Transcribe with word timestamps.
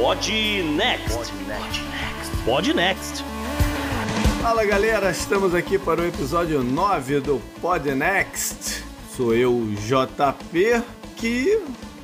Pod 0.00 0.30
Next. 0.76 1.34
Pod 2.46 2.72
Next. 2.72 3.22
Fala 4.40 4.64
galera, 4.64 5.10
estamos 5.10 5.54
aqui 5.54 5.78
para 5.78 6.00
o 6.00 6.06
episódio 6.06 6.62
9 6.64 7.20
do 7.20 7.38
Pod 7.60 7.94
Next. 7.94 8.82
Sou 9.14 9.34
eu, 9.34 9.68
JP, 9.86 10.82
que. 11.16 11.60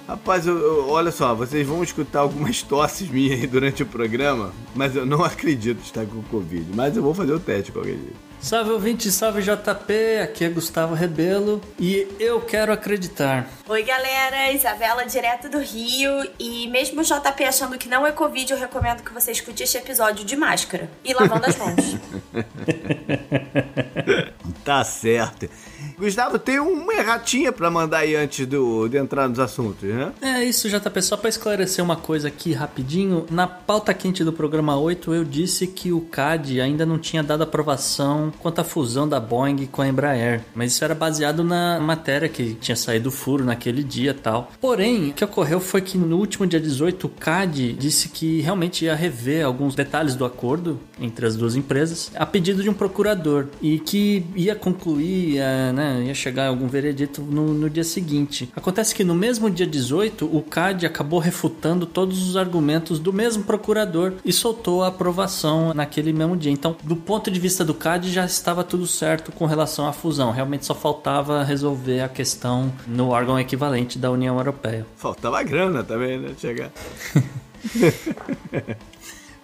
Rapaz, 0.07 0.47
eu, 0.47 0.59
eu- 0.59 0.91
olha 0.91 1.11
só, 1.11 1.35
vocês 1.35 1.67
vão 1.67 1.83
escutar 1.83 2.21
algumas 2.21 2.61
tosses 2.63 3.09
minhas 3.09 3.41
aí 3.41 3.47
durante 3.47 3.83
o 3.83 3.87
programa, 3.87 4.53
mas 4.75 4.95
eu 4.95 5.07
não 5.07 5.25
acredito 5.25 5.83
estar 5.83 6.05
com 6.05 6.23
Covid. 6.25 6.67
Mas 6.75 6.99
eu 6.99 7.03
vou 7.03 7.15
fazer 7.15 7.33
o 7.33 7.41
teste 7.41 7.73
qualquer 7.73 7.97
dia. 7.97 8.26
Salve 8.47 8.71
ouvinte, 8.71 9.11
salve 9.11 9.43
JP, 9.43 10.21
aqui 10.23 10.45
é 10.45 10.49
Gustavo 10.49 10.95
Rebelo 10.95 11.61
e 11.81 12.07
eu 12.21 12.41
quero 12.41 12.73
acreditar. 12.73 13.45
Oi, 13.69 13.83
galera, 13.83 14.53
Isabela, 14.53 15.05
direto 15.05 15.49
do 15.49 15.59
Rio. 15.59 16.31
E 16.39 16.69
mesmo 16.69 17.01
o 17.01 17.03
JP 17.03 17.43
achando 17.43 17.77
que 17.77 17.89
não 17.89 18.07
é 18.07 18.13
Covid, 18.13 18.53
eu 18.53 18.57
recomendo 18.57 19.03
que 19.03 19.13
você 19.13 19.33
escute 19.33 19.65
este 19.65 19.79
episódio 19.79 20.25
de 20.25 20.37
máscara 20.37 20.89
e 21.05 21.13
lavando 21.13 21.45
as 21.45 21.57
mãos. 21.57 21.97
Tá 24.65 24.83
certo. 24.83 25.49
Gustavo, 25.99 26.39
tem 26.39 26.61
uma 26.61 26.93
erratinha 26.93 27.51
pra 27.51 27.71
mandar 27.71 27.99
aí 27.99 28.15
antes 28.15 28.47
do, 28.47 28.87
de 28.89 28.99
entrar 28.99 29.29
nos 29.29 29.39
assuntos, 29.39 29.89
né? 29.89 30.13
É 30.21 30.45
isso, 30.45 30.69
JP, 30.69 31.03
só 31.03 31.17
para 31.17 31.29
esclarecer 31.29 31.83
uma 31.83 31.97
coisa 31.97 32.29
aqui 32.29 32.53
rapidinho, 32.53 33.27
na 33.31 33.47
pauta 33.47 33.95
quente 33.95 34.23
do 34.23 34.33
programa 34.33 34.77
8 34.77 35.15
eu 35.15 35.25
disse 35.25 35.67
que 35.67 35.93
o 35.93 36.01
CAD 36.01 36.61
ainda 36.61 36.85
não 36.85 36.99
tinha 36.99 37.23
dado 37.23 37.43
aprovação 37.43 38.33
quanto 38.41 38.61
à 38.61 38.65
fusão 38.65 39.09
da 39.09 39.19
Boeing 39.19 39.67
com 39.67 39.83
a 39.83 39.89
Embraer, 39.89 40.43
mas 40.55 40.73
isso 40.73 40.85
era 40.85 40.95
baseado 40.95 41.43
na 41.43 41.81
matéria 41.81 42.29
que 42.29 42.55
tinha 42.55 42.77
saído 42.77 43.09
o 43.09 43.13
furo 43.13 43.45
naquele 43.45 43.83
dia 43.83 44.13
tal. 44.13 44.51
Porém, 44.61 45.11
o 45.11 45.13
que 45.15 45.25
ocorreu 45.25 45.61
foi 45.61 45.81
que 45.81 45.97
no 45.97 46.19
último 46.19 46.47
dia 46.47 46.61
18 46.61 47.07
o 47.07 47.11
CAD 47.11 47.73
disse 47.73 48.09
que 48.09 48.41
realmente 48.41 48.85
ia 48.85 48.95
rever 48.95 49.45
alguns 49.45 49.75
detalhes 49.75 50.15
do 50.15 50.25
acordo 50.25 50.79
entre 51.01 51.27
as 51.27 51.37
duas 51.37 51.57
empresas 51.57 52.11
a 52.15 52.25
pedido 52.25 52.63
de 52.63 52.71
um 52.71 52.75
procurador 52.75 53.47
e 53.61 53.79
que 53.79 54.25
ia 54.35 54.55
concluir, 54.55 55.39
eh, 55.39 55.73
né, 55.73 56.05
ia 56.07 56.15
chegar 56.15 56.45
a 56.45 56.49
algum 56.49 56.67
veredito 56.67 57.23
no, 57.23 57.55
no 57.55 57.69
dia 57.69 57.85
seguinte. 57.85 58.51
Acontece 58.55 58.95
que 58.95 59.05
no 59.05 59.15
mesmo 59.15 59.51
dia 59.51 59.67
18 59.67 60.25
o 60.25 60.43
CAD 60.43 60.87
acabou 60.87 61.19
refutando 61.19 61.87
todos 61.87 62.29
os 62.29 62.37
argumentos 62.37 62.99
do 62.99 63.13
mesmo 63.13 63.45
procurador 63.45 64.15
e 64.25 64.33
soltou 64.33 64.83
a 64.83 64.89
aprovação 64.89 65.75
naquele 65.75 66.13
mesmo 66.13 66.37
dia. 66.37 66.53
Então, 66.53 66.77
do 66.83 66.97
ponto 66.97 67.31
de 67.31 67.39
vista 67.39 67.65
do 67.65 67.75
CAD 67.75 68.11
já 68.11 68.25
estava 68.25 68.65
tudo 68.65 68.87
certo 68.87 69.33
com 69.33 69.47
relação 69.47 69.87
à 69.87 69.93
fusão. 69.93 70.31
Realmente 70.31 70.67
só 70.67 70.75
faltava 70.75 71.43
resolver 71.43 72.01
a 72.01 72.09
questão 72.09 72.73
no 72.87 73.11
órgão 73.11 73.39
equivalente 73.39 73.99
da 73.99 74.11
União 74.11 74.37
Europeia. 74.37 74.87
Faltava 74.97 75.43
grana 75.43 75.85
também, 75.85 76.19
né? 76.19 76.31
Chegar. 76.39 76.71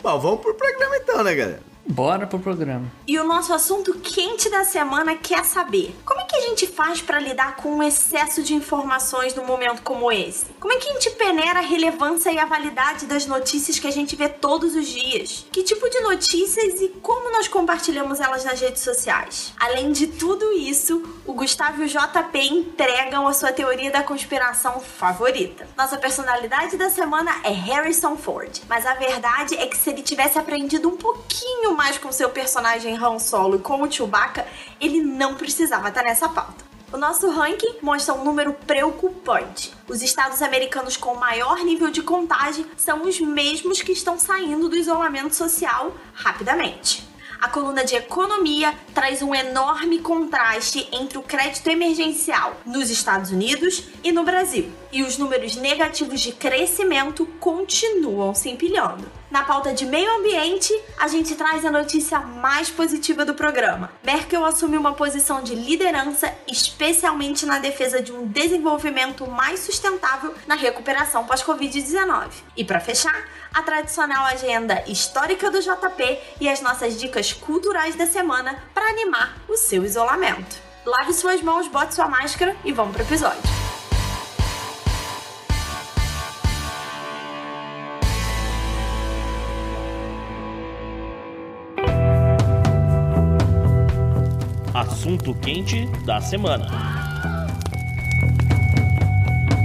Bom, 0.02 0.18
vamos 0.18 0.40
pro 0.40 0.52
programa 0.54 0.96
então, 0.96 1.22
né, 1.22 1.34
galera? 1.34 1.71
Bora 1.84 2.26
pro 2.26 2.38
programa. 2.38 2.90
E 3.06 3.18
o 3.18 3.24
nosso 3.24 3.52
assunto 3.52 3.94
quente 3.94 4.48
da 4.48 4.64
semana 4.64 5.16
quer 5.16 5.44
saber: 5.44 5.94
como 6.04 6.20
é 6.20 6.24
que 6.24 6.36
a 6.36 6.40
gente 6.40 6.66
faz 6.66 7.02
para 7.02 7.18
lidar 7.18 7.56
com 7.56 7.78
o 7.78 7.82
excesso 7.82 8.42
de 8.42 8.54
informações 8.54 9.34
num 9.34 9.44
momento 9.44 9.82
como 9.82 10.10
esse? 10.10 10.46
Como 10.60 10.72
é 10.72 10.76
que 10.76 10.88
a 10.88 10.92
gente 10.92 11.10
peneira 11.10 11.58
a 11.58 11.62
relevância 11.62 12.30
e 12.30 12.38
a 12.38 12.46
validade 12.46 13.06
das 13.06 13.26
notícias 13.26 13.80
que 13.80 13.86
a 13.88 13.90
gente 13.90 14.14
vê 14.14 14.28
todos 14.28 14.76
os 14.76 14.86
dias? 14.86 15.44
Que 15.50 15.64
tipo 15.64 15.88
de 15.90 16.00
notícias 16.00 16.80
e 16.80 16.88
como 17.02 17.32
nós 17.32 17.48
compartilhamos 17.48 18.20
elas 18.20 18.44
nas 18.44 18.60
redes 18.60 18.82
sociais? 18.82 19.52
Além 19.58 19.90
de 19.90 20.06
tudo 20.06 20.52
isso, 20.52 21.02
o 21.26 21.32
Gustavo 21.32 21.82
e 21.82 21.86
o 21.86 21.88
JP 21.88 22.38
entregam 22.38 23.26
a 23.26 23.32
sua 23.32 23.52
teoria 23.52 23.90
da 23.90 24.04
conspiração 24.04 24.78
favorita. 24.80 25.68
Nossa 25.76 25.98
personalidade 25.98 26.76
da 26.76 26.90
semana 26.90 27.32
é 27.42 27.50
Harrison 27.50 28.16
Ford, 28.16 28.60
mas 28.68 28.86
a 28.86 28.94
verdade 28.94 29.56
é 29.56 29.66
que 29.66 29.76
se 29.76 29.90
ele 29.90 30.02
tivesse 30.02 30.38
aprendido 30.38 30.88
um 30.88 30.96
pouquinho 30.96 31.71
mais 31.74 31.98
com 31.98 32.12
seu 32.12 32.30
personagem 32.30 32.96
Han 32.96 33.18
Solo 33.18 33.56
e 33.56 33.60
com 33.60 33.82
o 33.82 33.90
Chewbacca, 33.90 34.46
ele 34.80 35.00
não 35.00 35.34
precisava 35.34 35.88
estar 35.88 36.02
nessa 36.02 36.28
pauta. 36.28 36.72
O 36.92 36.98
nosso 36.98 37.30
ranking 37.30 37.76
mostra 37.80 38.12
um 38.12 38.22
número 38.22 38.52
preocupante. 38.52 39.72
Os 39.88 40.02
estados 40.02 40.42
americanos 40.42 40.94
com 40.94 41.14
maior 41.14 41.60
nível 41.60 41.90
de 41.90 42.02
contagem 42.02 42.66
são 42.76 43.02
os 43.08 43.18
mesmos 43.18 43.80
que 43.80 43.92
estão 43.92 44.18
saindo 44.18 44.68
do 44.68 44.76
isolamento 44.76 45.34
social 45.34 45.94
rapidamente. 46.12 47.10
A 47.40 47.48
coluna 47.48 47.82
de 47.82 47.96
economia 47.96 48.72
traz 48.94 49.22
um 49.22 49.34
enorme 49.34 50.00
contraste 50.00 50.86
entre 50.92 51.18
o 51.18 51.22
crédito 51.22 51.66
emergencial 51.68 52.60
nos 52.64 52.90
Estados 52.90 53.30
Unidos 53.30 53.84
e 54.04 54.12
no 54.12 54.22
Brasil. 54.22 54.70
E 54.92 55.02
os 55.02 55.16
números 55.18 55.56
negativos 55.56 56.20
de 56.20 56.30
crescimento 56.30 57.26
continuam 57.40 58.34
se 58.34 58.48
empilhando. 58.48 59.21
Na 59.32 59.44
pauta 59.44 59.72
de 59.72 59.86
meio 59.86 60.14
ambiente, 60.18 60.78
a 60.98 61.08
gente 61.08 61.34
traz 61.34 61.64
a 61.64 61.70
notícia 61.70 62.20
mais 62.20 62.68
positiva 62.68 63.24
do 63.24 63.32
programa. 63.32 63.90
Merkel 64.04 64.44
assume 64.44 64.76
uma 64.76 64.92
posição 64.92 65.42
de 65.42 65.54
liderança, 65.54 66.30
especialmente 66.46 67.46
na 67.46 67.58
defesa 67.58 68.02
de 68.02 68.12
um 68.12 68.26
desenvolvimento 68.26 69.26
mais 69.26 69.60
sustentável 69.60 70.34
na 70.46 70.54
recuperação 70.54 71.24
pós-Covid-19. 71.24 72.28
E 72.54 72.62
para 72.62 72.78
fechar, 72.78 73.26
a 73.54 73.62
tradicional 73.62 74.26
agenda 74.26 74.84
histórica 74.86 75.50
do 75.50 75.62
JP 75.62 76.18
e 76.38 76.46
as 76.46 76.60
nossas 76.60 77.00
dicas 77.00 77.32
culturais 77.32 77.94
da 77.94 78.04
semana 78.04 78.62
para 78.74 78.90
animar 78.90 79.38
o 79.48 79.56
seu 79.56 79.82
isolamento. 79.82 80.60
Lave 80.84 81.14
suas 81.14 81.40
mãos, 81.40 81.66
bote 81.68 81.94
sua 81.94 82.06
máscara 82.06 82.54
e 82.62 82.70
vamos 82.70 82.92
pro 82.94 83.02
episódio. 83.02 83.71
Assunto 95.02 95.34
quente 95.34 95.84
da 96.06 96.20
semana. 96.20 96.64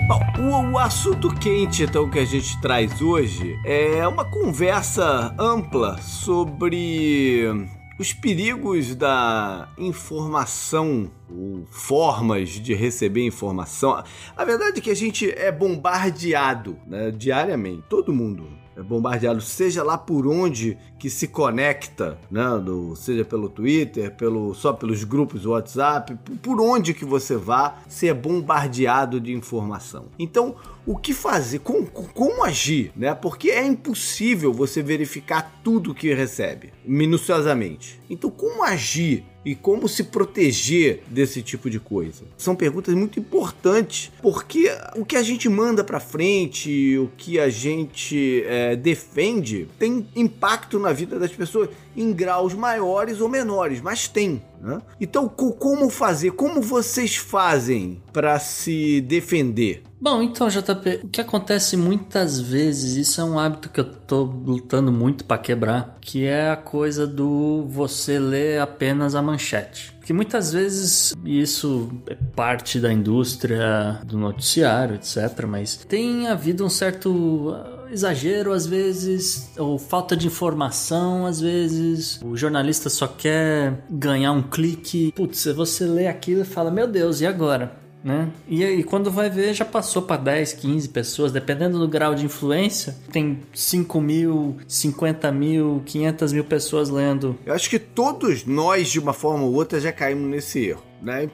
Bom, 0.08 0.42
o, 0.42 0.72
o 0.72 0.78
assunto 0.80 1.30
quente 1.36 1.84
então 1.84 2.10
que 2.10 2.18
a 2.18 2.26
gente 2.26 2.60
traz 2.60 3.00
hoje 3.04 3.56
é 3.64 4.08
uma 4.08 4.26
conversa 4.26 5.36
ampla 5.38 6.00
sobre 6.00 7.70
os 8.00 8.14
perigos 8.14 8.96
da 8.96 9.70
informação 9.78 11.12
ou 11.30 11.68
formas 11.70 12.50
de 12.50 12.74
receber 12.74 13.24
informação. 13.24 14.04
A 14.36 14.44
verdade 14.44 14.80
é 14.80 14.82
que 14.82 14.90
a 14.90 14.96
gente 14.96 15.30
é 15.30 15.52
bombardeado 15.52 16.80
né, 16.88 17.12
diariamente, 17.12 17.84
todo 17.88 18.12
mundo 18.12 18.57
bombardeado, 18.84 19.42
seja 19.42 19.84
lá 19.84 19.98
por 19.98 20.28
onde 20.28 20.78
que 21.00 21.10
se 21.10 21.28
conecta, 21.28 22.18
né, 22.30 22.44
do, 22.64 22.96
seja 22.96 23.24
pelo 23.26 23.50
Twitter, 23.50 24.16
pelo 24.16 24.54
só 24.54 24.74
pelos 24.74 25.04
grupos 25.04 25.46
WhatsApp, 25.46 26.18
por- 26.42 26.62
onde 26.62 26.94
que 26.94 27.06
você 27.06 27.36
vá, 27.36 27.76
você 27.88 28.08
é 28.08 28.14
bombardeado 28.14 29.20
de 29.20 29.34
informação. 29.34 30.06
Então, 30.20 30.56
o 30.86 30.96
que 30.96 31.14
fazer? 31.14 31.60
Com- 31.60 31.86
como 31.86 32.44
agir? 32.44 32.92
Né? 32.96 33.14
Porque 33.14 33.50
é 33.50 33.66
impossível 33.66 34.54
você 34.54 34.82
verificar 34.82 35.60
tudo 35.64 35.94
que 35.94 36.14
recebe 36.14 36.72
minuciosamente. 36.86 38.00
Então, 38.10 38.30
como 38.30 38.64
agir? 38.64 39.24
E 39.48 39.56
como 39.56 39.88
se 39.88 40.04
proteger 40.04 41.04
desse 41.08 41.42
tipo 41.42 41.70
de 41.70 41.80
coisa? 41.80 42.26
São 42.38 42.54
perguntas 42.54 42.94
muito 42.94 43.18
importantes, 43.18 44.12
porque 44.22 44.70
o 44.94 45.06
que 45.06 45.16
a 45.16 45.24
gente 45.24 45.48
manda 45.48 45.86
pra 45.86 46.02
frente, 46.02 46.98
o 46.98 47.10
que 47.16 47.40
a 47.40 47.48
gente 47.48 48.44
é, 48.46 48.76
defende, 48.76 49.70
tem 49.80 50.06
impacto 50.18 50.78
na 50.78 50.92
vida 50.92 51.18
das 51.18 51.32
pessoas 51.32 51.70
em 51.96 52.12
graus 52.12 52.54
maiores 52.54 53.22
ou 53.22 53.30
menores, 53.30 53.80
mas 53.80 54.10
tem. 54.10 54.42
Né? 54.62 54.80
Então, 55.00 55.28
co- 55.28 55.54
como 55.54 55.90
fazer? 55.90 56.32
Como 56.32 56.62
vocês 56.62 57.16
fazem 57.16 58.02
para 58.12 58.38
se 58.40 59.02
defender? 59.02 59.84
Bom, 60.00 60.22
então, 60.22 60.48
JP, 60.48 61.02
o 61.04 61.08
que 61.10 61.20
acontece 61.22 61.76
muitas 61.76 62.40
vezes, 62.40 62.96
isso 62.96 63.20
é 63.20 63.24
um 63.24 63.40
hábito 63.40 63.70
que 63.70 63.80
eu 63.80 63.86
tô 63.86 64.24
lutando 64.24 64.92
muito 64.92 65.26
pra 65.26 65.38
quebrar, 65.40 65.98
que 66.00 66.24
é 66.24 66.52
a 66.52 66.56
coisa 66.56 67.08
do 67.08 67.66
você 67.68 68.20
ler 68.20 68.62
apenas 68.62 69.16
a 69.16 69.22
manchete. 69.24 69.97
Porque 70.08 70.14
muitas 70.14 70.54
vezes 70.54 71.14
isso 71.26 71.92
é 72.08 72.16
parte 72.16 72.80
da 72.80 72.94
indústria 72.94 74.00
do 74.06 74.18
noticiário, 74.18 74.96
etc. 74.96 75.46
Mas 75.46 75.76
tem 75.76 76.30
havido 76.30 76.64
um 76.64 76.70
certo 76.70 77.54
ah, 77.54 77.90
exagero 77.92 78.54
às 78.54 78.66
vezes, 78.66 79.52
ou 79.58 79.78
falta 79.78 80.16
de 80.16 80.26
informação 80.26 81.26
às 81.26 81.42
vezes. 81.42 82.22
O 82.24 82.38
jornalista 82.38 82.90
só 82.90 83.06
quer 83.06 83.84
ganhar 83.90 84.32
um 84.32 84.44
clique. 84.44 85.12
Putz, 85.12 85.44
você 85.48 85.84
lê 85.84 86.08
aquilo 86.08 86.44
e 86.44 86.46
fala: 86.46 86.72
Meu 86.72 86.88
Deus, 86.88 87.20
e 87.20 87.26
agora? 87.26 87.76
Né? 88.04 88.30
E 88.48 88.64
aí, 88.64 88.84
quando 88.84 89.12
vai 89.12 89.30
ver, 89.30 89.54
já 89.54 89.66
passou 89.66 90.02
para 90.02 90.22
10, 90.22 90.54
15 90.54 90.90
pessoas, 90.90 91.32
dependendo 91.32 91.80
do 91.80 91.88
grau 91.88 92.16
de 92.16 92.26
influência, 92.26 92.96
tem 93.12 93.40
5 93.54 94.00
mil, 94.00 94.58
50 94.68 95.32
mil, 95.32 95.82
500 95.86 96.32
mil 96.32 96.44
pessoas 96.44 96.90
lendo. 96.90 97.38
Eu 97.46 97.54
acho 97.54 97.70
que 97.70 97.80
todos 97.80 98.46
nós, 98.46 98.88
de 98.90 99.00
uma 99.00 99.14
forma 99.14 99.44
ou 99.44 99.54
outra, 99.54 99.80
já 99.80 99.92
caímos 99.92 100.30
nesse 100.30 100.68
erro. 100.68 100.84
né? 101.02 101.30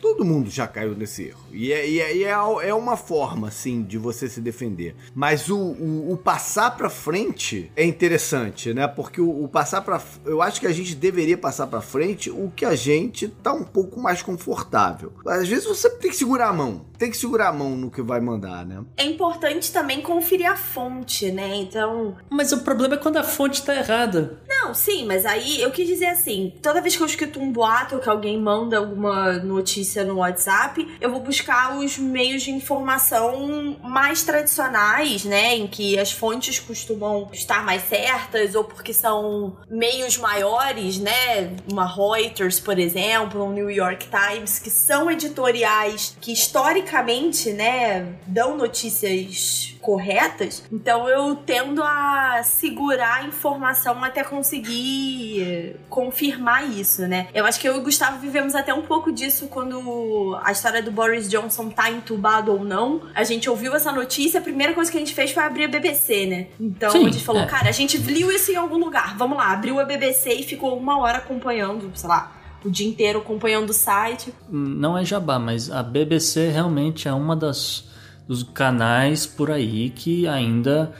Todo 0.00 0.24
mundo 0.24 0.48
já 0.50 0.66
caiu 0.66 0.96
nesse 0.96 1.24
erro. 1.24 1.41
E 1.52 1.72
é, 1.72 1.88
e 1.88 2.00
é, 2.00 2.16
e 2.16 2.24
é, 2.24 2.30
é 2.30 2.74
uma 2.74 2.96
forma, 2.96 3.48
assim, 3.48 3.82
de 3.82 3.98
você 3.98 4.28
se 4.28 4.40
defender. 4.40 4.96
Mas 5.14 5.48
o, 5.48 5.56
o, 5.56 6.12
o 6.12 6.16
passar 6.16 6.76
pra 6.76 6.88
frente 6.88 7.70
é 7.76 7.84
interessante, 7.84 8.72
né? 8.72 8.88
Porque 8.88 9.20
o, 9.20 9.44
o 9.44 9.48
passar 9.48 9.82
pra. 9.82 10.00
Eu 10.24 10.40
acho 10.40 10.60
que 10.60 10.66
a 10.66 10.72
gente 10.72 10.94
deveria 10.94 11.36
passar 11.36 11.66
pra 11.66 11.80
frente 11.80 12.30
o 12.30 12.50
que 12.54 12.64
a 12.64 12.74
gente 12.74 13.28
tá 13.28 13.52
um 13.52 13.64
pouco 13.64 14.00
mais 14.00 14.22
confortável. 14.22 15.12
Às 15.26 15.48
vezes 15.48 15.66
você 15.66 15.90
tem 15.90 16.10
que 16.10 16.16
segurar 16.16 16.48
a 16.48 16.52
mão. 16.52 16.86
Tem 16.98 17.10
que 17.10 17.16
segurar 17.16 17.48
a 17.48 17.52
mão 17.52 17.76
no 17.76 17.90
que 17.90 18.00
vai 18.00 18.20
mandar, 18.20 18.64
né? 18.64 18.82
É 18.96 19.04
importante 19.04 19.72
também 19.72 20.00
conferir 20.00 20.50
a 20.50 20.56
fonte, 20.56 21.30
né? 21.30 21.56
Então. 21.56 22.16
Mas 22.30 22.52
o 22.52 22.60
problema 22.60 22.94
é 22.94 22.98
quando 22.98 23.16
a 23.16 23.24
fonte 23.24 23.62
tá 23.62 23.74
errada. 23.74 24.40
Não, 24.48 24.72
sim, 24.72 25.04
mas 25.06 25.26
aí 25.26 25.60
eu 25.60 25.70
quis 25.70 25.86
dizer 25.86 26.06
assim: 26.06 26.52
toda 26.62 26.80
vez 26.80 26.96
que 26.96 27.02
eu 27.02 27.06
escuto 27.06 27.40
um 27.40 27.52
boato 27.52 27.98
que 27.98 28.08
alguém 28.08 28.40
manda 28.40 28.78
alguma 28.78 29.32
notícia 29.34 30.04
no 30.04 30.16
WhatsApp, 30.16 30.96
eu 31.00 31.10
vou 31.10 31.20
buscar 31.20 31.41
os 31.78 31.98
meios 31.98 32.42
de 32.42 32.50
informação 32.50 33.76
mais 33.82 34.22
tradicionais, 34.22 35.24
né? 35.24 35.56
Em 35.56 35.66
que 35.66 35.98
as 35.98 36.12
fontes 36.12 36.58
costumam 36.58 37.28
estar 37.32 37.64
mais 37.64 37.82
certas, 37.82 38.54
ou 38.54 38.64
porque 38.64 38.92
são 38.92 39.56
meios 39.68 40.16
maiores, 40.18 40.98
né? 40.98 41.56
Uma 41.70 41.86
Reuters, 41.86 42.60
por 42.60 42.78
exemplo, 42.78 43.44
um 43.44 43.52
New 43.52 43.70
York 43.70 44.08
Times, 44.08 44.58
que 44.58 44.70
são 44.70 45.10
editoriais 45.10 46.16
que 46.20 46.32
historicamente, 46.32 47.52
né, 47.52 48.14
dão 48.26 48.56
notícias 48.56 49.74
corretas. 49.80 50.62
Então 50.72 51.08
eu 51.08 51.34
tendo 51.34 51.82
a 51.82 52.42
segurar 52.44 53.22
a 53.22 53.24
informação 53.24 54.02
até 54.02 54.22
conseguir 54.22 55.76
confirmar 55.88 56.70
isso, 56.70 57.02
né? 57.06 57.28
Eu 57.34 57.44
acho 57.44 57.58
que 57.60 57.68
eu 57.68 57.76
e 57.76 57.78
o 57.78 57.82
Gustavo 57.82 58.18
vivemos 58.18 58.54
até 58.54 58.72
um 58.72 58.82
pouco 58.82 59.12
disso 59.12 59.48
quando 59.48 60.38
a 60.42 60.52
história 60.52 60.82
do 60.82 60.92
Boris 60.92 61.28
Johnson 61.32 61.70
tá 61.70 61.90
entubado 61.90 62.52
ou 62.52 62.64
não. 62.64 63.02
A 63.14 63.24
gente 63.24 63.48
ouviu 63.48 63.74
essa 63.74 63.90
notícia, 63.90 64.40
a 64.40 64.42
primeira 64.42 64.74
coisa 64.74 64.90
que 64.90 64.96
a 64.96 65.00
gente 65.00 65.14
fez 65.14 65.32
foi 65.32 65.42
abrir 65.42 65.64
a 65.64 65.68
BBC, 65.68 66.26
né? 66.26 66.46
Então 66.60 66.90
Sim, 66.90 67.06
a 67.06 67.10
gente 67.10 67.24
falou, 67.24 67.42
é. 67.42 67.46
cara, 67.46 67.68
a 67.68 67.72
gente 67.72 67.96
viu 67.96 68.30
isso 68.30 68.52
em 68.52 68.56
algum 68.56 68.78
lugar. 68.78 69.16
Vamos 69.16 69.38
lá, 69.38 69.52
abriu 69.52 69.80
a 69.80 69.84
BBC 69.84 70.34
e 70.34 70.42
ficou 70.42 70.76
uma 70.76 70.98
hora 70.98 71.18
acompanhando, 71.18 71.90
sei 71.94 72.08
lá, 72.08 72.32
o 72.64 72.70
dia 72.70 72.86
inteiro 72.86 73.20
acompanhando 73.20 73.70
o 73.70 73.72
site. 73.72 74.32
Não 74.48 74.96
é 74.96 75.04
jabá, 75.04 75.38
mas 75.38 75.70
a 75.70 75.82
BBC 75.82 76.50
realmente 76.50 77.08
é 77.08 77.12
uma 77.12 77.34
das 77.34 77.84
dos 78.26 78.42
canais 78.42 79.26
por 79.26 79.50
aí 79.50 79.90
que 79.90 80.26
ainda 80.26 80.92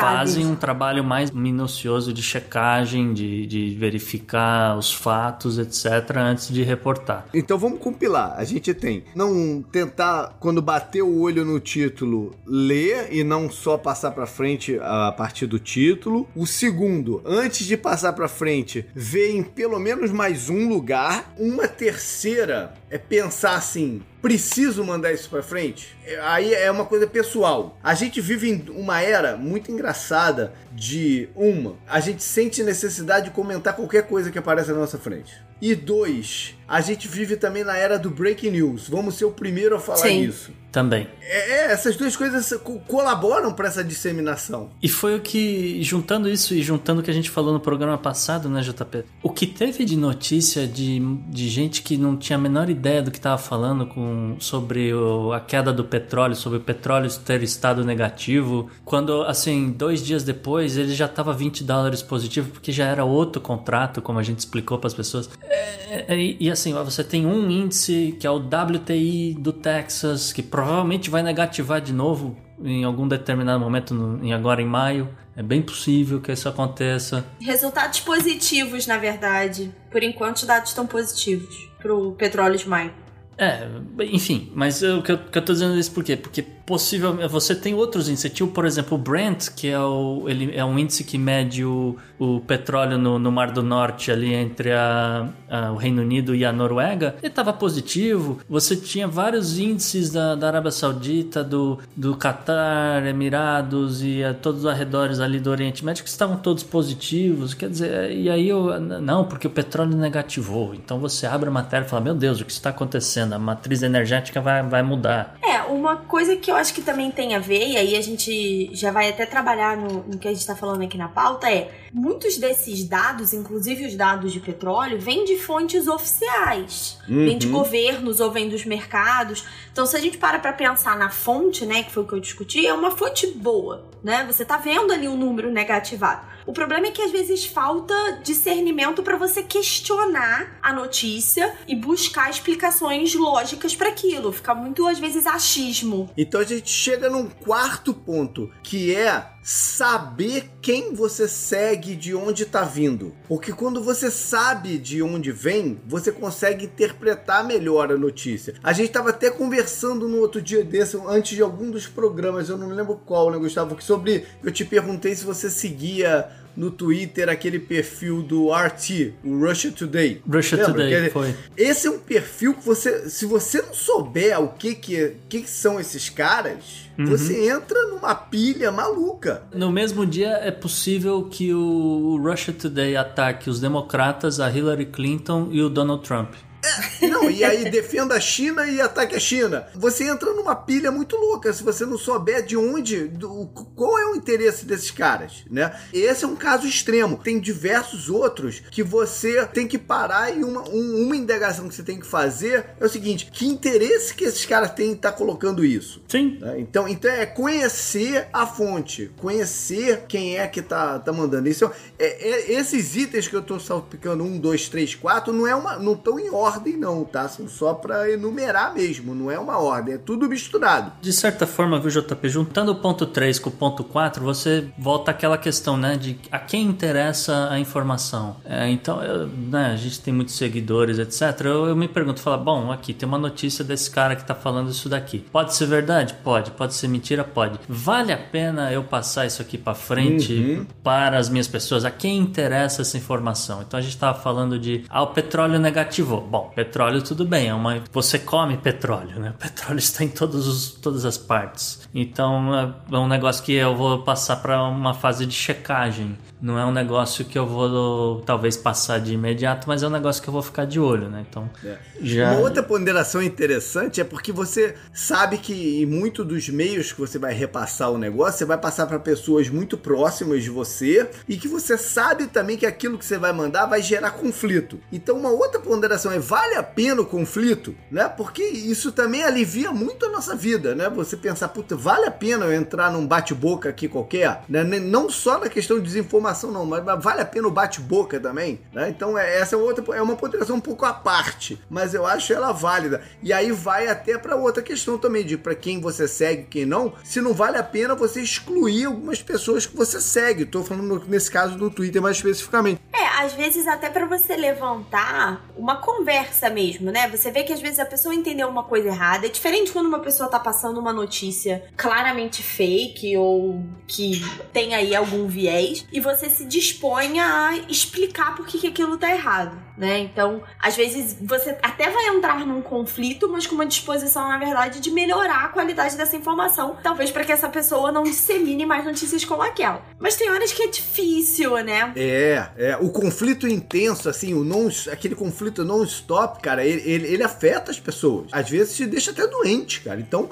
fazem 0.00 0.46
um 0.46 0.54
trabalho 0.54 1.02
mais 1.02 1.30
minucioso 1.30 2.12
de 2.12 2.22
checagem, 2.22 3.12
de, 3.12 3.46
de 3.46 3.74
verificar 3.74 4.76
os 4.76 4.92
fatos, 4.92 5.58
etc., 5.58 6.16
antes 6.16 6.48
de 6.48 6.62
reportar. 6.62 7.26
Então 7.34 7.58
vamos 7.58 7.80
compilar. 7.80 8.34
A 8.36 8.44
gente 8.44 8.72
tem 8.74 9.04
não 9.14 9.62
tentar, 9.62 10.36
quando 10.40 10.62
bater 10.62 11.02
o 11.02 11.20
olho 11.20 11.44
no 11.44 11.58
título, 11.60 12.34
ler 12.46 13.08
e 13.10 13.24
não 13.24 13.50
só 13.50 13.76
passar 13.76 14.12
para 14.12 14.26
frente 14.26 14.78
a 14.80 15.12
partir 15.12 15.46
do 15.46 15.58
título. 15.58 16.28
O 16.34 16.46
segundo, 16.46 17.22
antes 17.24 17.66
de 17.66 17.76
passar 17.76 18.12
para 18.12 18.28
frente, 18.28 18.84
ver 18.94 19.34
em 19.34 19.42
pelo 19.42 19.78
menos 19.78 20.10
mais 20.10 20.48
um 20.48 20.68
lugar. 20.68 21.32
Uma 21.38 21.66
terceira 21.66 22.74
é 22.90 22.98
pensar 22.98 23.54
assim: 23.54 24.02
preciso 24.20 24.84
mandar 24.84 25.12
isso 25.12 25.30
para 25.30 25.42
frente? 25.42 25.96
Aí 26.22 26.52
é 26.52 26.70
uma 26.70 26.84
coisa 26.84 27.06
pessoal. 27.06 27.78
A 27.82 27.94
gente 27.94 28.20
vive 28.20 28.50
em 28.50 28.64
uma 28.70 29.00
era 29.00 29.36
muito 29.36 29.70
engraçada 29.70 30.52
de 30.72 31.28
uma, 31.34 31.76
a 31.86 32.00
gente 32.00 32.22
sente 32.22 32.62
necessidade 32.62 33.26
de 33.26 33.30
comentar 33.30 33.74
qualquer 33.76 34.06
coisa 34.06 34.30
que 34.30 34.38
aparece 34.38 34.70
na 34.72 34.78
nossa 34.78 34.98
frente. 34.98 35.32
E 35.60 35.74
dois, 35.74 36.56
a 36.66 36.80
gente 36.80 37.06
vive 37.06 37.36
também 37.36 37.62
na 37.62 37.76
era 37.76 37.98
do 37.98 38.10
breaking 38.10 38.50
news. 38.50 38.88
Vamos 38.88 39.16
ser 39.16 39.26
o 39.26 39.30
primeiro 39.30 39.76
a 39.76 39.80
falar 39.80 39.98
Sim. 39.98 40.22
isso. 40.22 40.52
Também. 40.72 41.08
É, 41.22 41.52
é 41.52 41.72
essas 41.72 41.96
duas 41.96 42.16
coisas 42.16 42.52
colaboram 42.86 43.52
para 43.52 43.68
essa 43.68 43.84
disseminação. 43.84 44.70
E 44.82 44.88
foi 44.88 45.16
o 45.16 45.20
que, 45.20 45.82
juntando 45.82 46.28
isso 46.28 46.54
e 46.54 46.62
juntando 46.62 47.00
o 47.00 47.04
que 47.04 47.10
a 47.10 47.14
gente 47.14 47.30
falou 47.30 47.52
no 47.52 47.60
programa 47.60 47.96
passado, 47.96 48.48
né, 48.48 48.60
JP? 48.60 49.04
O 49.22 49.30
que 49.30 49.46
teve 49.46 49.84
de 49.84 49.96
notícia 49.96 50.66
de, 50.66 51.00
de 51.28 51.48
gente 51.48 51.82
que 51.82 51.96
não 51.96 52.16
tinha 52.16 52.36
a 52.36 52.40
menor 52.40 52.68
ideia 52.68 53.02
do 53.02 53.10
que 53.10 53.18
estava 53.18 53.38
falando 53.38 53.86
com, 53.86 54.36
sobre 54.40 54.92
o, 54.92 55.32
a 55.32 55.40
queda 55.40 55.72
do 55.72 55.84
petróleo, 55.84 56.34
sobre 56.34 56.58
o 56.58 56.60
petróleo 56.60 57.10
ter 57.24 57.42
estado 57.42 57.84
negativo, 57.84 58.70
quando, 58.84 59.22
assim, 59.22 59.70
dois 59.70 60.04
dias 60.04 60.24
depois 60.24 60.76
ele 60.76 60.94
já 60.94 61.06
estava 61.06 61.32
20 61.32 61.64
dólares 61.64 62.02
positivo, 62.02 62.50
porque 62.50 62.72
já 62.72 62.86
era 62.86 63.04
outro 63.04 63.40
contrato, 63.40 64.02
como 64.02 64.18
a 64.18 64.22
gente 64.22 64.40
explicou 64.40 64.78
para 64.78 64.88
as 64.88 64.94
pessoas. 64.94 65.30
É, 65.42 66.14
é, 66.14 66.36
e 66.38 66.50
assim, 66.50 66.72
você 66.72 67.04
tem 67.04 67.26
um 67.26 67.50
índice 67.50 68.16
que 68.18 68.26
é 68.26 68.30
o 68.30 68.36
WTI 68.36 69.34
do 69.38 69.52
Texas, 69.52 70.32
que 70.32 70.42
provavelmente 70.60 71.08
vai 71.10 71.22
negativar 71.22 71.80
de 71.80 71.92
novo 71.92 72.36
em 72.62 72.84
algum 72.84 73.08
determinado 73.08 73.58
momento, 73.58 73.94
no, 73.94 74.24
em 74.24 74.32
agora 74.32 74.60
em 74.60 74.66
maio. 74.66 75.08
É 75.34 75.42
bem 75.42 75.62
possível 75.62 76.20
que 76.20 76.30
isso 76.30 76.48
aconteça. 76.48 77.24
Resultados 77.40 78.00
positivos, 78.00 78.86
na 78.86 78.98
verdade. 78.98 79.72
Por 79.90 80.02
enquanto, 80.02 80.36
os 80.36 80.44
dados 80.44 80.70
estão 80.70 80.86
positivos 80.86 81.68
para 81.78 81.94
o 81.94 82.12
petróleo 82.12 82.58
de 82.58 82.68
maio. 82.68 82.92
É, 83.38 83.66
enfim, 84.12 84.52
mas 84.54 84.82
o 84.82 85.00
que 85.00 85.12
eu, 85.12 85.18
que 85.18 85.38
eu 85.38 85.42
tô 85.42 85.54
dizendo 85.54 85.78
isso 85.78 85.90
por 85.92 86.04
quê? 86.04 86.14
Porque 86.14 86.44
possivelmente 86.66 87.28
você 87.28 87.54
tem 87.54 87.74
outros 87.74 88.08
índices. 88.08 88.32
Tinha, 88.32 88.48
por 88.48 88.64
exemplo, 88.64 88.96
o 88.96 89.00
Brent, 89.00 89.50
que 89.50 89.68
é, 89.68 89.78
o, 89.78 90.24
ele 90.28 90.56
é 90.56 90.64
um 90.64 90.78
índice 90.78 91.04
que 91.04 91.18
mede 91.18 91.64
o, 91.64 91.96
o 92.18 92.40
petróleo 92.40 92.98
no, 92.98 93.18
no 93.18 93.32
Mar 93.32 93.50
do 93.50 93.62
Norte, 93.62 94.10
ali 94.10 94.32
entre 94.32 94.72
a, 94.72 95.28
a, 95.48 95.72
o 95.72 95.76
Reino 95.76 96.02
Unido 96.02 96.34
e 96.34 96.44
a 96.44 96.52
Noruega. 96.52 97.16
Ele 97.18 97.28
estava 97.28 97.52
positivo. 97.52 98.40
Você 98.48 98.76
tinha 98.76 99.08
vários 99.08 99.58
índices 99.58 100.10
da, 100.10 100.34
da 100.34 100.46
Arábia 100.46 100.70
Saudita, 100.70 101.42
do, 101.42 101.78
do 101.96 102.16
Catar, 102.16 103.04
Emirados 103.06 104.02
e 104.02 104.22
a, 104.22 104.34
todos 104.34 104.60
os 104.60 104.66
arredores 104.66 105.20
ali 105.20 105.40
do 105.40 105.50
Oriente 105.50 105.84
Médio 105.84 106.04
que 106.04 106.10
estavam 106.10 106.36
todos 106.36 106.62
positivos. 106.62 107.54
Quer 107.54 107.70
dizer, 107.70 108.12
e 108.12 108.28
aí 108.30 108.48
eu. 108.48 108.78
Não, 108.80 109.24
porque 109.24 109.46
o 109.46 109.50
petróleo 109.50 109.96
negativou. 109.96 110.74
Então 110.74 110.98
você 110.98 111.26
abre 111.26 111.48
a 111.48 111.52
matéria 111.52 111.84
e 111.84 111.88
fala: 111.88 112.02
Meu 112.02 112.14
Deus, 112.14 112.40
o 112.40 112.44
que 112.44 112.52
está 112.52 112.70
acontecendo? 112.70 113.32
A 113.32 113.38
matriz 113.38 113.82
energética 113.82 114.40
vai, 114.40 114.62
vai 114.62 114.82
mudar. 114.82 115.34
É, 115.42 115.62
uma 115.62 115.96
coisa 115.96 116.36
que 116.36 116.50
eu 116.50 116.56
acho 116.60 116.74
que 116.74 116.82
também 116.82 117.10
tem 117.10 117.34
a 117.34 117.38
ver, 117.38 117.66
e 117.68 117.76
aí 117.76 117.96
a 117.96 118.00
gente 118.00 118.70
já 118.74 118.92
vai 118.92 119.08
até 119.08 119.26
trabalhar 119.26 119.76
no, 119.76 120.04
no 120.04 120.18
que 120.18 120.28
a 120.28 120.30
gente 120.30 120.40
está 120.40 120.54
falando 120.54 120.82
aqui 120.82 120.96
na 120.98 121.08
pauta, 121.08 121.50
é 121.50 121.70
muitos 121.92 122.36
desses 122.36 122.84
dados, 122.84 123.32
inclusive 123.32 123.86
os 123.86 123.94
dados 123.94 124.32
de 124.32 124.40
petróleo, 124.40 124.98
vêm 124.98 125.24
de 125.24 125.36
fontes 125.36 125.88
oficiais. 125.88 126.98
Uhum. 127.08 127.26
Vêm 127.26 127.38
de 127.38 127.48
governos 127.48 128.20
ou 128.20 128.30
vêm 128.30 128.48
dos 128.48 128.64
mercados. 128.64 129.44
Então, 129.72 129.86
se 129.86 129.96
a 129.96 130.00
gente 130.00 130.18
para 130.18 130.38
para 130.38 130.52
pensar 130.52 130.96
na 130.96 131.10
fonte, 131.10 131.66
né, 131.66 131.82
que 131.82 131.90
foi 131.90 132.02
o 132.02 132.06
que 132.06 132.14
eu 132.14 132.20
discuti, 132.20 132.66
é 132.66 132.72
uma 132.72 132.90
fonte 132.90 133.26
boa, 133.28 133.88
né? 134.02 134.24
Você 134.26 134.44
tá 134.44 134.56
vendo 134.56 134.92
ali 134.92 135.08
um 135.08 135.16
número 135.16 135.50
negativado. 135.50 136.30
O 136.46 136.52
problema 136.52 136.86
é 136.86 136.90
que 136.90 137.02
às 137.02 137.10
vezes 137.10 137.44
falta 137.44 137.94
discernimento 138.24 139.02
para 139.02 139.16
você 139.16 139.42
questionar 139.42 140.58
a 140.62 140.72
notícia 140.72 141.54
e 141.68 141.76
buscar 141.76 142.30
explicações 142.30 143.14
lógicas 143.14 143.76
para 143.76 143.88
aquilo. 143.88 144.32
Fica 144.32 144.54
muito 144.54 144.86
às 144.86 144.98
vezes 144.98 145.26
achismo. 145.26 146.10
Então 146.16 146.40
a 146.40 146.44
gente 146.44 146.70
chega 146.70 147.08
num 147.08 147.28
quarto 147.28 147.94
ponto, 147.94 148.50
que 148.62 148.94
é 148.94 149.24
saber 149.42 150.50
quem 150.60 150.94
você 150.94 151.26
segue 151.26 151.96
de 151.96 152.14
onde 152.14 152.42
está 152.42 152.62
vindo. 152.62 153.14
Porque 153.26 153.52
quando 153.52 153.82
você 153.82 154.10
sabe 154.10 154.78
de 154.78 155.02
onde 155.02 155.32
vem, 155.32 155.80
você 155.86 156.12
consegue 156.12 156.66
interpretar 156.66 157.44
melhor 157.44 157.90
a 157.90 157.96
notícia. 157.96 158.54
A 158.62 158.72
gente 158.72 158.88
estava 158.88 159.10
até 159.10 159.30
conversando 159.30 160.08
no 160.08 160.18
outro 160.18 160.40
dia 160.40 160.62
desse, 160.62 160.98
antes 161.06 161.34
de 161.34 161.42
algum 161.42 161.70
dos 161.70 161.86
programas, 161.86 162.48
eu 162.48 162.58
não 162.58 162.68
lembro 162.68 163.00
qual, 163.04 163.30
né, 163.30 163.38
Gustavo? 163.38 163.74
Que 163.74 163.84
sobre. 163.84 164.26
Eu 164.42 164.52
te 164.52 164.64
perguntei 164.64 165.14
se 165.14 165.24
você 165.24 165.48
seguia 165.48 166.30
no 166.60 166.70
Twitter 166.70 167.30
aquele 167.30 167.58
perfil 167.58 168.22
do 168.22 168.52
RT, 168.52 169.14
o 169.24 169.38
Russia 169.40 169.72
Today. 169.72 170.20
Russia 170.30 170.58
Lembra? 170.58 170.72
Today, 170.74 170.94
dizer, 170.94 171.10
foi. 171.10 171.34
Esse 171.56 171.86
é 171.86 171.90
um 171.90 171.98
perfil 171.98 172.52
que 172.52 172.66
você, 172.66 173.08
se 173.08 173.24
você 173.24 173.62
não 173.62 173.72
souber 173.72 174.38
o 174.38 174.48
que 174.48 174.74
que, 174.74 175.16
que, 175.26 175.40
que 175.40 175.48
são 175.48 175.80
esses 175.80 176.10
caras, 176.10 176.90
uhum. 176.98 177.06
você 177.06 177.48
entra 177.48 177.86
numa 177.86 178.14
pilha 178.14 178.70
maluca. 178.70 179.42
No 179.54 179.72
mesmo 179.72 180.04
dia 180.04 180.32
é 180.32 180.50
possível 180.50 181.24
que 181.30 181.54
o 181.54 182.20
Russia 182.22 182.52
Today 182.52 182.94
ataque 182.94 183.48
os 183.48 183.58
democratas, 183.58 184.38
a 184.38 184.50
Hillary 184.50 184.84
Clinton 184.84 185.48
e 185.50 185.62
o 185.62 185.70
Donald 185.70 186.02
Trump. 186.02 186.34
É, 186.62 187.08
não, 187.08 187.30
e 187.30 187.42
aí 187.42 187.70
defenda 187.70 188.14
a 188.14 188.20
China 188.20 188.66
e 188.66 188.80
ataque 188.80 189.16
a 189.16 189.20
China. 189.20 189.66
Você 189.74 190.04
entra 190.04 190.32
numa 190.32 190.54
pilha 190.54 190.90
muito 190.90 191.16
louca 191.16 191.52
se 191.52 191.62
você 191.62 191.86
não 191.86 191.98
souber 191.98 192.44
de 192.44 192.56
onde, 192.56 193.08
do, 193.08 193.46
qual 193.74 193.98
é 193.98 194.06
o 194.06 194.14
interesse 194.14 194.64
desses 194.64 194.90
caras, 194.90 195.44
né? 195.50 195.74
Esse 195.92 196.24
é 196.24 196.28
um 196.28 196.36
caso 196.36 196.66
extremo. 196.66 197.18
Tem 197.22 197.38
diversos 197.38 198.08
outros 198.08 198.60
que 198.70 198.82
você 198.82 199.44
tem 199.46 199.66
que 199.66 199.78
parar 199.78 200.36
e 200.36 200.44
uma, 200.44 200.68
um, 200.68 201.04
uma 201.04 201.16
indagação 201.16 201.68
que 201.68 201.74
você 201.74 201.82
tem 201.82 201.98
que 201.98 202.06
fazer 202.06 202.66
é 202.78 202.84
o 202.84 202.88
seguinte: 202.88 203.30
que 203.32 203.46
interesse 203.46 204.14
que 204.14 204.24
esses 204.24 204.44
caras 204.44 204.72
têm 204.72 204.90
em 204.90 204.94
estar 204.94 205.12
tá 205.12 205.16
colocando 205.16 205.64
isso? 205.64 206.02
Sim. 206.08 206.38
Né? 206.40 206.60
Então, 206.60 206.88
então 206.88 207.10
é 207.10 207.26
conhecer 207.26 208.28
a 208.32 208.46
fonte, 208.46 209.10
conhecer 209.16 210.04
quem 210.08 210.38
é 210.38 210.46
que 210.46 210.60
tá, 210.60 210.98
tá 210.98 211.12
mandando. 211.12 211.48
Isso 211.48 211.70
é, 211.98 212.28
é, 212.28 212.52
esses 212.52 212.96
itens 212.96 213.28
que 213.28 213.34
eu 213.34 213.42
tô 213.42 213.58
salpicando, 213.58 214.24
um, 214.24 214.38
dois, 214.38 214.68
três, 214.68 214.94
quatro, 214.94 215.32
não 215.32 215.46
é 215.46 215.54
uma. 215.54 215.78
não 215.78 215.94
estão 215.94 216.18
em 216.18 216.30
ordem 216.30 216.49
ordem, 216.54 216.76
não, 216.76 217.04
tá? 217.04 217.28
São 217.28 217.48
só 217.48 217.74
para 217.74 218.10
enumerar 218.10 218.74
mesmo, 218.74 219.14
não 219.14 219.30
é 219.30 219.38
uma 219.38 219.58
ordem, 219.58 219.94
é 219.94 219.98
tudo 219.98 220.28
misturado. 220.28 220.92
De 221.00 221.12
certa 221.12 221.46
forma, 221.46 221.78
viu, 221.78 221.90
JP, 221.90 222.28
juntando 222.28 222.72
o 222.72 222.76
ponto 222.76 223.06
3 223.06 223.38
com 223.38 223.50
o 223.50 223.52
ponto 223.52 223.84
4, 223.84 224.24
você 224.24 224.68
volta 224.78 225.10
àquela 225.10 225.38
questão, 225.38 225.76
né, 225.76 225.96
de 225.96 226.18
a 226.30 226.38
quem 226.38 226.64
interessa 226.64 227.48
a 227.50 227.58
informação. 227.58 228.36
É, 228.44 228.68
então, 228.68 229.02
eu, 229.02 229.26
né, 229.26 229.72
a 229.72 229.76
gente 229.76 230.00
tem 230.00 230.12
muitos 230.12 230.34
seguidores, 230.34 230.98
etc. 230.98 231.44
Eu, 231.44 231.66
eu 231.66 231.76
me 231.76 231.88
pergunto, 231.88 232.20
fala, 232.20 232.36
bom, 232.36 232.70
aqui 232.70 232.92
tem 232.92 233.08
uma 233.08 233.18
notícia 233.18 233.64
desse 233.64 233.90
cara 233.90 234.16
que 234.16 234.24
tá 234.24 234.34
falando 234.34 234.70
isso 234.70 234.88
daqui. 234.88 235.20
Pode 235.32 235.54
ser 235.54 235.66
verdade? 235.66 236.14
Pode. 236.22 236.50
Pode 236.50 236.74
ser 236.74 236.88
mentira? 236.88 237.24
Pode. 237.24 237.58
Vale 237.68 238.12
a 238.12 238.18
pena 238.18 238.72
eu 238.72 238.82
passar 238.84 239.26
isso 239.26 239.42
aqui 239.42 239.56
para 239.56 239.74
frente 239.74 240.32
uhum. 240.32 240.66
para 240.82 241.18
as 241.18 241.28
minhas 241.28 241.48
pessoas? 241.48 241.84
A 241.84 241.90
quem 241.90 242.18
interessa 242.18 242.82
essa 242.82 242.96
informação? 242.96 243.62
Então 243.62 243.78
a 243.78 243.82
gente 243.82 243.94
estava 243.94 244.18
falando 244.18 244.58
de 244.58 244.84
ah, 244.88 245.02
o 245.02 245.08
petróleo 245.08 245.58
negativou. 245.58 246.20
Bom, 246.20 246.39
petróleo 246.48 247.02
tudo 247.02 247.24
bem, 247.24 247.48
é 247.48 247.54
uma 247.54 247.82
você 247.92 248.18
come 248.18 248.56
petróleo, 248.56 249.18
né? 249.18 249.30
O 249.30 249.38
petróleo 249.40 249.78
está 249.78 250.04
em 250.04 250.08
todos 250.08 250.46
os, 250.46 250.70
todas 250.70 251.04
as 251.04 251.18
partes. 251.18 251.88
Então 251.94 252.54
é, 252.54 252.94
é 252.94 252.98
um 252.98 253.08
negócio 253.08 253.44
que 253.44 253.52
eu 253.52 253.76
vou 253.76 254.02
passar 254.02 254.36
para 254.36 254.62
uma 254.64 254.94
fase 254.94 255.26
de 255.26 255.34
checagem. 255.34 256.16
Não 256.40 256.58
é 256.58 256.64
um 256.64 256.72
negócio 256.72 257.24
que 257.24 257.38
eu 257.38 257.46
vou 257.46 258.22
talvez 258.22 258.56
passar 258.56 258.98
de 258.98 259.12
imediato, 259.12 259.68
mas 259.68 259.82
é 259.82 259.86
um 259.86 259.90
negócio 259.90 260.22
que 260.22 260.28
eu 260.28 260.32
vou 260.32 260.42
ficar 260.42 260.64
de 260.64 260.80
olho, 260.80 261.08
né? 261.08 261.24
Então, 261.28 261.50
é. 261.64 261.76
já... 262.00 262.32
Uma 262.32 262.40
outra 262.40 262.62
ponderação 262.62 263.22
interessante 263.22 264.00
é 264.00 264.04
porque 264.04 264.32
você 264.32 264.74
sabe 264.92 265.36
que 265.36 265.82
em 265.82 265.86
muito 265.86 266.24
dos 266.24 266.48
meios 266.48 266.92
que 266.92 267.00
você 267.00 267.18
vai 267.18 267.34
repassar 267.34 267.90
o 267.90 267.98
negócio, 267.98 268.38
você 268.38 268.44
vai 268.46 268.56
passar 268.56 268.86
para 268.86 268.98
pessoas 268.98 269.50
muito 269.50 269.76
próximas 269.76 270.42
de 270.42 270.48
você 270.48 271.08
e 271.28 271.36
que 271.36 271.46
você 271.46 271.76
sabe 271.76 272.26
também 272.26 272.56
que 272.56 272.64
aquilo 272.64 272.96
que 272.96 273.04
você 273.04 273.18
vai 273.18 273.32
mandar 273.32 273.66
vai 273.66 273.82
gerar 273.82 274.12
conflito. 274.12 274.80
Então, 274.90 275.18
uma 275.18 275.30
outra 275.30 275.60
ponderação 275.60 276.10
é 276.10 276.18
vale 276.18 276.54
a 276.54 276.62
pena 276.62 277.02
o 277.02 277.06
conflito, 277.06 277.74
né? 277.90 278.08
Porque 278.08 278.42
isso 278.42 278.92
também 278.92 279.22
alivia 279.22 279.72
muito 279.72 280.06
a 280.06 280.08
nossa 280.08 280.34
vida, 280.34 280.74
né? 280.74 280.88
Você 280.88 281.16
pensar, 281.16 281.48
puta, 281.48 281.76
vale 281.76 282.06
a 282.06 282.10
pena 282.10 282.46
eu 282.46 282.52
entrar 282.54 282.90
num 282.90 283.06
bate-boca 283.06 283.68
aqui 283.68 283.88
qualquer, 283.88 284.42
né? 284.48 284.64
Não 284.64 285.10
só 285.10 285.38
na 285.38 285.48
questão 285.48 285.78
de 285.78 285.84
desinformação 285.84 286.29
não, 286.50 286.64
mas 286.64 286.84
vale 287.02 287.20
a 287.20 287.24
pena 287.24 287.48
o 287.48 287.50
bate-boca 287.50 288.18
também, 288.18 288.60
né? 288.72 288.88
Então 288.88 289.16
é, 289.18 289.38
essa 289.38 289.56
é 289.56 289.58
outra 289.58 289.84
é 289.96 290.02
uma 290.02 290.16
ponderação 290.16 290.56
um 290.56 290.60
pouco 290.60 290.84
à 290.84 290.92
parte, 290.92 291.60
mas 291.68 291.94
eu 291.94 292.06
acho 292.06 292.32
ela 292.32 292.52
válida. 292.52 293.02
E 293.22 293.32
aí 293.32 293.52
vai 293.52 293.88
até 293.88 294.18
para 294.18 294.36
outra 294.36 294.62
questão 294.62 294.98
também 294.98 295.24
de 295.24 295.36
para 295.36 295.54
quem 295.54 295.80
você 295.80 296.06
segue, 296.06 296.46
quem 296.50 296.66
não, 296.66 296.92
se 297.04 297.20
não 297.20 297.32
vale 297.32 297.58
a 297.58 297.62
pena 297.62 297.94
você 297.94 298.20
excluir 298.20 298.86
algumas 298.86 299.22
pessoas 299.22 299.66
que 299.66 299.76
você 299.76 300.00
segue. 300.00 300.44
Tô 300.44 300.62
falando 300.62 301.02
nesse 301.06 301.30
caso 301.30 301.56
do 301.56 301.70
Twitter 301.70 302.00
mais 302.00 302.16
especificamente. 302.16 302.80
Às 303.20 303.34
vezes 303.34 303.66
até 303.66 303.90
para 303.90 304.06
você 304.06 304.34
levantar 304.34 305.44
uma 305.54 305.76
conversa 305.76 306.48
mesmo, 306.48 306.90
né? 306.90 307.06
Você 307.08 307.30
vê 307.30 307.42
que 307.42 307.52
às 307.52 307.60
vezes 307.60 307.78
a 307.78 307.84
pessoa 307.84 308.14
entendeu 308.14 308.48
uma 308.48 308.64
coisa 308.64 308.88
errada. 308.88 309.26
É 309.26 309.28
diferente 309.28 309.72
quando 309.72 309.88
uma 309.88 309.98
pessoa 309.98 310.30
tá 310.30 310.40
passando 310.40 310.80
uma 310.80 310.90
notícia 310.90 311.62
claramente 311.76 312.42
fake 312.42 313.14
ou 313.18 313.62
que 313.86 314.22
tem 314.54 314.74
aí 314.74 314.96
algum 314.96 315.26
viés 315.26 315.86
e 315.92 316.00
você 316.00 316.30
se 316.30 316.46
disponha 316.46 317.24
a 317.24 317.56
explicar 317.68 318.34
por 318.34 318.46
que, 318.46 318.58
que 318.58 318.68
aquilo 318.68 318.96
tá 318.96 319.10
errado, 319.10 319.62
né? 319.80 319.98
Então, 319.98 320.42
às 320.58 320.76
vezes 320.76 321.16
você 321.20 321.56
até 321.62 321.90
vai 321.90 322.08
entrar 322.08 322.46
num 322.46 322.62
conflito, 322.62 323.28
mas 323.28 323.46
com 323.46 323.54
uma 323.56 323.66
disposição, 323.66 324.28
na 324.28 324.38
verdade, 324.38 324.80
de 324.80 324.90
melhorar 324.90 325.46
a 325.46 325.48
qualidade 325.48 325.96
dessa 325.96 326.16
informação, 326.16 326.76
talvez 326.82 327.10
para 327.10 327.24
que 327.24 327.32
essa 327.32 327.48
pessoa 327.48 327.90
não 327.90 328.04
dissemine 328.04 328.64
mais 328.64 328.84
notícias 328.84 329.24
como 329.24 329.42
aquela. 329.42 329.82
Mas 329.98 330.16
tem 330.16 330.30
horas 330.30 330.52
que 330.52 330.62
é 330.62 330.68
difícil, 330.68 331.56
né? 331.64 331.92
É, 331.96 332.48
é. 332.56 332.76
O 332.80 332.90
conflito 332.90 333.48
intenso, 333.48 334.08
assim, 334.08 334.34
o 334.34 334.44
não, 334.44 334.68
aquele 334.92 335.14
conflito 335.14 335.64
non-stop, 335.64 336.40
cara, 336.40 336.64
ele, 336.64 336.82
ele, 336.88 337.06
ele, 337.14 337.22
afeta 337.22 337.70
as 337.70 337.80
pessoas. 337.80 338.28
Às 338.30 338.48
vezes 338.48 338.76
te 338.76 338.86
deixa 338.86 339.10
até 339.10 339.26
doente, 339.26 339.80
cara. 339.80 340.00
Então, 340.00 340.28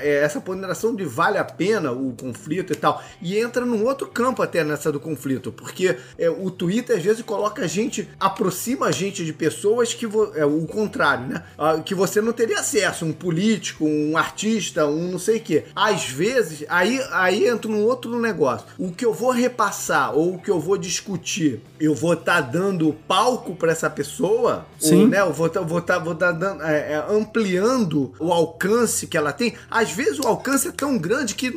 é, 0.00 0.22
essa 0.24 0.40
ponderação 0.40 0.94
de 0.94 1.04
vale 1.04 1.38
a 1.38 1.44
pena 1.44 1.92
o 1.92 2.12
conflito 2.12 2.72
e 2.72 2.76
tal. 2.76 3.02
E 3.20 3.38
entra 3.38 3.64
num 3.64 3.84
outro 3.84 4.08
campo 4.08 4.42
até 4.42 4.64
nessa 4.64 4.90
do 4.90 4.98
conflito 4.98 5.18
conflito, 5.18 5.52
porque 5.52 5.96
é, 6.16 6.30
o 6.30 6.50
Twitter 6.50 6.96
às 6.96 7.02
vezes 7.02 7.22
coloca 7.22 7.62
a 7.62 7.66
gente, 7.66 8.08
aproxima 8.18 8.77
a 8.84 8.90
gente 8.90 9.24
de 9.24 9.32
pessoas 9.32 9.94
que 9.94 10.06
é 10.34 10.44
o 10.44 10.66
contrário, 10.66 11.26
né? 11.26 11.42
Ah, 11.56 11.78
que 11.78 11.94
você 11.94 12.20
não 12.20 12.32
teria 12.32 12.60
acesso, 12.60 13.04
um 13.04 13.12
político, 13.12 13.84
um 13.84 14.16
artista, 14.16 14.86
um 14.86 15.12
não 15.12 15.18
sei 15.18 15.38
o 15.38 15.40
quê. 15.40 15.64
Às 15.74 16.08
vezes, 16.08 16.64
aí, 16.68 17.00
aí 17.10 17.46
entra 17.46 17.70
um 17.70 17.82
outro 17.84 18.18
negócio. 18.20 18.66
O 18.78 18.92
que 18.92 19.04
eu 19.04 19.12
vou 19.12 19.30
repassar 19.30 20.14
ou 20.14 20.34
o 20.34 20.38
que 20.38 20.50
eu 20.50 20.60
vou 20.60 20.76
discutir, 20.76 21.60
eu 21.80 21.94
vou 21.94 22.14
estar 22.14 22.42
tá 22.42 22.48
dando 22.48 22.92
palco 23.06 23.54
para 23.54 23.72
essa 23.72 23.90
pessoa, 23.90 24.66
Sim. 24.78 25.02
Ou, 25.02 25.08
né? 25.08 25.20
Eu 25.20 25.32
vou 25.32 25.46
estar 25.46 25.60
tá, 25.60 25.66
vou 25.66 25.80
tá, 25.80 25.98
vou 25.98 26.14
tá 26.14 26.32
dando, 26.32 26.62
é, 26.62 26.92
é, 26.92 27.06
ampliando 27.10 28.12
o 28.18 28.32
alcance 28.32 29.06
que 29.06 29.16
ela 29.16 29.32
tem. 29.32 29.54
Às 29.70 29.90
vezes 29.90 30.18
o 30.18 30.26
alcance 30.26 30.68
é 30.68 30.72
tão 30.72 30.98
grande 30.98 31.34
que 31.34 31.50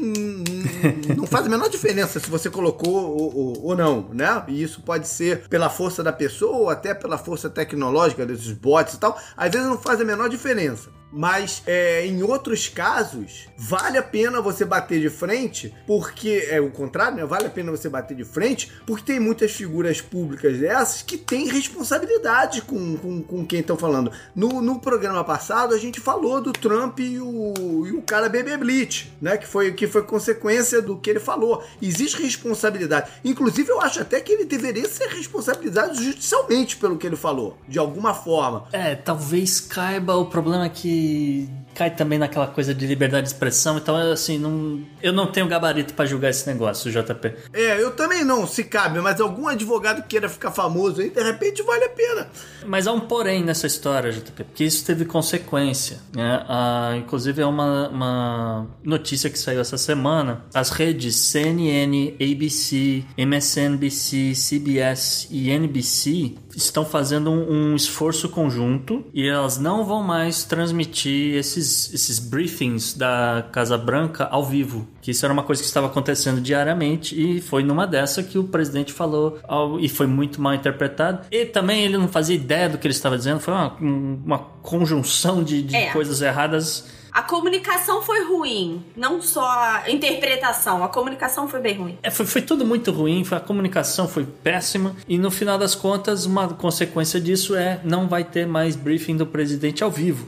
não 1.16 1.26
faz 1.26 1.46
a 1.46 1.50
menor 1.50 1.70
diferença 1.70 2.20
se 2.20 2.30
você 2.30 2.50
colocou 2.50 2.92
o, 2.92 3.66
ou, 3.66 3.76
não, 3.76 4.08
né? 4.14 4.44
E 4.48 4.62
isso 4.62 4.82
pode 4.82 5.08
ser 5.08 5.48
pela 5.48 5.70
força 5.70 6.04
da 6.04 6.14
pessoa 6.14 6.58
ou 6.58 6.70
até 6.70 6.94
pela 6.94 7.11
força 7.18 7.50
tecnológica 7.50 8.26
desses 8.26 8.52
bots 8.52 8.94
e 8.94 9.00
tal. 9.00 9.20
Às 9.36 9.52
vezes 9.52 9.68
não 9.68 9.78
faz 9.78 10.00
a 10.02 10.06
menor 10.06 10.30
diferença. 10.30 10.90
Mas 11.12 11.62
é, 11.68 12.06
em 12.06 12.24
outros 12.24 12.70
casos, 12.70 13.48
vale 13.58 13.98
a 13.98 14.04
pena 14.04 14.42
você 14.42 14.64
bater 14.64 15.02
de 15.02 15.10
frente, 15.10 15.74
porque 15.86 16.48
é 16.50 16.62
o 16.62 16.72
contrário, 16.72 17.18
né? 17.18 17.26
Vale 17.26 17.48
a 17.48 17.50
pena 17.50 17.72
você 17.72 17.90
bater 17.90 18.16
de 18.16 18.24
frente, 18.24 18.72
porque 18.86 19.04
tem 19.04 19.20
muitas 19.20 19.52
figuras 19.52 20.00
públicas 20.00 20.58
dessas 20.58 21.02
que 21.02 21.18
têm 21.18 21.48
responsabilidade 21.48 22.62
com, 22.62 22.98
com, 22.98 23.22
com 23.22 23.46
quem 23.46 23.60
estão 23.60 23.78
falando. 23.78 24.12
No, 24.34 24.62
no 24.62 24.80
programa 24.80 25.24
passado, 25.24 25.74
a 25.74 25.78
gente 25.78 26.00
falou 26.00 26.42
do 26.42 26.54
Trump 26.54 27.00
e 27.00 27.20
o, 27.20 27.86
e 27.88 27.92
o 27.92 28.02
cara 28.02 28.30
Bebê 28.30 28.56
Blitz, 28.56 29.10
né? 29.22 29.38
Que 29.38 29.48
foi, 29.48 29.74
que 29.74 29.88
foi 29.88 30.04
consequência 30.04 30.82
do 30.82 30.98
que 30.98 31.10
ele 31.10 31.20
falou. 31.20 31.64
Existe 31.82 32.22
responsabilidade. 32.22 33.12
Inclusive, 33.24 33.70
eu 33.70 33.82
acho 33.82 34.02
até 34.02 34.22
que 34.22 34.32
ele 34.32 34.46
deveria 34.46 34.88
ser 34.88 35.08
responsabilizado 35.08 35.96
judicialmente 36.02 36.78
pelo 36.78 36.98
que 36.98 37.06
ele 37.06 37.16
falou, 37.18 37.58
de 37.68 37.78
alguma 37.78 38.14
forma. 38.14 38.68
É, 38.72 38.96
talvez 38.96 39.60
caiba 39.60 40.16
o 40.16 40.26
problema 40.26 40.70
que 40.70 41.01
い 41.02 41.50
cai 41.74 41.92
também 41.92 42.20
naquela 42.20 42.48
coisa 42.48 42.74
de 42.74 42.86
liberdade 42.86 43.24
de 43.24 43.34
expressão, 43.34 43.78
então 43.78 43.96
assim, 43.96 44.38
não, 44.38 44.82
eu 45.02 45.14
não 45.14 45.28
tenho 45.28 45.48
gabarito 45.48 45.94
para 45.94 46.06
julgar 46.06 46.30
esse 46.30 46.48
negócio, 46.48 46.92
JP. 46.92 47.34
É, 47.54 47.82
eu 47.82 47.92
também 47.92 48.24
não, 48.24 48.46
se 48.48 48.64
cabe, 48.64 49.00
mas 49.00 49.20
algum 49.20 49.48
advogado 49.48 50.04
queira 50.08 50.30
ficar 50.30 50.52
famoso 50.52 51.02
aí, 51.02 51.10
de 51.10 51.22
repente 51.22 51.62
vale 51.64 51.86
a 51.86 51.90
pena. 51.90 52.28
Mas 52.66 52.88
há 52.88 52.94
um 52.94 53.00
porém 53.00 53.44
nessa 53.44 53.68
história, 53.68 54.12
JP, 54.12 54.44
porque 54.44 54.64
isso 54.64 54.86
teve 54.86 55.06
consequência, 55.06 56.00
né? 56.14 56.44
Ah, 56.48 56.94
inclusive 56.98 57.42
é 57.42 57.46
uma, 57.46 57.90
uma 57.90 58.68
notícia 58.84 59.30
que 59.30 59.40
saiu 59.40 59.62
essa 59.62 59.78
semana, 59.78 60.46
as 60.54 60.70
redes 60.70 61.16
CNN, 61.16 62.16
ABC, 62.22 63.04
MSNBC, 63.18 64.34
CBS 64.34 65.28
e 65.30 65.50
NBC 65.50 66.36
estão 66.56 66.86
fazendo 66.86 67.32
um, 67.32 67.72
um, 67.72 67.76
esforço 67.76 68.30
conjunto 68.30 69.06
e 69.14 69.28
elas 69.28 69.58
não 69.58 69.86
vão 69.86 70.04
mais 70.04 70.44
transmitir 70.44 71.36
esses, 71.36 71.61
esses 71.62 72.20
briefings 72.20 72.94
da 72.94 73.46
Casa 73.52 73.78
Branca 73.78 74.26
ao 74.26 74.46
vivo. 74.46 74.88
Que 75.02 75.12
isso 75.12 75.26
era 75.26 75.34
uma 75.34 75.44
coisa 75.44 75.62
que 75.62 75.68
estava 75.68 75.88
acontecendo 75.88 76.42
diariamente 76.42 77.20
e 77.20 77.42
foi 77.42 77.64
numa 77.64 77.88
dessa 77.88 78.24
que 78.24 78.38
o 78.38 78.44
presidente 78.44 78.92
falou 78.94 79.40
ao, 79.48 79.80
e 79.80 79.88
foi 79.88 80.08
muito 80.08 80.42
mal 80.42 80.54
interpretado. 80.54 81.26
E 81.32 81.46
também 81.46 81.84
ele 81.84 81.98
não 81.98 82.08
fazia 82.08 82.36
ideia 82.36 82.70
do 82.70 82.78
que 82.78 82.88
ele 82.88 82.94
estava 82.94 83.18
dizendo, 83.18 83.40
foi 83.40 83.54
uma, 83.54 83.76
uma 83.80 84.40
conjunção 84.62 85.44
de, 85.44 85.62
de 85.62 85.76
é. 85.76 85.92
coisas 85.92 86.22
erradas 86.22 86.86
a 87.12 87.22
comunicação 87.22 88.02
foi 88.02 88.24
ruim, 88.24 88.82
não 88.96 89.22
só 89.22 89.46
a 89.46 89.84
interpretação, 89.90 90.82
a 90.82 90.88
comunicação 90.88 91.46
foi 91.46 91.60
bem 91.60 91.76
ruim. 91.76 91.98
É, 92.02 92.10
foi, 92.10 92.26
foi 92.26 92.42
tudo 92.42 92.66
muito 92.66 92.90
ruim, 92.90 93.26
a 93.32 93.40
comunicação 93.40 94.08
foi 94.08 94.26
péssima 94.26 94.96
e 95.08 95.18
no 95.18 95.30
final 95.30 95.58
das 95.58 95.76
contas 95.76 96.26
uma 96.26 96.48
consequência 96.48 97.20
disso 97.20 97.54
é 97.54 97.82
não 97.84 98.08
vai 98.08 98.24
ter 98.24 98.48
mais 98.48 98.78
briefing 98.78 99.18
do 99.18 99.26
presidente 99.26 99.84
ao 99.84 99.92
vivo. 99.92 100.26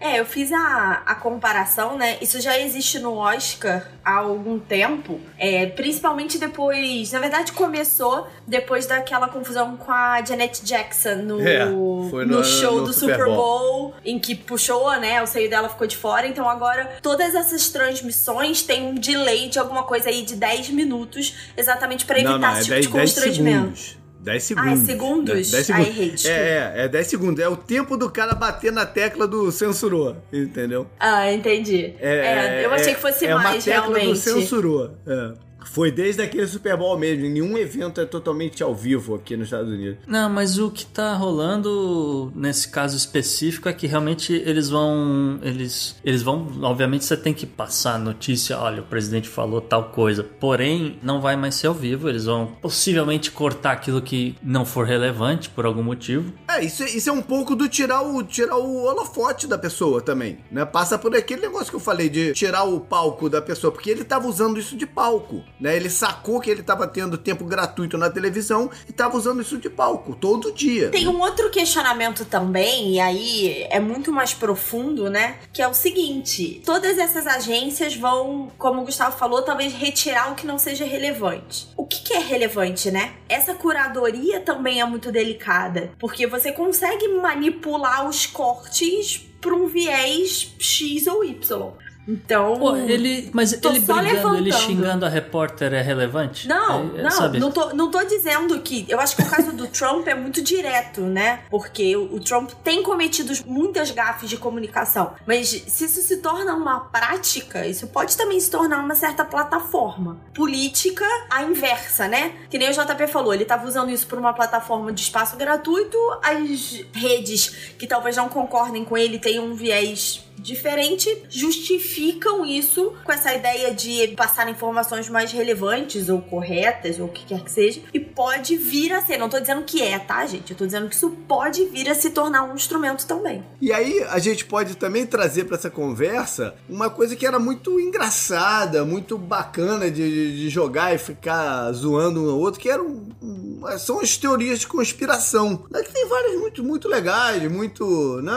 É, 0.00 0.20
eu 0.20 0.26
fiz 0.26 0.52
a, 0.52 1.02
a 1.06 1.14
comparação, 1.14 1.96
né? 1.96 2.18
Isso 2.20 2.40
já 2.40 2.58
existe 2.58 2.98
no 2.98 3.14
Oscar 3.14 3.88
há 4.04 4.18
algum 4.18 4.58
tempo, 4.58 5.20
é, 5.38 5.66
principalmente 5.66 6.38
depois. 6.38 7.12
Na 7.12 7.18
verdade, 7.18 7.52
começou 7.52 8.26
depois 8.46 8.86
daquela 8.86 9.28
confusão 9.28 9.76
com 9.76 9.90
a 9.90 10.22
Janet 10.24 10.62
Jackson 10.64 11.16
no, 11.16 11.40
é, 11.40 11.64
no, 11.64 12.24
no, 12.24 12.44
show 12.44 12.80
no 12.80 12.84
do 12.86 12.92
Super 12.92 13.24
Bowl. 13.24 13.36
Bowl, 13.36 13.94
em 14.04 14.18
que 14.18 14.34
puxou, 14.34 14.92
né? 15.00 15.22
O 15.22 15.26
seio 15.26 15.48
dela 15.48 15.68
ficou 15.68 15.86
de 15.86 15.96
fora. 15.96 16.26
Então 16.26 16.48
agora 16.48 16.98
todas 17.02 17.34
essas 17.34 17.70
transmissões 17.70 18.62
têm 18.62 18.86
um 18.86 18.94
delay 18.94 19.48
de 19.48 19.58
alguma 19.58 19.82
coisa 19.82 20.10
aí 20.10 20.22
de 20.22 20.36
10 20.36 20.70
minutos, 20.70 21.34
exatamente 21.56 22.04
para 22.04 22.18
evitar 22.18 22.38
não, 22.38 22.52
não, 22.52 22.58
esse 22.58 22.72
é 22.72 22.80
tipo 22.80 22.96
10, 22.96 23.10
de 23.10 23.14
constrangimento. 23.14 24.05
10 24.26 24.42
segundos. 24.42 24.68
Ah, 24.68 24.72
é 24.72 24.86
segundos? 24.86 25.50
10, 25.52 25.66
segundos. 25.66 25.70
Ai, 25.70 25.92
errei, 25.92 26.14
é, 26.26 26.72
é, 26.80 26.84
é 26.84 26.88
10 26.88 27.06
segundos. 27.06 27.44
É 27.44 27.48
o 27.48 27.56
tempo 27.56 27.96
do 27.96 28.10
cara 28.10 28.34
bater 28.34 28.72
na 28.72 28.84
tecla 28.84 29.24
do 29.26 29.52
censurou, 29.52 30.16
entendeu? 30.32 30.88
Ah, 30.98 31.32
entendi. 31.32 31.94
É, 32.00 32.62
é 32.62 32.64
eu 32.64 32.72
achei 32.72 32.94
que 32.94 33.00
fosse 33.00 33.24
é 33.24 33.34
mais, 33.34 33.54
uma 33.54 33.62
tecla 33.62 33.96
realmente. 33.96 34.08
do 34.08 34.16
censurou. 34.16 34.90
É. 35.06 35.45
Foi 35.76 35.90
desde 35.92 36.22
aquele 36.22 36.46
Super 36.46 36.74
Bowl 36.74 36.96
mesmo. 36.98 37.24
Nenhum 37.28 37.58
evento 37.58 38.00
é 38.00 38.06
totalmente 38.06 38.62
ao 38.62 38.74
vivo 38.74 39.14
aqui 39.14 39.36
nos 39.36 39.48
Estados 39.48 39.70
Unidos. 39.70 39.98
Não, 40.06 40.30
mas 40.30 40.58
o 40.58 40.70
que 40.70 40.86
tá 40.86 41.14
rolando 41.14 42.32
nesse 42.34 42.70
caso 42.70 42.96
específico 42.96 43.68
é 43.68 43.74
que 43.74 43.86
realmente 43.86 44.32
eles 44.32 44.70
vão. 44.70 45.38
Eles, 45.42 45.94
eles 46.02 46.22
vão. 46.22 46.46
Obviamente 46.62 47.04
você 47.04 47.14
tem 47.14 47.34
que 47.34 47.44
passar 47.44 47.96
a 47.96 47.98
notícia, 47.98 48.58
olha, 48.58 48.80
o 48.80 48.86
presidente 48.86 49.28
falou 49.28 49.60
tal 49.60 49.90
coisa. 49.90 50.24
Porém, 50.24 50.98
não 51.02 51.20
vai 51.20 51.36
mais 51.36 51.56
ser 51.56 51.66
ao 51.66 51.74
vivo. 51.74 52.08
Eles 52.08 52.24
vão 52.24 52.46
possivelmente 52.62 53.30
cortar 53.30 53.72
aquilo 53.72 54.00
que 54.00 54.34
não 54.42 54.64
for 54.64 54.86
relevante 54.86 55.50
por 55.50 55.66
algum 55.66 55.82
motivo. 55.82 56.32
É, 56.48 56.64
isso, 56.64 56.84
é- 56.84 56.88
isso 56.90 57.10
é 57.10 57.12
um 57.12 57.20
pouco 57.20 57.54
do 57.54 57.68
tirar 57.68 58.00
o, 58.00 58.22
tirar 58.22 58.56
o 58.56 58.84
holofote 58.84 59.46
da 59.46 59.58
pessoa 59.58 60.00
também, 60.00 60.38
né? 60.50 60.64
Passa 60.64 60.96
por 60.98 61.14
aquele 61.14 61.42
negócio 61.42 61.68
que 61.68 61.76
eu 61.76 61.80
falei 61.80 62.08
de 62.08 62.32
tirar 62.32 62.64
o 62.64 62.80
palco 62.80 63.28
da 63.28 63.42
pessoa, 63.42 63.70
porque 63.70 63.90
ele 63.90 64.04
tava 64.04 64.26
usando 64.26 64.58
isso 64.58 64.74
de 64.74 64.86
palco, 64.86 65.44
né? 65.66 65.74
Ele 65.74 65.90
sacou 65.90 66.40
que 66.40 66.48
ele 66.48 66.62
tava 66.62 66.86
tendo 66.86 67.18
tempo 67.18 67.44
gratuito 67.44 67.98
na 67.98 68.08
televisão 68.08 68.70
e 68.88 68.92
tava 68.92 69.16
usando 69.16 69.42
isso 69.42 69.58
de 69.58 69.68
palco 69.68 70.14
todo 70.14 70.52
dia. 70.52 70.90
Tem 70.90 71.08
um 71.08 71.20
outro 71.20 71.50
questionamento 71.50 72.24
também, 72.24 72.92
e 72.92 73.00
aí 73.00 73.66
é 73.68 73.80
muito 73.80 74.12
mais 74.12 74.32
profundo, 74.32 75.10
né? 75.10 75.40
Que 75.52 75.60
é 75.60 75.66
o 75.66 75.74
seguinte: 75.74 76.62
todas 76.64 76.96
essas 76.98 77.26
agências 77.26 77.96
vão, 77.96 78.48
como 78.56 78.82
o 78.82 78.84
Gustavo 78.84 79.18
falou, 79.18 79.42
talvez 79.42 79.72
retirar 79.72 80.30
o 80.30 80.36
que 80.36 80.46
não 80.46 80.56
seja 80.56 80.84
relevante. 80.84 81.66
O 81.76 81.84
que, 81.84 82.00
que 82.00 82.14
é 82.14 82.20
relevante, 82.20 82.92
né? 82.92 83.14
Essa 83.28 83.52
curadoria 83.52 84.40
também 84.40 84.80
é 84.80 84.84
muito 84.84 85.10
delicada, 85.10 85.90
porque 85.98 86.28
você 86.28 86.52
consegue 86.52 87.08
manipular 87.08 88.08
os 88.08 88.24
cortes 88.24 89.26
para 89.40 89.54
um 89.54 89.66
viés 89.66 90.54
X 90.58 91.06
ou 91.08 91.24
Y. 91.24 91.72
Então. 92.08 92.56
Pô, 92.58 92.76
ele. 92.76 93.30
Mas 93.32 93.52
ele 93.52 93.80
brigando, 93.80 94.00
ele 94.00 94.12
levantando. 94.12 94.52
xingando 94.52 95.06
a 95.06 95.08
repórter 95.08 95.72
é 95.74 95.82
relevante? 95.82 96.46
Não, 96.46 96.92
É- 96.94 97.00
é, 97.00 97.02
não, 97.02 97.10
sabe? 97.10 97.38
não 97.38 97.50
tô, 97.50 97.72
não 97.74 97.90
tô 97.90 98.02
dizendo 98.04 98.58
que. 98.60 98.86
Eu 98.88 99.00
acho 99.00 99.16
que 99.16 99.22
o 99.22 99.26
caso 99.28 99.52
do 99.52 99.66
Trump 99.68 100.06
é 100.06 100.14
muito 100.14 100.40
direto, 100.42 101.00
né? 101.00 101.40
Porque 101.50 101.96
o, 101.96 102.14
o 102.14 102.20
Trump 102.20 102.50
tem 102.62 102.82
cometido 102.82 103.32
muitas 103.46 103.90
gafes 103.90 104.30
de 104.30 104.36
comunicação. 104.36 105.14
Mas 105.26 105.48
se 105.48 105.84
isso 105.84 106.00
se 106.02 106.18
torna 106.18 106.54
uma 106.54 106.80
prática, 106.80 107.66
isso 107.66 107.86
pode 107.88 108.16
também 108.16 108.38
se 108.38 108.50
tornar 108.50 108.78
uma 108.78 108.94
certa 108.94 109.24
plataforma. 109.24 110.18
Política, 110.34 111.04
a 111.30 111.42
inversa, 111.42 112.06
né? 112.08 112.32
Que 112.48 112.58
nem 112.58 112.70
o 112.70 112.72
JP 112.72 113.06
falou, 113.08 113.34
ele 113.34 113.44
tava 113.44 113.66
usando 113.66 113.90
isso 113.90 114.06
por 114.06 114.18
uma 114.18 114.32
plataforma 114.32 114.92
de 114.92 115.00
espaço 115.00 115.36
gratuito, 115.36 115.96
as 116.22 116.84
redes 116.92 117.48
que 117.78 117.86
talvez 117.86 118.16
não 118.16 118.28
concordem 118.28 118.84
com 118.84 118.96
ele 118.96 119.18
tenham 119.18 119.44
um 119.44 119.54
viés 119.54 120.25
diferente 120.38 121.22
justificam 121.28 122.44
isso 122.44 122.92
com 123.04 123.12
essa 123.12 123.34
ideia 123.34 123.74
de 123.74 124.08
passar 124.16 124.48
informações 124.48 125.08
mais 125.08 125.32
relevantes 125.32 126.08
ou 126.08 126.20
corretas 126.20 126.98
ou 126.98 127.06
o 127.06 127.08
que 127.08 127.24
quer 127.24 127.40
que 127.42 127.50
seja 127.50 127.80
e 127.92 127.98
pode 128.00 128.56
vir 128.56 128.92
a 128.92 129.00
ser, 129.02 129.16
não 129.18 129.28
tô 129.28 129.38
dizendo 129.40 129.62
que 129.64 129.82
é, 129.82 129.98
tá, 129.98 130.24
gente? 130.26 130.50
Eu 130.52 130.56
tô 130.56 130.66
dizendo 130.66 130.88
que 130.88 130.94
isso 130.94 131.10
pode 131.28 131.64
vir 131.66 131.88
a 131.88 131.94
se 131.94 132.10
tornar 132.10 132.44
um 132.44 132.54
instrumento 132.54 133.06
também. 133.06 133.44
E 133.60 133.72
aí 133.72 134.04
a 134.10 134.18
gente 134.18 134.44
pode 134.44 134.76
também 134.76 135.06
trazer 135.06 135.44
para 135.44 135.56
essa 135.56 135.70
conversa 135.70 136.54
uma 136.68 136.88
coisa 136.90 137.16
que 137.16 137.26
era 137.26 137.38
muito 137.38 137.78
engraçada, 137.80 138.84
muito 138.84 139.18
bacana 139.18 139.90
de, 139.90 140.36
de- 140.36 140.46
jogar 140.48 140.94
e 140.94 140.98
ficar 140.98 141.70
zoando 141.72 142.24
um 142.24 142.30
ao 142.30 142.38
outro, 142.38 142.60
que 142.60 142.68
eram 142.68 142.86
um, 143.22 143.60
são 143.78 144.00
as 144.00 144.16
teorias 144.16 144.60
de 144.60 144.66
conspiração. 144.66 145.64
Né? 145.70 145.82
Que 145.82 145.92
tem 145.92 146.06
várias 146.08 146.38
muito, 146.40 146.62
muito 146.64 146.88
legais, 146.88 147.42
muito 147.50 148.20
né, 148.22 148.32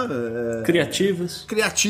é, 0.59 0.63
Criativas. 0.63 1.45
criativas, 1.47 1.88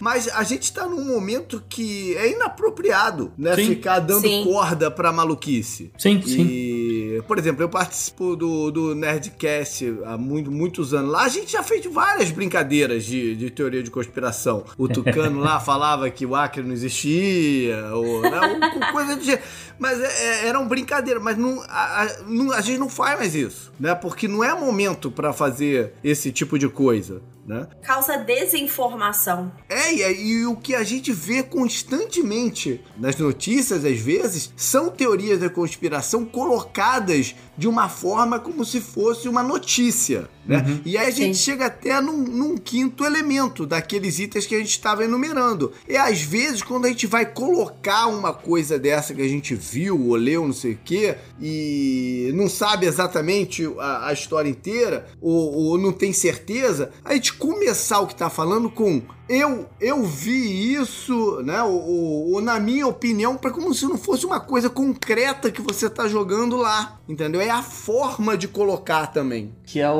mas 0.00 0.28
a 0.28 0.42
gente 0.42 0.72
tá 0.72 0.86
num 0.86 1.04
momento 1.04 1.62
que 1.68 2.14
é 2.16 2.32
inapropriado, 2.32 3.32
né? 3.36 3.54
Sim. 3.56 3.66
Ficar 3.68 3.98
dando 4.00 4.22
Sim. 4.22 4.44
corda 4.44 4.90
pra 4.90 5.12
maluquice. 5.12 5.90
Sim, 5.98 6.20
sim. 6.22 6.42
E, 6.48 7.22
por 7.26 7.38
exemplo, 7.38 7.62
eu 7.62 7.68
participo 7.68 8.36
do, 8.36 8.70
do 8.70 8.94
Nerdcast 8.94 9.94
há 10.04 10.16
muito, 10.16 10.50
muitos 10.50 10.92
anos. 10.94 11.10
Lá 11.10 11.24
a 11.24 11.28
gente 11.28 11.52
já 11.52 11.62
fez 11.62 11.84
várias 11.86 12.30
brincadeiras 12.30 13.04
de, 13.04 13.34
de 13.36 13.50
teoria 13.50 13.82
de 13.82 13.90
conspiração. 13.90 14.64
O 14.76 14.88
Tucano 14.88 15.40
lá 15.40 15.58
falava 15.60 16.08
que 16.10 16.24
o 16.26 16.34
Acre 16.34 16.62
não 16.62 16.72
existia, 16.72 17.94
ou, 17.94 18.22
né, 18.22 18.40
ou 18.74 18.92
coisa 18.92 19.16
de 19.16 19.24
jeito. 19.26 19.42
Mas 19.78 19.98
é, 20.00 20.04
é, 20.44 20.48
eram 20.48 20.68
brincadeiras, 20.68 21.22
mas 21.22 21.36
não, 21.38 21.62
a, 21.68 22.02
a- 22.04 22.16
não- 22.26 22.52
a 22.52 22.60
gente 22.60 22.78
não 22.78 22.88
faz 22.88 23.18
mais 23.18 23.34
isso, 23.34 23.72
né? 23.80 23.94
Porque 23.94 24.28
não 24.28 24.44
é 24.44 24.52
momento 24.58 25.10
pra 25.10 25.32
fazer 25.32 25.94
esse 26.04 26.30
tipo 26.30 26.58
de 26.58 26.68
coisa, 26.68 27.22
né? 27.46 27.66
Causa 27.82 28.16
desinformação. 28.18 29.52
É, 29.68 29.92
e, 29.92 30.28
e 30.28 30.46
o 30.46 30.56
que 30.56 30.74
a 30.74 30.84
gente 30.84 31.12
vê 31.12 31.42
constantemente 31.42 32.84
nas 32.96 33.16
notícias, 33.16 33.84
às 33.84 33.98
vezes, 33.98 34.52
são 34.56 34.90
teorias 34.90 35.40
da 35.40 35.50
conspiração 35.50 36.24
colocadas 36.24 37.34
de 37.60 37.68
uma 37.68 37.90
forma 37.90 38.40
como 38.40 38.64
se 38.64 38.80
fosse 38.80 39.28
uma 39.28 39.42
notícia. 39.42 40.26
Né? 40.46 40.80
E 40.84 40.96
aí 40.96 41.08
a 41.08 41.10
gente 41.10 41.36
Sim. 41.36 41.44
chega 41.44 41.66
até 41.66 42.00
num, 42.00 42.16
num 42.16 42.56
quinto 42.56 43.04
elemento 43.04 43.66
daqueles 43.66 44.18
itens 44.18 44.46
que 44.46 44.54
a 44.54 44.58
gente 44.58 44.70
estava 44.70 45.04
enumerando. 45.04 45.70
E 45.86 45.94
às 45.94 46.22
vezes, 46.22 46.62
quando 46.62 46.86
a 46.86 46.88
gente 46.88 47.06
vai 47.06 47.26
colocar 47.26 48.06
uma 48.06 48.32
coisa 48.32 48.78
dessa 48.78 49.12
que 49.12 49.20
a 49.20 49.28
gente 49.28 49.54
viu 49.54 50.08
ou 50.08 50.16
leu, 50.16 50.46
não 50.46 50.54
sei 50.54 50.72
o 50.72 50.78
quê, 50.82 51.16
e 51.38 52.32
não 52.34 52.48
sabe 52.48 52.86
exatamente 52.86 53.70
a, 53.78 54.08
a 54.08 54.12
história 54.14 54.48
inteira, 54.48 55.06
ou, 55.20 55.52
ou 55.54 55.78
não 55.78 55.92
tem 55.92 56.12
certeza, 56.14 56.90
a 57.04 57.12
gente 57.14 57.34
começar 57.34 58.00
o 58.00 58.06
que 58.06 58.14
tá 58.14 58.30
falando 58.30 58.70
com 58.70 59.02
eu, 59.28 59.66
eu 59.80 60.02
vi 60.04 60.74
isso, 60.74 61.40
né? 61.44 61.62
Ou, 61.62 61.72
ou- 61.80 62.32
ou 62.32 62.40
na 62.40 62.58
minha 62.58 62.86
opinião, 62.88 63.36
para 63.36 63.52
como 63.52 63.72
se 63.72 63.84
não 63.84 63.96
fosse 63.96 64.26
uma 64.26 64.40
coisa 64.40 64.68
concreta 64.68 65.52
que 65.52 65.62
você 65.62 65.88
tá 65.88 66.08
jogando 66.08 66.56
lá, 66.56 66.98
entendeu? 67.08 67.40
É 67.40 67.49
a 67.50 67.62
forma 67.62 68.36
de 68.36 68.48
colocar 68.48 69.08
também. 69.08 69.52
Que 69.64 69.80
é 69.80 69.90
o, 69.90 69.94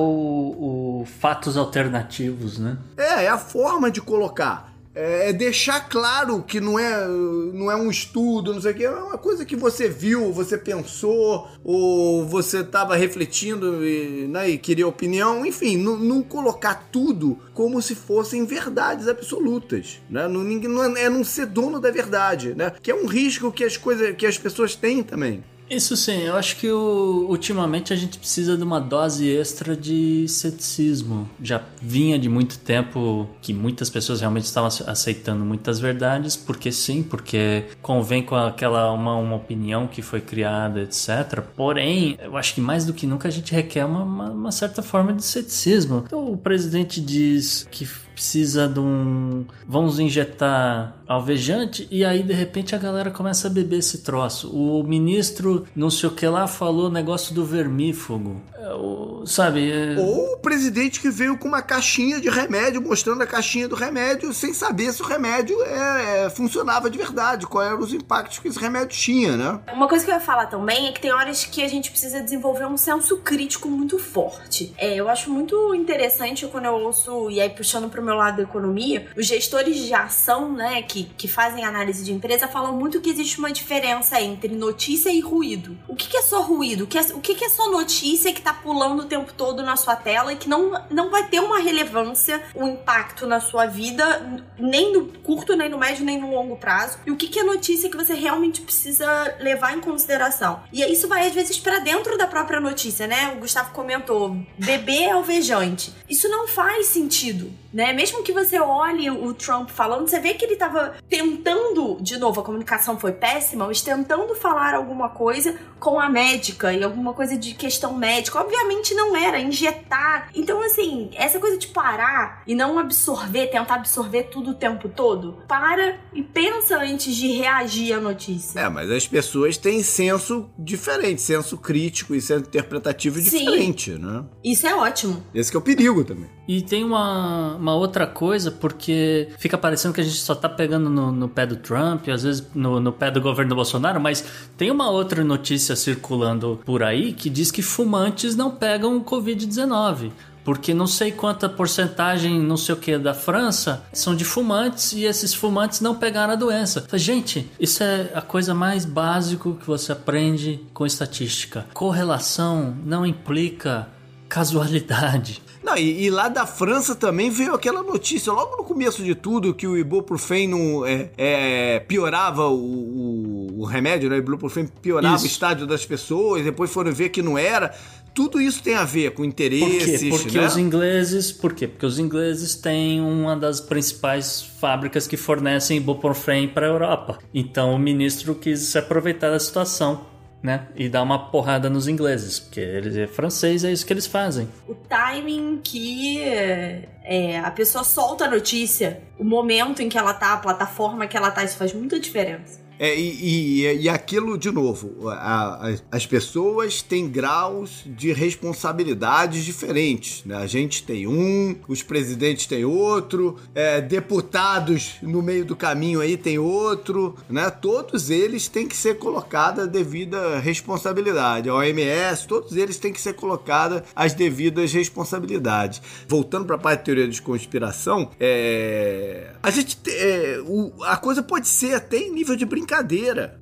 o 1.03 1.05
fatos 1.21 1.57
alternativos, 1.57 2.59
né? 2.59 2.79
É, 2.97 3.25
é 3.25 3.29
a 3.29 3.39
forma 3.39 3.91
de 3.91 4.01
colocar. 4.01 4.69
É 4.95 5.31
é 5.31 5.33
deixar 5.33 5.89
claro 5.89 6.43
que 6.43 6.61
não 6.61 6.77
é, 6.77 7.07
não 7.07 7.71
é 7.71 7.77
um 7.77 7.89
estudo, 7.91 8.53
não 8.53 8.61
sei 8.61 8.73
o 8.73 8.75
que, 8.75 8.85
é 8.85 8.91
uma 8.91 9.17
coisa 9.19 9.45
que 9.45 9.55
você 9.55 9.89
viu, 9.89 10.33
você 10.33 10.59
pensou, 10.59 11.47
ou 11.63 12.27
você 12.27 12.59
estava 12.61 12.97
refletindo 12.97 13.87
e, 13.87 14.27
né, 14.27 14.51
e 14.51 14.59
queria 14.59 14.89
opinião, 14.89 15.47
enfim, 15.47 15.77
não, 15.77 15.97
não 15.97 16.23
colocar 16.23 16.89
tudo 16.91 17.39
como 17.55 17.81
se 17.81 17.95
fossem 17.95 18.45
verdades 18.45 19.07
absolutas, 19.07 20.01
né? 20.11 20.27
Não, 20.27 20.43
ninguém- 20.43 20.69
não 20.71 20.97
é, 20.97 21.05
é 21.05 21.09
não 21.09 21.23
ser 21.23 21.47
dono 21.47 21.79
da 21.79 21.91
verdade, 21.93 22.55
né? 22.57 22.73
Que 22.83 22.91
é 22.91 22.95
um 22.95 23.07
risco 23.07 23.53
que 23.53 23.63
as 23.63 23.77
coisas, 23.77 24.17
que 24.17 24.27
as 24.27 24.39
pessoas 24.39 24.75
têm 24.75 25.05
também. 25.05 25.45
Isso 25.71 25.97
sim, 25.97 26.23
eu 26.23 26.35
acho 26.35 26.57
que 26.57 26.69
o- 26.69 27.27
ultimamente 27.29 27.93
a 27.93 27.97
gente 27.97 28.19
precisa 28.19 28.57
de 28.57 28.63
uma 28.65 28.81
dose 28.81 29.29
extra 29.29 29.77
de 29.77 30.27
ceticismo. 30.27 31.31
Já 31.41 31.63
vinha 31.81 32.19
de 32.19 32.29
muito 32.29 32.59
tempo 32.59 33.31
que 33.41 33.55
muitas 33.55 33.89
pessoas 33.89 34.19
realmente 34.21 34.47
estavam 34.47 34.67
ace- 34.67 34.83
aceitando 34.85 35.45
muitas 35.45 35.79
verdades, 35.79 36.35
porque 36.37 36.73
sim, 36.73 37.05
porque 37.05 37.67
convém 37.81 38.21
com 38.21 38.35
aquela 38.35 38.91
uma, 38.91 39.15
uma 39.15 39.37
opinião 39.37 39.87
que 39.87 40.03
foi 40.03 40.21
criada, 40.21 40.81
etc. 40.83 41.41
Porém, 41.57 42.19
eu 42.21 42.37
acho 42.37 42.53
que 42.53 42.61
mais 42.61 42.85
do 42.85 42.93
que 42.93 43.07
nunca 43.07 43.29
a 43.29 43.31
gente 43.31 43.55
requer 43.55 43.85
uma, 43.85 44.03
uma- 44.03 44.31
uma 44.31 44.53
certa 44.53 44.83
forma 44.83 45.13
de 45.13 45.25
ceticismo. 45.25 46.03
Então 46.05 46.33
o 46.33 46.37
presidente 46.37 47.01
diz 47.01 47.65
que 47.71 47.87
precisa 48.13 48.69
de 48.69 48.79
um. 48.81 49.47
Vamos 49.67 49.99
injetar 50.01 51.00
alvejante 51.15 51.87
e 51.91 52.05
aí 52.05 52.23
de 52.23 52.33
repente 52.33 52.75
a 52.75 52.79
galera 52.79 53.11
começa 53.11 53.49
a 53.49 53.51
beber 53.51 53.79
esse 53.79 53.99
troço. 53.99 54.49
O 54.51 54.83
ministro, 54.85 55.67
não 55.75 55.91
sei 55.91 56.09
o 56.09 56.13
que 56.13 56.27
lá, 56.27 56.47
falou 56.47 56.91
negócio 56.91 57.35
do 57.35 57.45
vermífugo. 57.45 58.41
É, 58.57 58.73
o- 58.75 59.25
sabe? 59.27 59.71
é- 59.71 59.97
Ou 59.99 60.35
o 60.35 60.37
presidente 60.39 61.01
que 61.01 61.11
veio 61.11 61.37
com 61.37 61.49
uma 61.49 61.63
caixinha 61.63 62.21
de 62.21 62.29
remédio, 62.29 62.81
mostrando 62.81 63.23
a 63.23 63.27
caixinha 63.27 63.67
do 63.69 63.75
remédio, 63.75 64.33
sem 64.33 64.53
saber 64.55 64.93
se 64.93 65.03
o 65.03 65.05
remédio 65.07 65.61
é, 65.63 66.27
é, 66.27 66.31
funcionava 66.31 66.89
de 66.91 66.97
verdade, 66.99 67.47
quais 67.47 67.71
eram 67.71 67.81
os 67.81 67.93
impactos 67.93 68.39
que 68.39 68.49
esse 68.49 68.59
remédio 68.59 68.89
tinha, 68.97 69.37
né? 69.37 69.61
Uma 69.73 69.89
coisa 69.89 70.05
que 70.05 70.11
eu 70.11 70.15
ia 70.15 70.21
falar 70.21 70.47
também 70.47 70.89
é 70.89 70.93
que 70.93 71.01
tem 71.01 71.13
horas 71.13 71.45
que 71.45 71.63
a 71.63 71.69
gente 71.69 71.91
precisa 71.91 72.21
desenvolver 72.21 72.67
um 72.67 72.77
senso 72.77 73.17
crítico 73.19 73.69
muito 73.69 73.99
forte. 73.99 74.73
É, 74.79 74.95
eu 74.95 75.09
acho 75.09 75.31
muito 75.31 75.75
interessante 75.75 76.47
quando 76.47 76.67
eu 76.67 76.75
ouço, 76.75 77.31
e 77.31 77.41
aí 77.41 77.49
puxando 77.51 77.89
pro 77.91 78.03
meu 78.03 78.15
lado 78.15 78.37
da 78.37 78.43
economia, 78.43 79.07
os 79.17 79.27
gestores 79.27 79.77
de 79.77 79.93
ação, 79.95 80.53
né, 80.53 80.83
que, 80.83 81.00
que 81.17 81.29
fazem 81.29 81.65
análise 81.65 82.05
de 82.05 82.13
empresa, 82.13 82.49
falam 82.49 82.73
muito 82.73 83.01
que 83.01 83.11
existe 83.11 83.39
uma 83.39 83.51
diferença 83.51 84.21
entre 84.21 84.55
notícia 84.55 85.11
e 85.11 85.21
ruído. 85.21 85.77
O 85.89 85.95
que, 85.95 86.09
que 86.09 86.17
é 86.17 86.23
só 86.23 86.41
ruído? 86.41 86.85
O 86.85 86.87
que 86.87 86.99
é, 86.99 87.03
o 87.15 87.21
que, 87.21 87.35
que 87.35 87.45
é 87.45 87.49
só 87.49 87.71
notícia 87.71 88.33
que 88.33 88.41
tá 88.41 88.53
pulando 88.53 89.01
o 89.01 89.07
tempo 89.07 89.33
todo 89.33 89.63
na 89.63 89.77
sua 89.77 89.97
tela 89.97 90.33
e 90.33 90.37
que 90.37 90.49
não, 90.49 90.73
não 90.91 91.11
vai 91.11 91.27
ter 91.29 91.41
uma 91.41 91.59
relevância, 91.59 92.43
um 92.55 92.69
impacto 92.69 93.27
na 93.27 93.41
sua 93.41 93.67
vida, 93.67 94.45
nem 94.59 94.93
no 94.93 95.07
curto, 95.07 95.57
nem 95.57 95.69
no 95.69 95.79
médio, 95.79 96.05
nem 96.05 96.21
no 96.21 96.31
longo 96.31 96.57
prazo? 96.57 96.99
E 97.07 97.11
o 97.11 97.17
que, 97.17 97.29
que 97.29 97.41
é 97.41 97.43
notícia 97.43 97.91
que 97.91 97.97
você 97.97 98.15
realmente 98.15 98.61
precisa 98.61 99.37
levar 99.41 99.77
em 99.77 99.81
consideração? 99.81 100.63
E 100.73 100.83
isso 100.85 101.09
vai 101.09 101.27
às 101.27 101.35
vezes 101.35 101.59
pra 101.59 101.79
dentro 101.79 102.17
da 102.17 102.27
própria 102.27 102.61
notícia, 102.61 103.07
né? 103.07 103.33
O 103.37 103.41
Gustavo 103.41 103.73
comentou: 103.73 104.37
bebê 104.59 105.05
é 105.05 105.11
alvejante. 105.13 105.93
Isso 106.09 106.29
não 106.29 106.47
faz 106.47 106.87
sentido. 106.87 107.53
Né? 107.73 107.93
Mesmo 107.93 108.23
que 108.23 108.33
você 108.33 108.59
olhe 108.59 109.11
o 109.11 109.33
Trump 109.35 109.71
falando, 109.71 110.09
você 110.09 110.19
vê 110.21 110.35
que 110.35 110.45
ele 110.45 110.57
tava 110.57 110.95
tentando, 111.09 111.99
de 112.01 112.19
novo, 112.19 112.41
a 112.41 112.45
comunicação 112.45 112.99
foi 112.99 113.13
péssima, 113.13 113.67
mas 113.67 113.81
tentando 113.81 114.35
falar 114.35 114.75
alguma 114.75 115.09
coisa 115.09 115.57
com 115.79 115.99
a 115.99 116.09
médica 116.09 116.73
e 116.73 116.83
alguma 116.83 117.13
coisa 117.13 117.37
de 117.37 117.55
questão 117.55 117.97
médica. 117.97 118.39
Obviamente 118.39 118.95
não 118.95 119.17
era, 119.17 119.41
injetar. 119.41 120.29
Então, 120.35 120.63
assim, 120.63 121.11
essa 121.15 121.39
coisa 121.39 121.57
de 121.57 121.69
parar 121.69 122.43
e 122.47 122.55
não 122.55 122.79
absorver, 122.79 123.47
tentar 123.47 123.77
absorver 123.77 124.25
tudo 124.25 124.51
o 124.51 124.55
tempo 124.55 124.89
todo, 124.89 125.39
para 125.49 125.99
e 126.13 126.23
pensa 126.23 126.79
antes 126.79 127.15
de 127.15 127.33
reagir 127.33 127.95
à 127.95 128.01
notícia. 128.01 128.61
É, 128.61 128.69
mas 128.69 128.91
as 128.91 129.07
pessoas 129.07 129.57
têm 129.57 129.83
senso 129.83 130.51
diferente, 130.59 131.23
senso 131.23 131.57
crítico 131.57 132.15
e 132.15 132.21
senso 132.21 132.45
interpretativo 132.47 133.19
Sim. 133.21 133.39
diferente, 133.39 133.93
né? 133.93 134.25
Isso 134.45 134.67
é 134.67 134.75
ótimo. 134.75 135.23
Esse 135.35 135.51
que 135.51 135.57
é 135.57 135.61
o 135.61 135.63
perigo 135.63 136.05
também. 136.05 136.29
E 136.47 136.63
tem 136.63 136.83
uma, 136.83 137.57
uma 137.61 137.75
outra 137.75 138.07
coisa, 138.07 138.51
porque 138.51 139.29
fica 139.39 139.59
parecendo 139.59 139.95
que 139.95 140.01
a 140.01 140.05
gente 140.05 140.17
só 140.17 140.35
tá 140.35 140.49
pegando 140.49 140.89
no, 140.89 141.13
no 141.13 141.29
pé 141.29 141.47
do 141.47 141.57
Trump, 141.57 142.09
às 142.09 142.23
vezes 142.23 142.47
no, 142.55 142.81
no 142.81 142.93
pé 142.93 143.11
do 143.11 143.21
governo 143.21 143.51
do 143.51 143.55
Bolsonaro, 143.55 144.01
mas 144.01 144.25
tem 144.57 144.71
uma 144.71 144.91
outra 144.91 145.23
notícia 145.23 145.77
circulando 145.77 146.61
por 146.65 146.83
aí 146.83 147.13
que 147.13 147.29
diz 147.29 147.51
que 147.51 147.63
fumantes 147.63 148.35
não 148.35 148.51
pegam 148.51 148.97
o 148.97 149.05
Covid-19. 149.05 150.11
Porque 150.43 150.73
não 150.73 150.87
sei 150.87 151.13
quanta 151.13 151.51
porcentagem, 151.51 152.41
não 152.41 152.57
sei 152.57 152.75
o 152.75 152.79
que, 152.79 152.97
da 152.97 153.13
França 153.13 153.85
são 153.93 154.17
de 154.17 154.25
fumantes 154.25 154.93
e 154.93 155.05
esses 155.05 155.35
fumantes 155.35 155.83
não 155.83 155.95
pegaram 155.95 156.33
a 156.33 156.37
doença. 156.37 156.87
Gente, 156.95 157.51
isso 157.61 157.83
é 157.83 158.11
a 158.15 158.23
coisa 158.23 158.55
mais 158.55 158.87
básica 158.87 159.53
que 159.53 159.67
você 159.67 159.93
aprende 159.93 160.65
com 160.73 160.87
estatística. 160.87 161.67
Correlação 161.75 162.75
não 162.85 163.05
implica 163.05 163.87
casualidade. 164.31 165.43
Não, 165.63 165.77
e, 165.77 166.05
e 166.05 166.11
lá 166.11 166.29
da 166.29 166.47
França 166.47 166.95
também 166.95 167.29
veio 167.29 167.53
aquela 167.53 167.83
notícia, 167.83 168.33
logo 168.33 168.57
no 168.57 168.65
começo 168.65 169.03
de 169.03 169.15
tudo, 169.15 169.53
que 169.53 169.67
o 169.67 169.77
ibuprofeno 169.77 170.87
é, 170.87 171.11
é, 171.19 171.81
piorava 171.81 172.49
o, 172.49 172.57
o, 172.57 173.61
o 173.61 173.65
remédio, 173.65 174.09
né? 174.09 174.17
O 174.17 174.19
ibuprofeno 174.21 174.71
piorava 174.81 175.17
Isso. 175.17 175.25
o 175.25 175.29
estádio 175.29 175.67
das 175.67 175.85
pessoas, 175.85 176.45
depois 176.45 176.71
foram 176.71 176.93
ver 176.93 177.11
que 177.11 177.21
não 177.21 177.37
era. 177.37 177.75
Tudo 178.15 178.41
isso 178.41 178.63
tem 178.63 178.75
a 178.75 178.85
ver 178.85 179.11
com 179.13 179.23
Por 179.23 179.27
interesses, 179.27 180.01
quê? 180.01 180.09
Porque 180.11 180.39
né? 180.39 180.47
os 180.47 180.57
ingleses, 180.57 181.31
por 181.31 181.53
quê? 181.53 181.69
Porque 181.69 181.87
os 181.87 181.99
ingleses 181.99 182.55
têm 182.57 183.01
uma 183.01 183.37
das 183.37 183.61
principais 183.61 184.43
fábricas 184.61 185.07
que 185.07 185.17
fornecem 185.17 185.77
ibuprofen 185.77 186.49
para 186.49 186.67
a 186.67 186.71
Europa. 186.71 187.19
Então 187.33 187.73
o 187.73 187.79
ministro 187.79 188.35
quis 188.35 188.61
se 188.61 188.79
aproveitar 188.79 189.31
da 189.31 189.39
situação, 189.39 190.07
né? 190.43 190.67
E 190.75 190.89
dar 190.89 191.03
uma 191.03 191.31
porrada 191.31 191.69
nos 191.69 191.87
ingleses, 191.87 192.39
porque 192.39 192.61
eles 192.61 192.97
é 192.97 193.07
francês, 193.07 193.65
é 193.65 193.73
isso 193.73 193.85
que 193.85 193.93
eles 193.93 194.07
fazem. 194.07 194.49
O 194.67 194.75
timing 194.75 195.61
que 195.63 196.23
é, 196.23 197.41
a 197.43 197.51
pessoa 197.51 197.85
solta 197.85 198.25
a 198.25 198.31
notícia, 198.31 199.03
o 199.19 199.25
momento 199.25 199.83
em 199.83 199.89
que 199.89 199.99
ela 199.99 200.15
tá, 200.15 200.33
a 200.33 200.39
plataforma 200.39 201.07
que 201.07 201.17
ela 201.17 201.31
tá, 201.31 201.45
isso 201.45 201.57
faz 201.57 201.73
muita 201.73 202.01
diferença. 202.01 202.61
É, 202.83 202.99
e, 202.99 203.61
e, 203.67 203.83
e 203.83 203.89
aquilo, 203.91 204.39
de 204.39 204.51
novo, 204.51 205.11
a- 205.11 205.69
a- 205.69 205.75
as 205.93 206.07
pessoas 206.07 206.81
têm 206.81 207.07
graus 207.07 207.83
de 207.85 208.11
responsabilidades 208.11 209.45
diferentes. 209.45 210.25
Né? 210.25 210.35
A 210.35 210.47
gente 210.47 210.83
tem 210.83 211.07
um, 211.07 211.57
os 211.69 211.83
presidentes 211.83 212.47
têm 212.47 212.65
outro, 212.65 213.37
é, 213.55 213.83
deputados 213.83 214.93
no 215.03 215.21
meio 215.23 215.45
do 215.45 215.55
caminho 215.55 216.01
aí 216.01 216.17
tem 216.17 216.39
outro. 216.39 217.17
Né? 217.29 217.51
Todos 217.51 218.09
eles 218.09 218.49
têm 218.49 218.67
que 218.67 218.75
ser 218.75 218.95
colocada 218.97 219.65
a 219.65 219.67
devida 219.67 220.39
responsabilidade. 220.39 221.51
A 221.51 221.55
OMS, 221.57 222.27
todos 222.27 222.57
eles 222.57 222.79
têm 222.79 222.95
que 222.95 223.01
ser 223.01 223.13
colocada 223.13 223.85
as 223.95 224.15
devidas 224.15 224.73
responsabilidades. 224.73 225.83
Voltando 226.09 226.47
para 226.47 226.57
a 226.57 226.59
parte 226.59 226.79
de 226.79 226.85
teoria 226.87 227.09
de 227.09 227.21
conspiração, 227.21 228.11
é, 228.19 229.33
a 229.43 229.51
gente 229.51 229.77
te- 229.77 229.91
é, 229.91 230.41
o- 230.47 230.73
a 230.85 230.97
coisa 230.97 231.23
pode 231.23 231.47
ser 231.47 231.75
até 231.75 231.99
em 231.99 232.11
nível 232.11 232.35
de 232.37 232.47
brincadeira. 232.47 232.70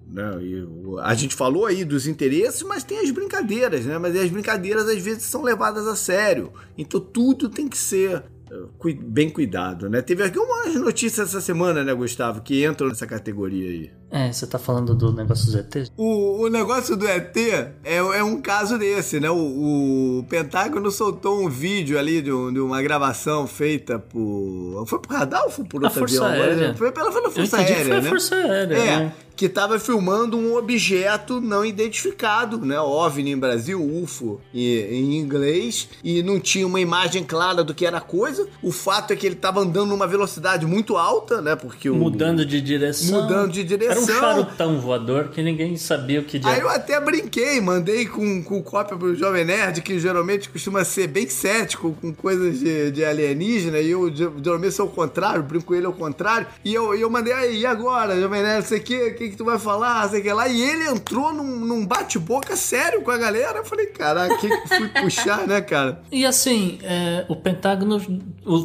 Né? 0.07 0.39
E 0.43 0.67
a 1.01 1.15
gente 1.15 1.35
falou 1.35 1.67
aí 1.67 1.85
dos 1.85 2.07
interesses, 2.07 2.63
mas 2.63 2.85
tem 2.85 2.99
as 2.99 3.11
brincadeiras, 3.11 3.85
né? 3.85 3.99
Mas 3.99 4.17
as 4.17 4.31
brincadeiras 4.31 4.89
às 4.89 5.03
vezes 5.03 5.25
são 5.25 5.43
levadas 5.43 5.87
a 5.87 5.95
sério. 5.95 6.53
Então 6.77 7.01
tudo 7.01 7.49
tem 7.49 7.69
que 7.69 7.77
ser 7.77 8.23
eh, 8.51 8.95
bem 9.03 9.29
cuidado, 9.29 9.91
né? 9.91 10.01
Teve 10.01 10.23
aqui 10.23 10.39
notícias 10.79 11.29
essa 11.29 11.41
semana, 11.41 11.85
né, 11.85 11.93
Gustavo, 11.93 12.41
que 12.41 12.65
entram 12.65 12.89
nessa 12.89 13.07
categoria 13.07 13.69
aí. 13.69 13.91
É, 14.11 14.33
você 14.33 14.47
tá 14.47 14.59
falando 14.59 14.95
do 14.95 15.13
negócio 15.13 15.47
dos 15.47 15.55
ETs? 15.55 15.93
O, 15.97 16.45
o 16.45 16.49
negócio 16.49 16.97
do 16.97 17.07
ET 17.07 17.37
é, 17.85 17.97
é 17.97 18.25
um 18.25 18.41
caso 18.41 18.79
desse, 18.79 19.21
né? 19.21 19.29
O, 19.31 20.21
o 20.21 20.25
Pentágono 20.31 20.91
soltou 20.91 21.43
um 21.45 21.49
vídeo 21.49 21.99
ali 21.99 22.23
de, 22.23 22.33
um- 22.33 22.53
de 22.53 22.59
uma 22.59 22.81
gravação 22.81 23.47
feita 23.47 23.99
por. 23.99 24.85
Foi 24.87 24.99
por 24.99 25.13
radar 25.13 25.45
ou 25.45 25.51
foi 25.51 25.65
por 25.67 25.83
outro 25.85 25.99
Força 25.99 26.25
avião? 26.27 26.43
Aérea. 26.43 26.75
Foi 26.75 26.91
pela, 26.91 27.13
Força 27.13 27.57
Aérea, 27.59 27.85
foi 27.85 27.97
a 27.97 28.01
né? 28.01 28.09
Força 28.09 28.35
Aérea, 28.35 28.75
É, 28.77 28.97
né? 29.01 29.13
que 29.37 29.47
estava 29.47 29.79
filmando 29.79 30.37
um 30.37 30.57
objeto 30.57 31.41
não 31.41 31.65
identificado, 31.65 32.59
né? 32.59 32.81
OVNI 32.81 33.31
em 33.33 33.39
Brasil, 33.39 33.81
UFO 33.81 34.41
e- 34.53 34.81
em 34.91 35.17
inglês, 35.17 35.89
e 36.03 36.25
não 36.25 36.41
tinha 36.41 36.67
uma 36.67 36.81
imagem 36.81 37.23
clara 37.23 37.63
do 37.63 37.73
que 37.73 37.87
era 37.87 37.99
a 37.99 38.01
coisa. 38.01 38.49
O 38.63 38.73
fato 38.73 39.13
é 39.13 39.17
que 39.17 39.25
ele 39.25 39.37
estava 39.37 39.61
andando 39.61 39.91
numa 39.91 40.09
velocidade 40.09 40.67
muito 40.67 40.97
alta, 40.97 41.41
né? 41.41 41.55
Porque 41.55 41.89
o, 41.89 41.95
Mudando 41.95 42.45
de 42.45 42.61
direção. 42.61 43.23
Mudando 43.23 43.53
de 43.53 43.63
Era 44.07 44.17
um 44.17 44.21
charutão 44.21 44.81
voador 44.81 45.29
que 45.29 45.43
ninguém 45.43 45.77
sabia 45.77 46.21
o 46.21 46.25
que 46.25 46.37
Aí 46.39 46.43
diabo. 46.43 46.61
eu 46.61 46.69
até 46.69 47.01
brinquei, 47.01 47.61
mandei 47.61 48.07
com, 48.07 48.43
com 48.43 48.63
cópia 48.63 48.97
pro 48.97 49.15
Jovem 49.15 49.45
Nerd, 49.45 49.81
que 49.83 49.99
geralmente 49.99 50.49
costuma 50.49 50.85
ser 50.85 51.07
bem 51.09 51.29
cético 51.29 51.97
com 52.01 52.13
coisas 52.13 52.59
de, 52.61 52.91
de 52.91 53.05
alienígena, 53.05 53.79
e 53.81 53.91
eu 53.91 54.15
ge- 54.15 54.29
geralmente 54.43 54.73
sou 54.73 54.87
o 54.87 54.91
contrário, 54.91 55.43
brinco 55.43 55.67
com 55.67 55.75
ele 55.75 55.87
ao 55.87 55.93
contrário, 55.93 56.47
e 56.65 56.75
eu, 56.75 56.95
e 56.95 57.01
eu 57.01 57.11
mandei, 57.11 57.33
aí, 57.33 57.61
e 57.61 57.67
agora, 57.67 58.21
Jovem 58.21 58.43
Nerd, 58.43 58.67
sei 58.67 58.79
o 58.79 58.83
que, 58.83 58.97
o 58.97 59.15
que 59.15 59.29
que 59.31 59.37
tu 59.37 59.45
vai 59.45 59.59
falar, 59.59 60.09
sei 60.09 60.21
o 60.21 60.23
que 60.23 60.33
lá, 60.33 60.49
e 60.49 60.61
ele 60.61 60.89
entrou 60.89 61.33
num, 61.33 61.61
num 61.61 61.87
bate-boca 61.87 62.57
sério 62.57 63.03
com 63.03 63.11
a 63.11 63.19
galera, 63.19 63.59
eu 63.59 63.65
falei, 63.65 63.87
caraca, 63.87 64.35
o 64.35 64.39
que 64.39 64.49
que 64.49 64.69
fui 64.69 64.89
puxar, 64.89 65.47
né, 65.47 65.61
cara? 65.61 66.03
E 66.11 66.25
assim, 66.25 66.79
é, 66.83 67.25
o 67.29 67.37
Pentágono 67.37 68.01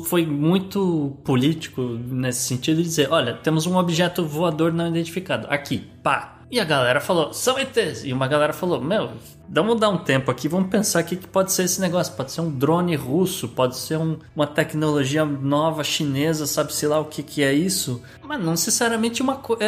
foi 0.05 0.25
muito 0.25 1.17
político 1.23 1.81
nesse 1.81 2.41
sentido 2.47 2.77
de 2.77 2.83
dizer: 2.83 3.07
olha, 3.11 3.33
temos 3.33 3.65
um 3.65 3.75
objeto 3.77 4.25
voador 4.25 4.71
não 4.73 4.87
identificado. 4.87 5.22
Aqui, 5.49 5.89
pá. 6.01 6.39
E 6.51 6.59
a 6.59 6.63
galera 6.63 6.99
falou, 7.01 7.33
são 7.33 7.57
ETs. 7.57 8.03
E 8.03 8.13
uma 8.13 8.27
galera 8.27 8.53
falou, 8.53 8.79
meu, 8.79 9.11
vamos 9.53 9.79
dar 9.79 9.89
um 9.89 9.97
tempo 9.97 10.29
aqui, 10.31 10.47
vamos 10.47 10.69
pensar 10.69 11.01
o 11.03 11.05
que 11.05 11.15
que 11.15 11.27
pode 11.27 11.51
ser 11.51 11.63
esse 11.63 11.79
negócio. 11.79 12.13
Pode 12.13 12.31
ser 12.31 12.41
um 12.41 12.49
drone 12.49 12.95
russo, 12.95 13.47
pode 13.47 13.77
ser 13.77 13.97
um- 13.97 14.17
uma 14.35 14.47
tecnologia 14.47 15.23
nova 15.25 15.83
chinesa, 15.83 16.45
sabe-se 16.47 16.85
lá 16.87 16.99
o 16.99 17.05
que, 17.05 17.21
que 17.23 17.43
é 17.43 17.53
isso. 17.53 18.01
Mas 18.23 18.39
não 18.43 18.51
necessariamente 18.51 19.21
uma 19.21 19.35
coisa. 19.35 19.63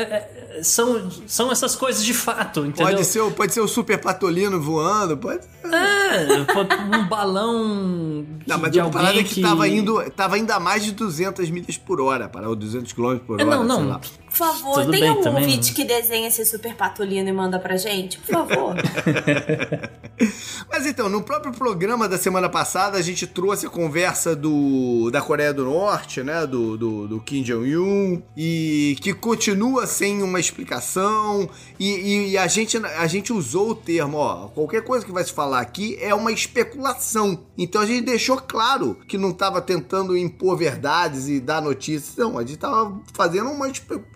são, 0.63 1.10
são 1.28 1.52
essas 1.52 1.76
coisas 1.76 2.02
de 2.04 2.13
fato, 2.13 2.62
entendeu? 2.65 2.93
Pode 2.93 3.06
ser, 3.06 3.19
o- 3.19 3.30
pode 3.32 3.54
ser 3.54 3.60
o 3.60 3.67
Super 3.67 4.00
Patolino 4.00 4.60
voando, 4.62 5.17
pode 5.17 5.41
É, 5.65 6.43
pode- 6.54 6.74
um 6.76 7.08
balão 7.10 8.24
de, 8.39 8.48
Não, 8.48 8.58
mas 8.58 8.71
de 8.71 8.80
a 8.80 8.86
parada 8.86 9.19
é 9.19 9.24
que, 9.24 9.41
tava 9.41 9.67
indo, 9.67 10.02
tava 10.12 10.38
indo 10.39 10.52
a 10.52 10.60
mais 10.60 10.84
de 10.86 10.91
200 10.93 11.50
milhas 11.50 11.78
por 11.78 12.00
hora, 12.00 12.30
para 12.30 12.50
o 12.50 12.56
200 12.56 12.93
km 12.93 13.17
por 13.19 13.39
É, 13.39 13.43
hora, 13.43 13.58
não, 13.63 13.76
sei 13.76 13.84
não. 13.84 13.89
lá. 13.91 14.00
Por 14.00 14.38
favor, 14.38 14.74
Tudo 14.82 14.91
tem 14.91 15.00
bem 15.02 15.10
algum 15.10 15.21
também, 15.21 15.43
ouvinte 15.43 15.69
né? 15.69 15.76
que 15.76 15.84
desenha 15.86 16.28
esse 16.28 16.45
super 16.45 16.74
patolino 16.76 17.28
e 17.30 17.34
manda 17.34 17.58
pra 17.60 17.76
gente? 17.78 18.17
Por 18.19 18.32
favor. 18.34 18.76
Mas 20.69 20.85
então, 20.85 21.09
no 21.09 21.21
próprio 21.21 21.51
programa 21.53 22.07
da 22.07 22.17
semana 22.17 22.49
passada, 22.49 22.97
a 22.97 23.01
gente 23.01 23.27
trouxe 23.27 23.65
a 23.65 23.69
conversa 23.69 24.35
do, 24.35 25.09
da 25.11 25.21
Coreia 25.21 25.53
do 25.53 25.65
Norte, 25.65 26.23
né? 26.23 26.45
Do, 26.45 26.77
do, 26.77 27.07
do 27.07 27.19
Kim 27.21 27.43
Jong-un, 27.43 28.21
e 28.35 28.95
que 29.01 29.13
continua 29.13 29.85
sem 29.88 30.21
uma 30.23 30.39
explicação. 30.39 31.49
E, 31.79 31.85
e- 31.95 32.29
e 32.31 32.38
a, 32.38 32.47
gente, 32.47 32.77
a 32.77 33.07
gente 33.07 33.31
usou 33.33 33.69
o 33.71 33.75
termo, 33.75 34.17
ó, 34.17 34.47
qualquer 34.47 34.83
coisa 34.83 35.05
que 35.05 35.11
vai 35.11 35.23
se 35.23 35.33
falar 35.33 35.59
aqui 35.59 35.97
é 36.01 36.13
uma 36.13 36.31
especulação. 36.31 37.45
Então 37.57 37.81
a 37.81 37.85
gente 37.85 38.05
deixou 38.05 38.38
claro 38.38 38.97
que 39.07 39.17
não 39.17 39.29
estava 39.31 39.61
tentando 39.61 40.17
impor 40.17 40.57
verdades 40.57 41.27
e 41.27 41.39
dar 41.39 41.61
notícias. 41.61 42.15
Não, 42.17 42.38
a 42.38 42.41
gente 42.41 42.55
estava 42.55 42.97
fazendo 43.13 43.49
uma 43.51 43.67
especulação. 43.69 44.14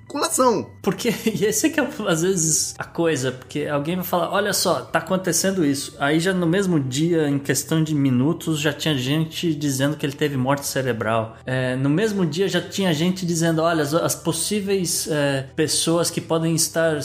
Porque 0.82 1.14
e 1.34 1.46
esse 1.46 1.68
é 1.68 1.70
que 1.70 1.80
é, 1.80 1.88
às 2.08 2.24
vezes, 2.24 2.74
a 2.78 2.84
coisa, 2.84 3.32
porque 3.32 3.66
alguém 3.66 3.96
vai 3.96 4.04
falar, 4.04 4.32
olha 4.32 4.52
só, 4.52 4.82
tá 4.82 5.00
acontecendo 5.00 5.64
isso. 5.64 5.96
Aí 6.00 6.20
já 6.20 6.34
no 6.34 6.48
mesmo 6.48 6.80
dia, 6.80 7.30
em 7.30 7.38
questão 7.38 7.84
de 7.84 7.94
minutos, 7.94 8.60
já 8.60 8.74
tinha 8.74 8.98
gente 8.98 9.54
dizendo 9.54 9.96
que 9.96 10.06
ele 10.06 10.14
teve 10.14 10.36
morte 10.36 10.66
cerebral. 10.66 11.38
É, 11.46 11.76
no 11.76 11.90
mesmo 11.90 12.26
dia 12.26 12.48
já 12.48 12.60
tinha 12.60 12.94
gente 12.94 13.26
dizendo, 13.26 13.62
olha, 13.62 13.84
as, 13.84 13.94
as 13.94 14.16
possíveis 14.16 15.08
é, 15.08 15.46
pessoas 15.56 16.10
que 16.10 16.20
podem 16.20 16.56
estar 16.56 17.00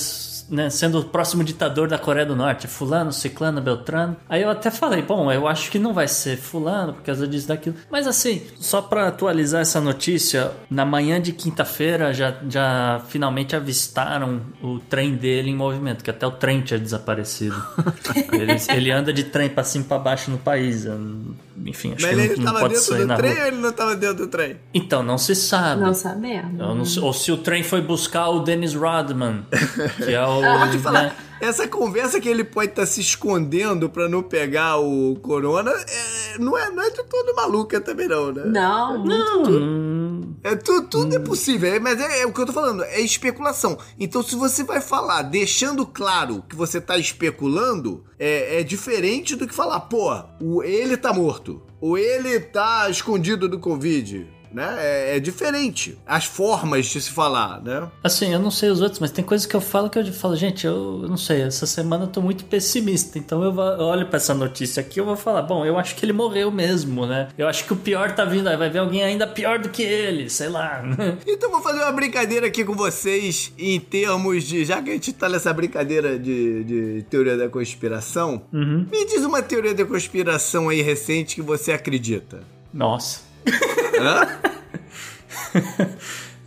né, 0.49 0.71
sendo 0.71 0.99
o 1.01 1.05
próximo 1.05 1.45
ditador 1.45 1.89
da 1.89 1.99
Coreia 1.99 2.27
do 2.27 2.37
Norte, 2.37 2.67
fulano, 2.67 3.13
ciclano, 3.13 3.61
beltrano. 3.61 4.17
Aí 4.29 4.43
eu 4.43 4.51
até 4.51 4.71
falei, 4.71 5.03
bom, 5.03 5.31
eu 5.31 5.47
acho 5.47 5.71
que 5.71 5.79
não 5.79 5.93
vai 5.93 6.09
ser 6.09 6.37
fulano 6.37 6.95
por 6.95 7.03
causa 7.03 7.27
disso, 7.27 7.49
daquilo. 7.49 7.77
Mas 7.91 8.07
assim, 8.07 8.43
só 8.59 8.83
pra 8.83 9.09
atualizar 9.09 9.63
essa 9.63 9.81
notícia, 9.81 10.53
na 10.71 10.85
manhã 10.85 11.21
de 11.21 11.33
quinta-feira 11.33 12.13
já, 12.13 12.35
já 12.49 13.03
finalmente 13.09 13.57
avistaram 13.57 14.43
o 14.63 14.79
trem 14.79 15.15
dele 15.15 15.51
em 15.51 15.57
movimento, 15.57 16.03
que 16.03 16.11
até 16.11 16.27
o 16.27 16.33
trem 16.33 16.63
tinha 16.63 16.79
desaparecido. 16.79 17.57
ele, 18.33 18.57
ele 18.75 18.91
anda 18.91 19.13
de 19.13 19.25
trem 19.25 19.49
pra 19.49 19.65
cima 19.65 19.85
e 19.85 19.89
pra 19.89 19.99
baixo 19.99 20.31
no 20.31 20.39
país. 20.39 20.87
Enfim, 21.67 21.93
acho 21.95 22.07
Mas 22.07 22.15
que 22.15 22.21
ele 22.21 22.29
não, 22.29 22.37
não 22.37 22.45
estava 22.45 22.61
pode 22.61 22.75
dentro 22.75 22.89
sair 22.89 23.01
do 23.01 23.07
na 23.07 23.17
trem 23.17 23.31
rua. 23.33 23.41
ou 23.43 23.47
ele 23.49 23.57
não 23.59 23.69
estava 23.71 23.97
dentro 23.97 24.17
do 24.17 24.27
trem? 24.27 24.57
Então, 24.73 25.03
não 25.03 25.19
se 25.19 25.35
sabe. 25.35 25.81
Não 25.83 25.95
sabemos. 25.95 26.53
Não 26.59 26.85
sei- 26.85 27.03
ou 27.03 27.13
se 27.13 27.31
o 27.33 27.37
trem 27.37 27.63
foi 27.63 27.81
buscar 27.81 28.29
o 28.29 28.41
Dennis 28.41 28.75
Rodman, 28.75 29.47
que 29.97 30.13
é 30.13 30.25
o. 30.27 30.41
Vou 30.59 30.71
te 30.71 30.79
falar, 30.79 31.03
né? 31.05 31.13
essa 31.41 31.69
conversa 31.69 32.21
que 32.21 32.29
ele 32.29 32.43
pode 32.45 32.71
estar 32.71 32.87
se 32.87 33.01
escondendo 33.03 33.89
pra 33.91 34.09
não 34.09 34.23
pegar 34.23 34.79
o 34.79 35.17
corona 35.21 35.71
é- 35.73 36.39
não, 36.39 36.57
é, 36.57 36.71
não 36.71 36.83
é 36.83 36.89
de 36.91 37.03
todo 37.05 37.35
maluca 37.37 37.81
também 37.81 38.09
não, 38.09 38.33
né? 38.33 38.43
Não, 38.47 39.05
Não, 39.05 39.43
hum, 39.43 40.04
É, 40.43 40.55
tu- 40.57 40.83
tudo 40.83 41.15
é 41.17 41.19
possível, 41.19 41.73
é, 41.75 41.79
mas 41.79 42.01
é, 42.01 42.23
é 42.23 42.27
o 42.27 42.33
que 42.33 42.41
eu 42.41 42.47
tô 42.47 42.53
falando, 42.53 42.83
é 42.85 43.01
especulação. 43.01 43.79
Então, 43.99 44.23
se 44.23 44.35
você 44.37 44.63
vai 44.65 44.81
falar 44.81 45.23
deixando 45.23 45.87
claro 45.87 46.43
que 46.49 46.57
você 46.57 46.81
tá 46.81 46.97
especulando, 46.99 48.05
é, 48.19 48.61
é 48.61 48.63
diferente 48.63 49.35
do 49.37 49.47
que 49.47 49.55
falar, 49.55 49.81
pô, 49.81 50.11
o, 50.41 50.63
ele 50.63 50.97
tá 50.97 51.13
morto, 51.13 51.63
ou 51.81 51.99
ele 51.99 52.39
tá 52.41 52.89
escondido 52.91 53.49
do 53.49 53.59
Covid, 53.59 54.27
né? 54.55 54.77
É, 54.79 55.17
é 55.17 55.21
diferente. 55.21 55.99
As 56.07 56.25
formas 56.25 56.87
de 56.87 57.01
se 57.01 57.11
falar, 57.11 57.61
né? 57.63 57.89
Assim, 58.03 58.33
eu 58.33 58.39
não 58.39 58.51
sei 58.51 58.71
os 58.71 58.81
outros, 58.81 59.01
mas 59.01 59.11
tem 59.11 59.25
coisas 59.25 59.47
que 59.47 59.55
eu 59.55 59.61
falo 59.61 59.91
que 59.91 59.99
eu 59.99 60.13
falo, 60.13 60.37
gente, 60.37 60.67
eu 60.67 61.01
eu 61.03 61.09
não 61.09 61.17
sei, 61.17 61.43
essa 61.43 61.67
semana 61.67 62.05
eu 62.05 62.09
tô 62.09 62.21
muito 62.23 62.45
pessimista, 62.45 63.19
então 63.19 63.43
eu, 63.43 63.53
vou- 63.53 63.65
eu 63.65 63.85
olho 63.87 64.07
pra 64.07 64.17
essa 64.17 64.33
notícia 64.33 64.81
aqui 64.81 65.01
eu 65.01 65.05
vou 65.05 65.17
falar, 65.17 65.43
bom, 65.43 65.65
eu 65.67 65.79
acho 65.79 65.95
que 65.97 66.05
ele 66.05 66.13
morreu 66.13 66.51
mesmo, 66.51 67.05
né? 67.07 67.29
Eu 67.37 67.49
acho 67.49 67.65
que 67.65 67.73
o 67.73 67.77
pior 67.77 68.15
tá 68.15 68.25
vindo, 68.25 68.49
aí 68.49 68.57
vai 68.57 68.71
ver 68.71 68.79
alguém 68.79 69.03
ainda 69.03 69.27
pior 69.27 69.59
do 69.59 69.69
que 69.69 69.83
ele, 69.83 70.31
sei 70.31 70.49
lá. 70.49 70.83
Então 71.27 71.51
vou 71.51 71.61
fazer 71.61 71.81
uma 71.83 71.93
brincadeira 71.93 72.47
aqui 72.47 72.65
com 72.65 72.75
vocês 72.75 73.53
em 73.59 73.81
termos 73.81 74.45
de. 74.45 74.65
Já 74.65 74.81
que 74.81 74.91
a 74.91 74.93
gente 74.93 75.13
tá 75.13 75.29
nessa 75.29 75.53
brincadeira 75.53 76.19
de, 76.19 76.65
de 76.65 77.07
teoria 77.11 77.37
da 77.37 77.49
conspiração, 77.49 78.43
me 78.53 79.05
diz 79.07 79.25
uma 79.25 79.43
teoria 79.43 79.75
da 79.75 79.85
conspiração 79.85 80.69
aí 80.69 80.81
recente 80.83 81.35
que 81.35 81.43
você 81.43 81.73
acredita. 81.73 82.41
Nossa. 82.73 83.21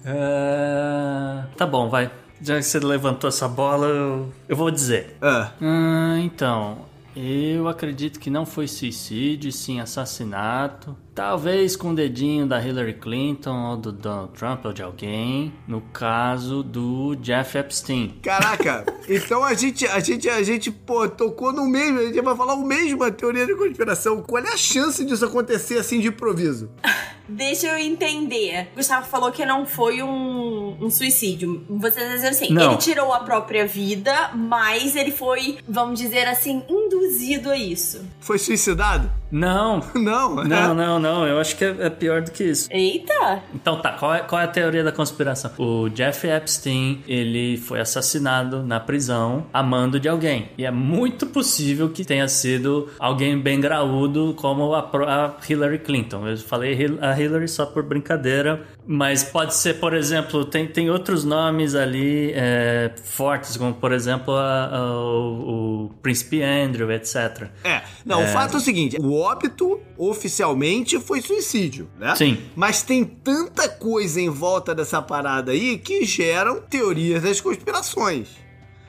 É, 0.06 1.44
Tá 1.58 1.66
bom, 1.66 1.90
vai. 1.90 2.12
Já 2.42 2.58
que 2.58 2.64
você 2.64 2.80
levantou 2.80 3.28
essa 3.28 3.48
bola, 3.48 3.88
eu, 3.88 4.32
eu 4.48 4.56
vou 4.56 4.70
dizer. 4.70 5.18
Ah, 5.22 5.52
Ah, 5.60 6.18
então, 6.20 6.86
eu 7.16 7.68
acredito 7.68 8.20
que 8.20 8.30
não 8.30 8.46
foi 8.46 8.68
suicídio, 8.68 9.50
e 9.50 9.52
sim 9.52 9.80
assassinato. 9.80 10.96
Talvez 11.18 11.76
com 11.76 11.90
o 11.90 11.96
dedinho 11.96 12.46
da 12.46 12.64
Hillary 12.64 12.94
Clinton 12.94 13.72
ou 13.72 13.76
do 13.76 13.92
Donald 13.92 14.34
Trump 14.34 14.64
ou 14.66 14.72
de 14.72 14.84
alguém. 14.84 15.52
No 15.68 15.82
caso 15.82 16.62
do 16.62 17.16
Jeff 17.16 17.58
Epstein. 17.58 18.20
caraca, 18.22 18.86
então 19.10 19.44
a 19.44 19.56
gente, 19.56 19.88
a 19.88 20.00
gente, 20.00 20.30
a 20.30 20.44
gente, 20.44 20.70
pô, 20.70 21.10
tocou 21.10 21.52
no 21.52 21.66
mesmo, 21.66 22.02
a 22.02 22.04
gente 22.04 22.22
vai 22.22 22.36
falar 22.36 22.54
o 22.54 22.64
mesmo 22.64 23.04
a 23.04 23.10
teoria 23.10 23.48
da 23.48 23.56
conspiração. 23.56 24.22
Qual 24.22 24.44
é 24.44 24.54
a 24.54 24.58
chance 24.58 25.04
disso 25.04 25.26
acontecer 25.26 25.80
assim 25.80 26.00
de 26.00 26.10
improviso? 26.10 26.70
Deixa 27.30 27.68
eu 27.68 27.78
entender. 27.78 28.70
Gustavo 28.74 29.06
falou 29.06 29.32
que 29.32 29.46
não 29.46 29.66
foi 29.66 30.02
um, 30.02 30.78
um 30.80 30.90
suicídio. 30.90 31.66
Você 31.70 32.00
tá 32.00 32.08
dizendo 32.14 32.30
assim, 32.30 32.54
Não. 32.54 32.72
ele 32.72 32.78
tirou 32.78 33.12
a 33.12 33.20
própria 33.20 33.68
vida, 33.68 34.32
mas 34.34 34.96
ele 34.96 35.12
foi, 35.12 35.58
vamos 35.68 36.00
dizer 36.00 36.26
assim, 36.26 36.64
induzido 36.70 37.50
a 37.50 37.58
isso. 37.58 38.06
Foi 38.22 38.38
suicidado? 38.38 39.12
Não, 39.30 39.82
Não, 39.94 40.36
não, 40.36 40.74
não, 40.74 41.00
não. 41.00 41.07
Eu 41.26 41.40
acho 41.40 41.56
que 41.56 41.66
é, 41.66 41.76
é 41.80 41.90
pior 41.90 42.22
do 42.22 42.32
que 42.32 42.44
isso. 42.44 42.68
Eita! 42.72 43.42
Então 43.54 43.82
tá, 43.82 43.94
qual 43.94 44.14
é, 44.14 44.20
qual 44.20 44.42
é 44.42 44.46
a 44.46 44.48
teoria 44.48 44.84
da 44.84 44.92
conspiração? 44.92 45.52
O 45.58 45.90
Jeff 45.90 46.28
Epstein, 46.28 47.04
ele 47.08 47.58
foi 47.58 47.80
assassinado 47.80 48.64
na 48.64 48.80
prisão 48.80 49.46
a 49.54 49.64
mando 49.64 50.00
de 50.00 50.10
alguém. 50.10 50.50
E 50.58 50.66
é 50.66 50.72
muito 50.72 51.26
possível 51.28 51.90
que 51.90 52.04
tenha 52.04 52.28
sido 52.28 52.90
alguém 53.00 53.40
bem 53.40 53.60
graúdo 53.60 54.34
como 54.38 54.74
a, 54.74 54.80
a 54.80 55.36
Hillary 55.48 55.80
Clinton. 55.80 56.28
Eu 56.28 56.38
falei 56.38 56.78
a 57.02 57.20
Hillary 57.20 57.48
só 57.48 57.66
por 57.66 57.84
brincadeira, 57.84 58.66
mas 58.90 59.22
pode 59.24 59.54
ser, 59.54 59.76
por 59.80 59.94
exemplo, 59.94 60.46
tem, 60.46 60.66
tem 60.66 60.90
outros 60.90 61.24
nomes 61.26 61.76
ali 61.76 62.32
é, 62.34 62.92
fortes, 63.04 63.58
como 63.58 63.74
por 63.74 63.92
exemplo 63.92 64.34
a- 64.34 64.66
a- 64.78 65.00
o, 65.02 65.86
o 65.88 65.90
Príncipe 66.02 66.42
Andrew, 66.42 66.90
etc. 66.92 67.50
É, 67.64 67.82
não, 68.06 68.24
o 68.24 68.28
fato 68.28 68.54
é 68.54 68.58
o 68.58 68.62
seguinte: 68.62 68.98
o 69.00 69.14
óbito 69.20 69.80
oficialmente 69.98 71.00
foi 71.00 71.22
suicídio, 71.22 71.90
né? 72.00 72.16
Sim. 72.16 72.38
Mas 72.56 72.82
tem 72.82 73.04
tanta 73.04 73.68
coisa 73.68 74.22
em 74.22 74.30
volta 74.30 74.74
dessa 74.74 75.02
parada 75.02 75.52
aí 75.52 75.78
que 75.78 76.06
geram 76.06 76.62
teorias 76.62 77.22
das 77.24 77.42
conspirações. 77.42 78.30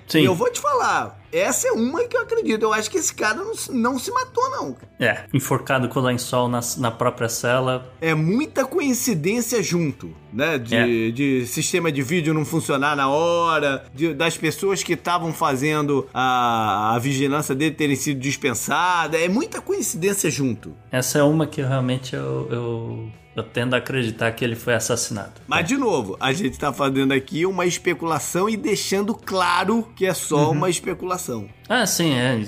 Sim. 0.07 0.21
E 0.21 0.25
eu 0.25 0.35
vou 0.35 0.51
te 0.51 0.61
falar, 0.61 1.18
essa 1.33 1.69
é 1.69 1.73
uma 1.73 2.05
que 2.05 2.17
eu 2.17 2.23
acredito. 2.23 2.63
Eu 2.63 2.73
acho 2.73 2.91
que 2.91 2.99
esse 2.99 3.13
cara 3.15 3.37
não, 3.37 3.55
se- 3.55 3.73
não 3.73 3.99
se 3.99 4.11
matou, 4.11 4.51
não. 4.51 4.77
É, 4.99 5.25
enforcado 5.33 5.89
com 5.89 6.01
lençol 6.01 6.49
na, 6.49 6.61
na 6.79 6.91
própria 6.91 7.29
cela. 7.29 7.93
É 8.01 8.15
muita 8.15 8.65
coincidência 8.65 9.63
junto, 9.63 10.11
né? 10.33 10.59
De, 10.59 10.75
É. 10.75 11.11
de 11.11 11.47
sistema 11.47 11.91
de 11.93 12.03
vídeo 12.03 12.33
não 12.35 12.45
funcionar 12.45 12.97
na 12.97 13.09
hora, 13.09 13.85
de- 13.95 14.15
das 14.15 14.37
pessoas 14.37 14.83
que 14.83 14.95
estavam 14.95 15.33
fazendo 15.33 16.09
a, 16.13 16.95
a 16.95 16.99
vigilância 16.99 17.55
dele 17.55 17.75
terem 17.75 17.97
sido 17.97 18.19
dispensadas. 18.21 19.21
É 19.21 19.29
muita 19.29 19.61
coincidência 19.61 20.31
junto. 20.31 20.75
Essa 20.91 21.19
é 21.19 21.23
uma 21.23 21.47
que 21.47 21.61
realmente 21.63 22.15
eu, 22.17 22.49
eu, 22.51 23.09
eu 23.41 23.45
tendo 23.45 23.75
a 23.75 23.79
acreditar 23.79 24.31
que 24.33 24.45
ele 24.45 24.57
foi 24.57 24.75
assassinado. 24.75 25.33
Mas, 25.47 25.67
de 25.67 25.77
novo, 25.77 26.17
a 26.21 26.33
gente 26.33 26.59
tá 26.59 26.73
fazendo 26.73 27.13
aqui 27.13 27.47
uma 27.47 27.67
especulação 27.67 28.49
e 28.49 28.57
deixando 28.57 29.15
claro 29.15 29.89
que 29.97 30.07
é 30.07 30.15
só 30.15 30.51
uma 30.51 30.69
especulação. 30.71 31.49
Ah, 31.69 31.87
sim, 31.87 32.13
é. 32.13 32.39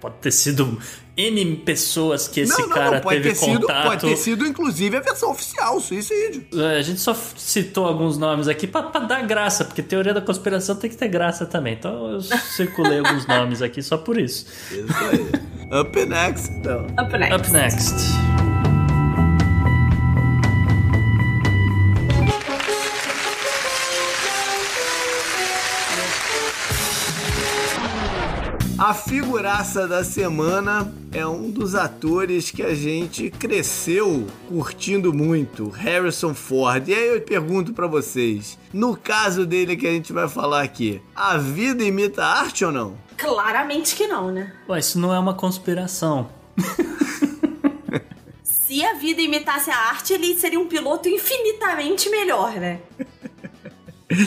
Pode 0.00 0.16
ter 0.16 0.32
sido 0.32 0.80
N 1.16 1.56
pessoas 1.58 2.26
que 2.26 2.40
esse 2.40 2.58
não, 2.60 2.68
não, 2.68 2.74
cara 2.74 2.90
não, 2.96 3.00
pode 3.02 3.22
teve 3.22 3.28
ter, 3.28 3.34
sido, 3.36 3.60
contato. 3.60 3.86
pode 3.86 4.00
ter 4.00 4.16
sido, 4.16 4.46
inclusive, 4.46 4.96
a 4.96 5.00
versão 5.00 5.30
oficial, 5.30 5.78
suicídio. 5.80 6.44
É, 6.54 6.78
A 6.78 6.82
gente 6.82 6.98
só 6.98 7.14
citou 7.14 7.86
alguns 7.86 8.18
nomes 8.18 8.48
aqui 8.48 8.66
pra, 8.66 8.82
pra 8.82 9.02
dar 9.02 9.22
graça, 9.22 9.64
porque 9.64 9.80
teoria 9.80 10.12
da 10.12 10.20
conspiração 10.20 10.74
tem 10.74 10.90
que 10.90 10.96
ter 10.96 11.06
graça 11.08 11.46
também. 11.46 11.74
Então 11.74 12.12
eu 12.14 12.20
circulei 12.20 12.98
alguns 12.98 13.26
nomes 13.28 13.62
aqui 13.62 13.80
só 13.80 13.96
por 13.96 14.18
isso. 14.18 14.46
Isso 14.72 14.92
aí. 15.10 15.80
Up 15.80 16.06
next, 16.06 16.50
então. 16.50 16.86
Up 16.98 17.16
next. 17.16 17.34
Up 17.34 17.50
next. 17.52 18.71
A 28.84 28.92
figuraça 28.92 29.86
da 29.86 30.02
semana 30.02 30.92
é 31.12 31.24
um 31.24 31.48
dos 31.48 31.76
atores 31.76 32.50
que 32.50 32.64
a 32.64 32.74
gente 32.74 33.30
cresceu 33.30 34.26
curtindo 34.48 35.14
muito, 35.14 35.68
Harrison 35.68 36.34
Ford. 36.34 36.88
E 36.88 36.92
aí 36.92 37.14
eu 37.14 37.20
pergunto 37.20 37.72
pra 37.72 37.86
vocês, 37.86 38.58
no 38.72 38.96
caso 38.96 39.46
dele 39.46 39.76
que 39.76 39.86
a 39.86 39.92
gente 39.92 40.12
vai 40.12 40.28
falar 40.28 40.62
aqui, 40.62 41.00
a 41.14 41.38
vida 41.38 41.84
imita 41.84 42.24
a 42.24 42.40
arte 42.40 42.64
ou 42.64 42.72
não? 42.72 42.98
Claramente 43.16 43.94
que 43.94 44.08
não, 44.08 44.32
né? 44.32 44.52
Pô, 44.66 44.74
isso 44.76 44.98
não 44.98 45.14
é 45.14 45.18
uma 45.20 45.34
conspiração. 45.34 46.28
Se 48.42 48.84
a 48.84 48.94
vida 48.94 49.22
imitasse 49.22 49.70
a 49.70 49.76
arte, 49.76 50.12
ele 50.12 50.34
seria 50.34 50.58
um 50.58 50.66
piloto 50.66 51.08
infinitamente 51.08 52.10
melhor, 52.10 52.54
né? 52.54 52.80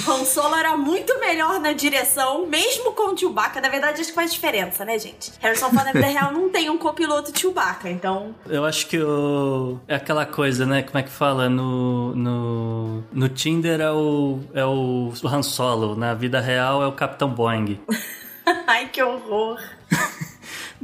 Han 0.07 0.25
Solo 0.25 0.55
era 0.55 0.75
muito 0.75 1.19
melhor 1.19 1.59
na 1.59 1.73
direção, 1.73 2.45
mesmo 2.47 2.91
com 2.93 3.13
o 3.13 3.17
Chewbacca. 3.17 3.61
Na 3.61 3.69
verdade, 3.69 4.01
acho 4.01 4.09
que 4.09 4.15
faz 4.15 4.33
diferença, 4.33 4.83
né, 4.83 4.97
gente? 4.97 5.31
Harrison 5.39 5.69
Ford 5.69 5.85
na 5.85 5.91
vida 5.91 6.07
real 6.07 6.31
não 6.31 6.49
tem 6.49 6.69
um 6.69 6.77
copiloto 6.77 7.37
Chewbacca, 7.37 7.89
então... 7.89 8.35
Eu 8.47 8.65
acho 8.65 8.87
que 8.87 8.97
o... 8.97 9.79
é 9.87 9.95
aquela 9.95 10.25
coisa, 10.25 10.65
né? 10.65 10.81
Como 10.81 10.97
é 10.97 11.03
que 11.03 11.09
fala? 11.09 11.49
No, 11.49 12.15
no, 12.15 13.03
no 13.11 13.29
Tinder 13.29 13.79
é 13.79 13.91
o, 13.91 14.39
é 14.53 14.65
o 14.65 15.11
Han 15.23 15.43
Solo, 15.43 15.95
na 15.95 16.13
vida 16.13 16.39
real 16.39 16.81
é 16.81 16.87
o 16.87 16.91
Capitão 16.91 17.29
Boeing. 17.29 17.79
Ai, 18.67 18.89
que 18.89 19.01
horror. 19.01 19.59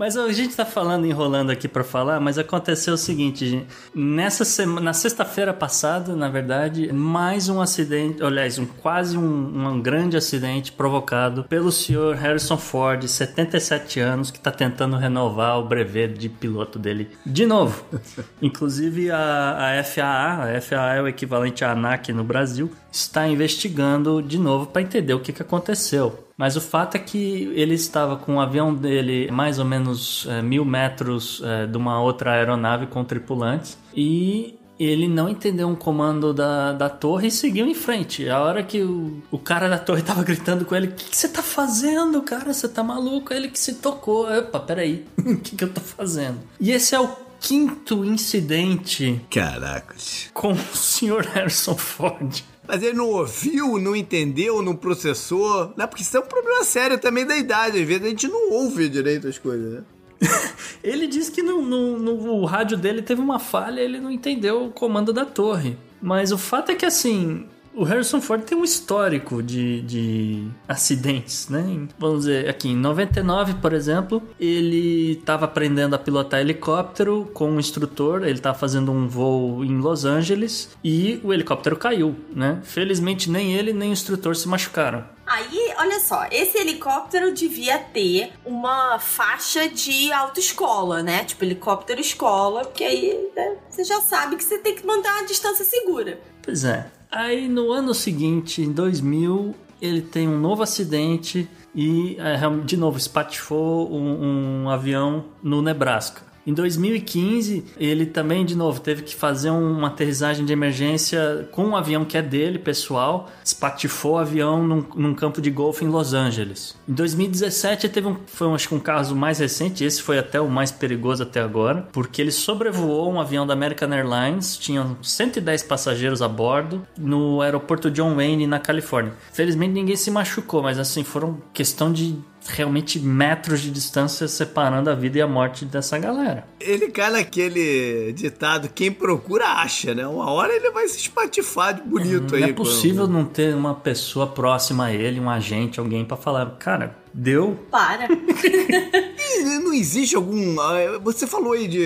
Mas 0.01 0.17
a 0.17 0.33
gente 0.33 0.55
tá 0.55 0.65
falando, 0.65 1.05
enrolando 1.05 1.51
aqui 1.51 1.67
pra 1.67 1.83
falar, 1.83 2.19
mas 2.19 2.39
aconteceu 2.39 2.95
o 2.95 2.97
seguinte, 2.97 3.47
gente. 3.47 3.67
Nessa 3.93 4.43
semana, 4.43 4.81
na 4.81 4.93
sexta-feira 4.93 5.53
passada, 5.53 6.15
na 6.15 6.27
verdade, 6.27 6.91
mais 6.91 7.49
um 7.49 7.61
acidente, 7.61 8.23
aliás, 8.23 8.57
um, 8.57 8.65
quase 8.65 9.15
um, 9.15 9.21
um 9.21 9.79
grande 9.79 10.17
acidente 10.17 10.71
provocado 10.71 11.43
pelo 11.43 11.71
senhor 11.71 12.15
Harrison 12.15 12.57
Ford, 12.57 13.07
77 13.07 13.99
anos, 13.99 14.31
que 14.31 14.39
tá 14.39 14.49
tentando 14.49 14.97
renovar 14.97 15.59
o 15.59 15.67
brevet 15.67 16.17
de 16.17 16.29
piloto 16.29 16.79
dele 16.79 17.11
de 17.23 17.45
novo. 17.45 17.85
Inclusive 18.41 19.11
a, 19.11 19.79
a 19.79 19.83
FAA, 19.83 20.57
a 20.57 20.61
FAA 20.61 20.95
é 20.95 21.01
o 21.03 21.07
equivalente 21.07 21.63
à 21.63 21.73
ANAC 21.73 22.11
no 22.11 22.23
Brasil, 22.23 22.71
está 22.91 23.27
investigando 23.27 24.19
de 24.19 24.39
novo 24.39 24.65
para 24.65 24.81
entender 24.81 25.13
o 25.13 25.19
que, 25.19 25.31
que 25.31 25.43
aconteceu. 25.43 26.30
Mas 26.41 26.55
o 26.55 26.61
fato 26.61 26.95
é 26.95 26.99
que 26.99 27.53
ele 27.53 27.75
estava 27.75 28.15
com 28.15 28.37
o 28.37 28.39
avião 28.39 28.73
dele 28.73 29.29
mais 29.29 29.59
ou 29.59 29.65
menos 29.65 30.25
eh, 30.27 30.41
mil 30.41 30.65
metros 30.65 31.39
eh, 31.45 31.67
de 31.67 31.77
uma 31.77 32.01
outra 32.01 32.31
aeronave 32.31 32.87
com 32.87 33.03
tripulantes 33.03 33.77
e 33.95 34.57
ele 34.79 35.07
não 35.07 35.29
entendeu 35.29 35.67
um 35.67 35.75
comando 35.75 36.33
da, 36.33 36.73
da 36.73 36.89
torre 36.89 37.27
e 37.27 37.31
seguiu 37.31 37.67
em 37.67 37.75
frente. 37.75 38.27
A 38.27 38.41
hora 38.41 38.63
que 38.63 38.81
o, 38.81 39.21
o 39.29 39.37
cara 39.37 39.69
da 39.69 39.77
torre 39.77 40.01
tava 40.01 40.23
gritando 40.23 40.65
com 40.65 40.75
ele: 40.75 40.87
O 40.87 40.93
que 40.93 41.15
você 41.15 41.29
tá 41.29 41.43
fazendo, 41.43 42.19
cara? 42.23 42.51
Você 42.51 42.67
tá 42.67 42.81
maluco? 42.81 43.31
Ele 43.31 43.47
que 43.47 43.59
se 43.59 43.75
tocou. 43.75 44.27
Opa, 44.35 44.59
peraí, 44.61 45.05
o 45.23 45.37
que, 45.37 45.55
que 45.55 45.63
eu 45.63 45.71
tô 45.71 45.79
fazendo? 45.81 46.39
E 46.59 46.71
esse 46.71 46.95
é 46.95 46.99
o 46.99 47.07
quinto 47.39 48.03
incidente 48.03 49.21
Caracas. 49.29 50.31
com 50.33 50.53
o 50.53 50.57
Sr. 50.57 51.21
Harrison 51.35 51.75
Ford. 51.75 52.43
Mas 52.71 52.81
ele 52.81 52.95
não 52.95 53.09
ouviu, 53.09 53.77
não 53.77 53.93
entendeu, 53.93 54.61
não 54.61 54.73
processou. 54.73 55.73
Não, 55.75 55.85
porque 55.85 56.03
isso 56.03 56.15
é 56.15 56.21
um 56.21 56.25
problema 56.25 56.63
sério 56.63 56.97
também 56.97 57.25
da 57.25 57.35
idade. 57.35 57.81
Às 57.81 57.85
vezes 57.85 58.05
a 58.05 58.07
gente 58.07 58.29
não 58.29 58.49
ouve 58.49 58.87
direito 58.87 59.27
as 59.27 59.37
coisas, 59.37 59.73
né? 59.73 59.83
Ele 60.81 61.05
disse 61.05 61.29
que 61.29 61.43
no, 61.43 61.61
no, 61.61 61.97
no 61.99 62.45
rádio 62.45 62.77
dele 62.77 63.01
teve 63.01 63.19
uma 63.19 63.39
falha, 63.39 63.81
ele 63.81 63.99
não 63.99 64.09
entendeu 64.09 64.67
o 64.67 64.71
comando 64.71 65.11
da 65.11 65.25
torre. 65.25 65.75
Mas 66.01 66.31
o 66.31 66.37
fato 66.37 66.71
é 66.71 66.75
que 66.75 66.85
assim, 66.85 67.45
o 67.73 67.83
Harrison 67.83 68.21
Ford 68.21 68.43
tem 68.43 68.57
um 68.57 68.63
histórico 68.63 69.41
de, 69.41 69.81
de 69.81 70.47
acidentes, 70.67 71.47
né? 71.47 71.87
Vamos 71.97 72.25
dizer, 72.25 72.49
aqui 72.49 72.69
em 72.69 72.75
99, 72.75 73.55
por 73.55 73.73
exemplo, 73.73 74.21
ele 74.39 75.13
estava 75.13 75.45
aprendendo 75.45 75.95
a 75.95 75.99
pilotar 75.99 76.39
helicóptero 76.39 77.29
com 77.33 77.51
um 77.51 77.59
instrutor, 77.59 78.23
ele 78.23 78.33
estava 78.33 78.57
fazendo 78.57 78.91
um 78.91 79.07
voo 79.07 79.63
em 79.63 79.77
Los 79.77 80.05
Angeles 80.05 80.69
e 80.83 81.19
o 81.23 81.33
helicóptero 81.33 81.77
caiu, 81.77 82.15
né? 82.33 82.59
Felizmente 82.63 83.29
nem 83.29 83.53
ele 83.53 83.73
nem 83.73 83.89
o 83.89 83.93
instrutor 83.93 84.35
se 84.35 84.47
machucaram. 84.47 85.05
Aí, 85.25 85.73
olha 85.77 85.99
só, 86.01 86.27
esse 86.29 86.57
helicóptero 86.57 87.33
devia 87.33 87.79
ter 87.79 88.33
uma 88.45 88.99
faixa 88.99 89.69
de 89.69 90.11
autoescola, 90.11 91.01
né? 91.01 91.23
Tipo, 91.23 91.45
helicóptero 91.45 92.01
escola, 92.01 92.65
porque 92.65 92.83
aí 92.83 93.29
né, 93.33 93.55
você 93.69 93.85
já 93.85 94.01
sabe 94.01 94.35
que 94.35 94.43
você 94.43 94.57
tem 94.57 94.75
que 94.75 94.85
manter 94.85 95.09
uma 95.09 95.25
distância 95.25 95.63
segura. 95.63 96.19
Pois 96.43 96.65
é. 96.65 96.91
Aí 97.11 97.49
no 97.49 97.73
ano 97.73 97.93
seguinte, 97.93 98.61
em 98.61 98.71
2000, 98.71 99.53
ele 99.81 100.01
tem 100.01 100.29
um 100.29 100.39
novo 100.39 100.63
acidente 100.63 101.45
e 101.75 102.15
é, 102.17 102.37
de 102.63 102.77
novo 102.77 102.97
espatifou 102.97 103.91
um, 103.93 104.63
um 104.63 104.69
avião 104.69 105.25
no 105.43 105.61
Nebraska. 105.61 106.30
Em 106.45 106.53
2015, 106.53 107.65
ele 107.77 108.05
também, 108.05 108.45
de 108.45 108.55
novo, 108.55 108.79
teve 108.79 109.03
que 109.03 109.15
fazer 109.15 109.49
uma 109.51 109.89
aterrissagem 109.89 110.45
de 110.45 110.51
emergência 110.51 111.47
com 111.51 111.65
um 111.65 111.75
avião 111.75 112.03
que 112.03 112.17
é 112.17 112.21
dele, 112.21 112.57
pessoal. 112.57 113.29
Espatifou 113.43 114.13
o 114.13 114.17
avião 114.17 114.65
num, 114.65 114.85
num 114.95 115.13
campo 115.13 115.41
de 115.41 115.51
golfe 115.51 115.85
em 115.85 115.87
Los 115.87 116.13
Angeles. 116.13 116.75
Em 116.87 116.93
2017, 116.93 117.89
teve 117.89 118.07
um, 118.07 118.17
foi 118.25 118.51
acho 118.53 118.67
que 118.67 118.75
um 118.75 118.79
caso 118.79 119.15
mais 119.15 119.39
recente, 119.39 119.83
esse 119.83 120.01
foi 120.01 120.17
até 120.17 120.41
o 120.41 120.49
mais 120.49 120.71
perigoso 120.71 121.23
até 121.23 121.41
agora, 121.41 121.87
porque 121.91 122.21
ele 122.21 122.31
sobrevoou 122.31 123.11
um 123.11 123.19
avião 123.19 123.45
da 123.45 123.53
American 123.53 123.91
Airlines, 123.93 124.57
tinham 124.57 124.97
110 125.01 125.63
passageiros 125.63 126.21
a 126.21 126.27
bordo, 126.27 126.85
no 126.97 127.41
aeroporto 127.41 127.91
John 127.91 128.15
Wayne, 128.15 128.47
na 128.47 128.59
Califórnia. 128.59 129.13
Felizmente 129.31 129.73
ninguém 129.73 129.95
se 129.95 130.09
machucou, 130.09 130.63
mas 130.63 130.79
assim, 130.79 131.03
foram 131.03 131.37
questão 131.53 131.91
de 131.91 132.17
realmente 132.47 132.99
metros 132.99 133.61
de 133.61 133.71
distância 133.71 134.27
separando 134.27 134.89
a 134.89 134.95
vida 134.95 135.17
e 135.17 135.21
a 135.21 135.27
morte 135.27 135.65
dessa 135.65 135.97
galera. 135.97 136.45
Ele 136.59 136.89
cai 136.89 137.11
naquele 137.11 138.13
ditado: 138.13 138.69
quem 138.73 138.91
procura 138.91 139.45
acha, 139.47 139.93
né? 139.93 140.05
Uma 140.07 140.29
hora 140.31 140.53
ele 140.53 140.71
vai 140.71 140.87
se 140.87 140.97
espatifar 140.97 141.75
de 141.75 141.81
bonito 141.81 142.31
não 142.31 142.35
aí. 142.35 142.41
Não 142.41 142.49
é 142.49 142.53
possível 142.53 143.05
quando... 143.05 143.13
não 143.13 143.25
ter 143.25 143.55
uma 143.55 143.75
pessoa 143.75 144.27
próxima 144.27 144.85
a 144.85 144.93
ele, 144.93 145.19
um 145.19 145.29
agente, 145.29 145.79
alguém 145.79 146.03
para 146.03 146.17
falar, 146.17 146.45
cara, 146.57 146.95
deu. 147.13 147.59
Para. 147.69 148.07
não 149.63 149.73
existe 149.73 150.15
algum. 150.15 150.59
Ah, 150.59 150.99
você 151.03 151.27
falou 151.27 151.53
aí 151.53 151.67
de. 151.67 151.79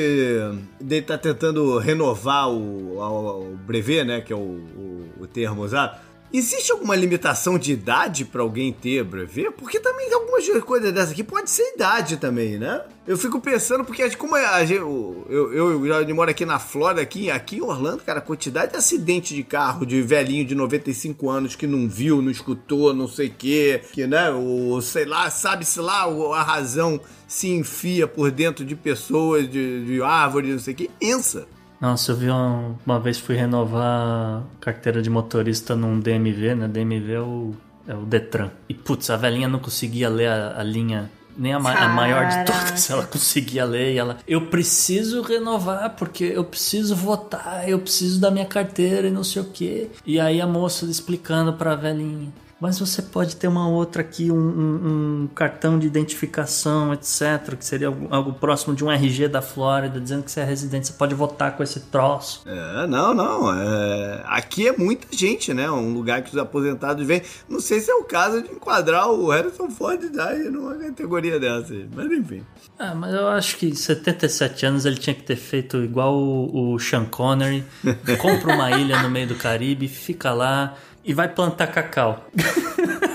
de 0.79 0.95
estar 0.95 1.17
tá 1.17 1.23
tentando 1.33 1.77
renovar 1.79 2.49
o, 2.49 2.97
o, 2.97 3.53
o 3.53 3.57
brevet, 3.57 4.03
né? 4.03 4.21
Que 4.21 4.33
é 4.33 4.35
o, 4.35 4.39
o, 4.39 5.09
o 5.21 5.27
termo 5.27 5.63
usado. 5.63 5.97
Existe 6.37 6.69
alguma 6.69 6.97
limitação 6.97 7.57
de 7.57 7.71
idade 7.71 8.25
para 8.25 8.41
alguém 8.41 8.73
ter 8.73 9.05
brevet? 9.05 9.51
Porque 9.51 9.79
também 9.79 10.11
algumas 10.11 10.45
coisas 10.65 10.91
dessas 10.91 11.11
aqui 11.11 11.23
pode 11.23 11.49
ser 11.49 11.75
idade 11.75 12.17
também, 12.17 12.57
né? 12.59 12.81
Eu 13.07 13.17
fico 13.17 13.39
pensando, 13.39 13.85
porque 13.85 14.09
como 14.17 14.35
a, 14.35 14.61
eu, 14.65 15.25
eu, 15.29 15.53
eu, 15.53 15.85
eu 15.85 16.15
moro 16.15 16.29
aqui 16.29 16.45
na 16.45 16.59
Flórida, 16.59 17.01
aqui, 17.01 17.31
aqui 17.31 17.55
em 17.59 17.61
Orlando, 17.61 18.03
cara, 18.03 18.19
a 18.19 18.21
quantidade 18.21 18.73
de 18.73 18.77
acidente 18.77 19.33
de 19.33 19.43
carro 19.43 19.85
de 19.85 20.01
velhinho 20.01 20.43
de 20.43 20.55
95 20.55 21.29
anos 21.29 21.55
que 21.55 21.65
não 21.65 21.87
viu, 21.87 22.21
não 22.21 22.29
escutou, 22.29 22.93
não 22.93 23.07
sei 23.07 23.27
o 23.27 23.33
quê, 23.33 23.81
que, 23.93 24.05
né, 24.05 24.29
o, 24.31 24.81
sei 24.81 25.05
lá, 25.05 25.29
sabe-se 25.29 25.79
lá 25.79 26.03
a 26.03 26.43
razão 26.43 26.99
se 27.25 27.47
enfia 27.47 28.07
por 28.07 28.29
dentro 28.29 28.65
de 28.65 28.75
pessoas, 28.75 29.49
de, 29.49 29.85
de 29.85 30.01
árvores, 30.01 30.51
não 30.51 30.59
sei 30.59 30.73
o 30.73 30.77
quê, 30.77 30.89
imensa. 30.99 31.47
Nossa, 31.79 32.11
eu 32.11 32.15
vi 32.15 32.29
uma, 32.29 32.75
uma 32.85 32.99
vez 32.99 33.17
fui 33.17 33.35
renovar 33.35 34.43
carteira 34.59 35.01
de 35.01 35.09
motorista 35.09 35.75
num 35.75 35.99
DMV, 35.99 36.55
né? 36.55 36.67
DMV 36.67 37.13
é 37.13 37.19
o, 37.19 37.53
é 37.87 37.93
o 37.93 38.05
Detran. 38.05 38.51
E 38.69 38.73
putz, 38.73 39.09
a 39.09 39.17
velhinha 39.17 39.47
não 39.47 39.59
conseguia 39.59 40.09
ler 40.09 40.27
a, 40.27 40.59
a 40.59 40.63
linha 40.63 41.11
nem 41.37 41.53
a, 41.53 41.57
a, 41.57 41.89
maior 41.89 42.27
de 42.27 42.45
todas 42.45 42.87
ela 42.89 43.05
conseguia 43.05 43.65
ler 43.65 43.93
e 43.93 43.97
ela 43.97 44.17
eu 44.25 44.47
preciso 44.47 45.21
renovar 45.21 45.89
porque 45.97 46.23
eu 46.23 46.45
preciso 46.45 46.95
votar 46.95 47.67
eu 47.67 47.77
preciso 47.79 48.21
da 48.21 48.31
minha 48.31 48.45
carteira 48.45 49.07
e 49.07 49.11
não 49.11 49.21
sei 49.23 49.41
o 49.41 49.45
que 49.45 49.89
e 50.05 50.17
aí 50.17 50.39
a 50.39 50.47
moça 50.47 50.85
explicando 50.85 51.51
para 51.51 51.75
velhinha 51.75 52.31
mas 52.59 52.79
você 52.79 53.01
pode 53.01 53.35
ter 53.35 53.47
uma 53.47 53.67
outra 53.67 54.01
aqui, 54.01 54.31
um, 54.31 54.35
um, 54.35 55.23
um 55.23 55.27
cartão 55.27 55.77
de 55.77 55.85
identificação, 55.85 56.93
etc., 56.93 57.55
que 57.57 57.65
seria 57.65 57.87
algo, 57.87 58.07
algo, 58.09 58.33
próximo 58.33 58.73
de 58.73 58.83
um 58.83 58.91
RG 58.91 59.27
da 59.27 59.41
Flórida, 59.41 59.99
dizendo 59.99 60.23
que 60.23 60.31
você 60.31 60.39
é 60.39 60.45
residente, 60.45 60.87
você 60.87 60.93
pode 60.93 61.13
votar 61.13 61.57
com 61.57 61.63
esse 61.63 61.81
troço. 61.81 62.43
É, 62.45 62.87
não, 62.87 63.13
não. 63.13 63.53
É... 63.53 64.23
Aqui 64.25 64.67
é 64.67 64.77
muita 64.77 65.07
gente, 65.15 65.53
né? 65.53 65.69
Um 65.69 65.93
lugar 65.93 66.21
que 66.21 66.29
os 66.29 66.37
aposentados 66.37 67.05
vêm. 67.05 67.21
Não 67.49 67.59
sei 67.59 67.81
se 67.81 67.91
é 67.91 67.95
o 67.95 68.03
caso 68.03 68.41
de 68.41 68.51
enquadrar 68.51 69.09
o 69.09 69.29
Harrison 69.29 69.69
Ford 69.69 70.01
daí 70.13 70.49
numa 70.49 70.75
categoria 70.75 71.39
dessa, 71.39 71.73
mas 71.93 72.11
enfim. 72.11 72.43
Ah, 72.79 72.95
mas 72.95 73.13
eu 73.13 73.27
acho 73.27 73.57
que 73.57 73.75
77 73.75 74.65
anos 74.65 74.85
ele 74.85 74.97
tinha 74.97 75.13
que 75.13 75.23
ter 75.23 75.35
feito 75.35 75.77
igual 75.77 76.15
o, 76.15 76.73
o 76.73 76.79
Sean 76.79 77.05
Connery, 77.05 77.65
compra 78.19 78.53
uma 78.53 78.71
ilha 78.71 79.01
no 79.01 79.09
meio 79.09 79.27
do 79.27 79.35
Caribe, 79.35 79.87
fica 79.87 80.33
lá 80.33 80.75
e 81.05 81.13
vai 81.13 81.27
plantar 81.29 81.67
cacau. 81.67 82.25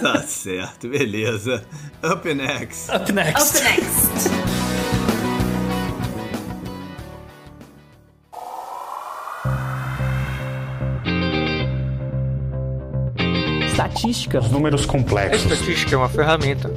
Tá 0.00 0.22
certo, 0.22 0.88
beleza. 0.88 1.64
Up 2.04 2.32
next. 2.32 2.88
Up 2.88 3.12
next. 3.12 3.56
Up 3.56 3.64
next. 3.64 4.30
Estatística. 13.66 14.38
Os 14.38 14.52
números 14.52 14.86
complexos. 14.86 15.50
A 15.50 15.54
estatística 15.54 15.96
é 15.96 15.98
uma 15.98 16.08
ferramenta 16.08 16.70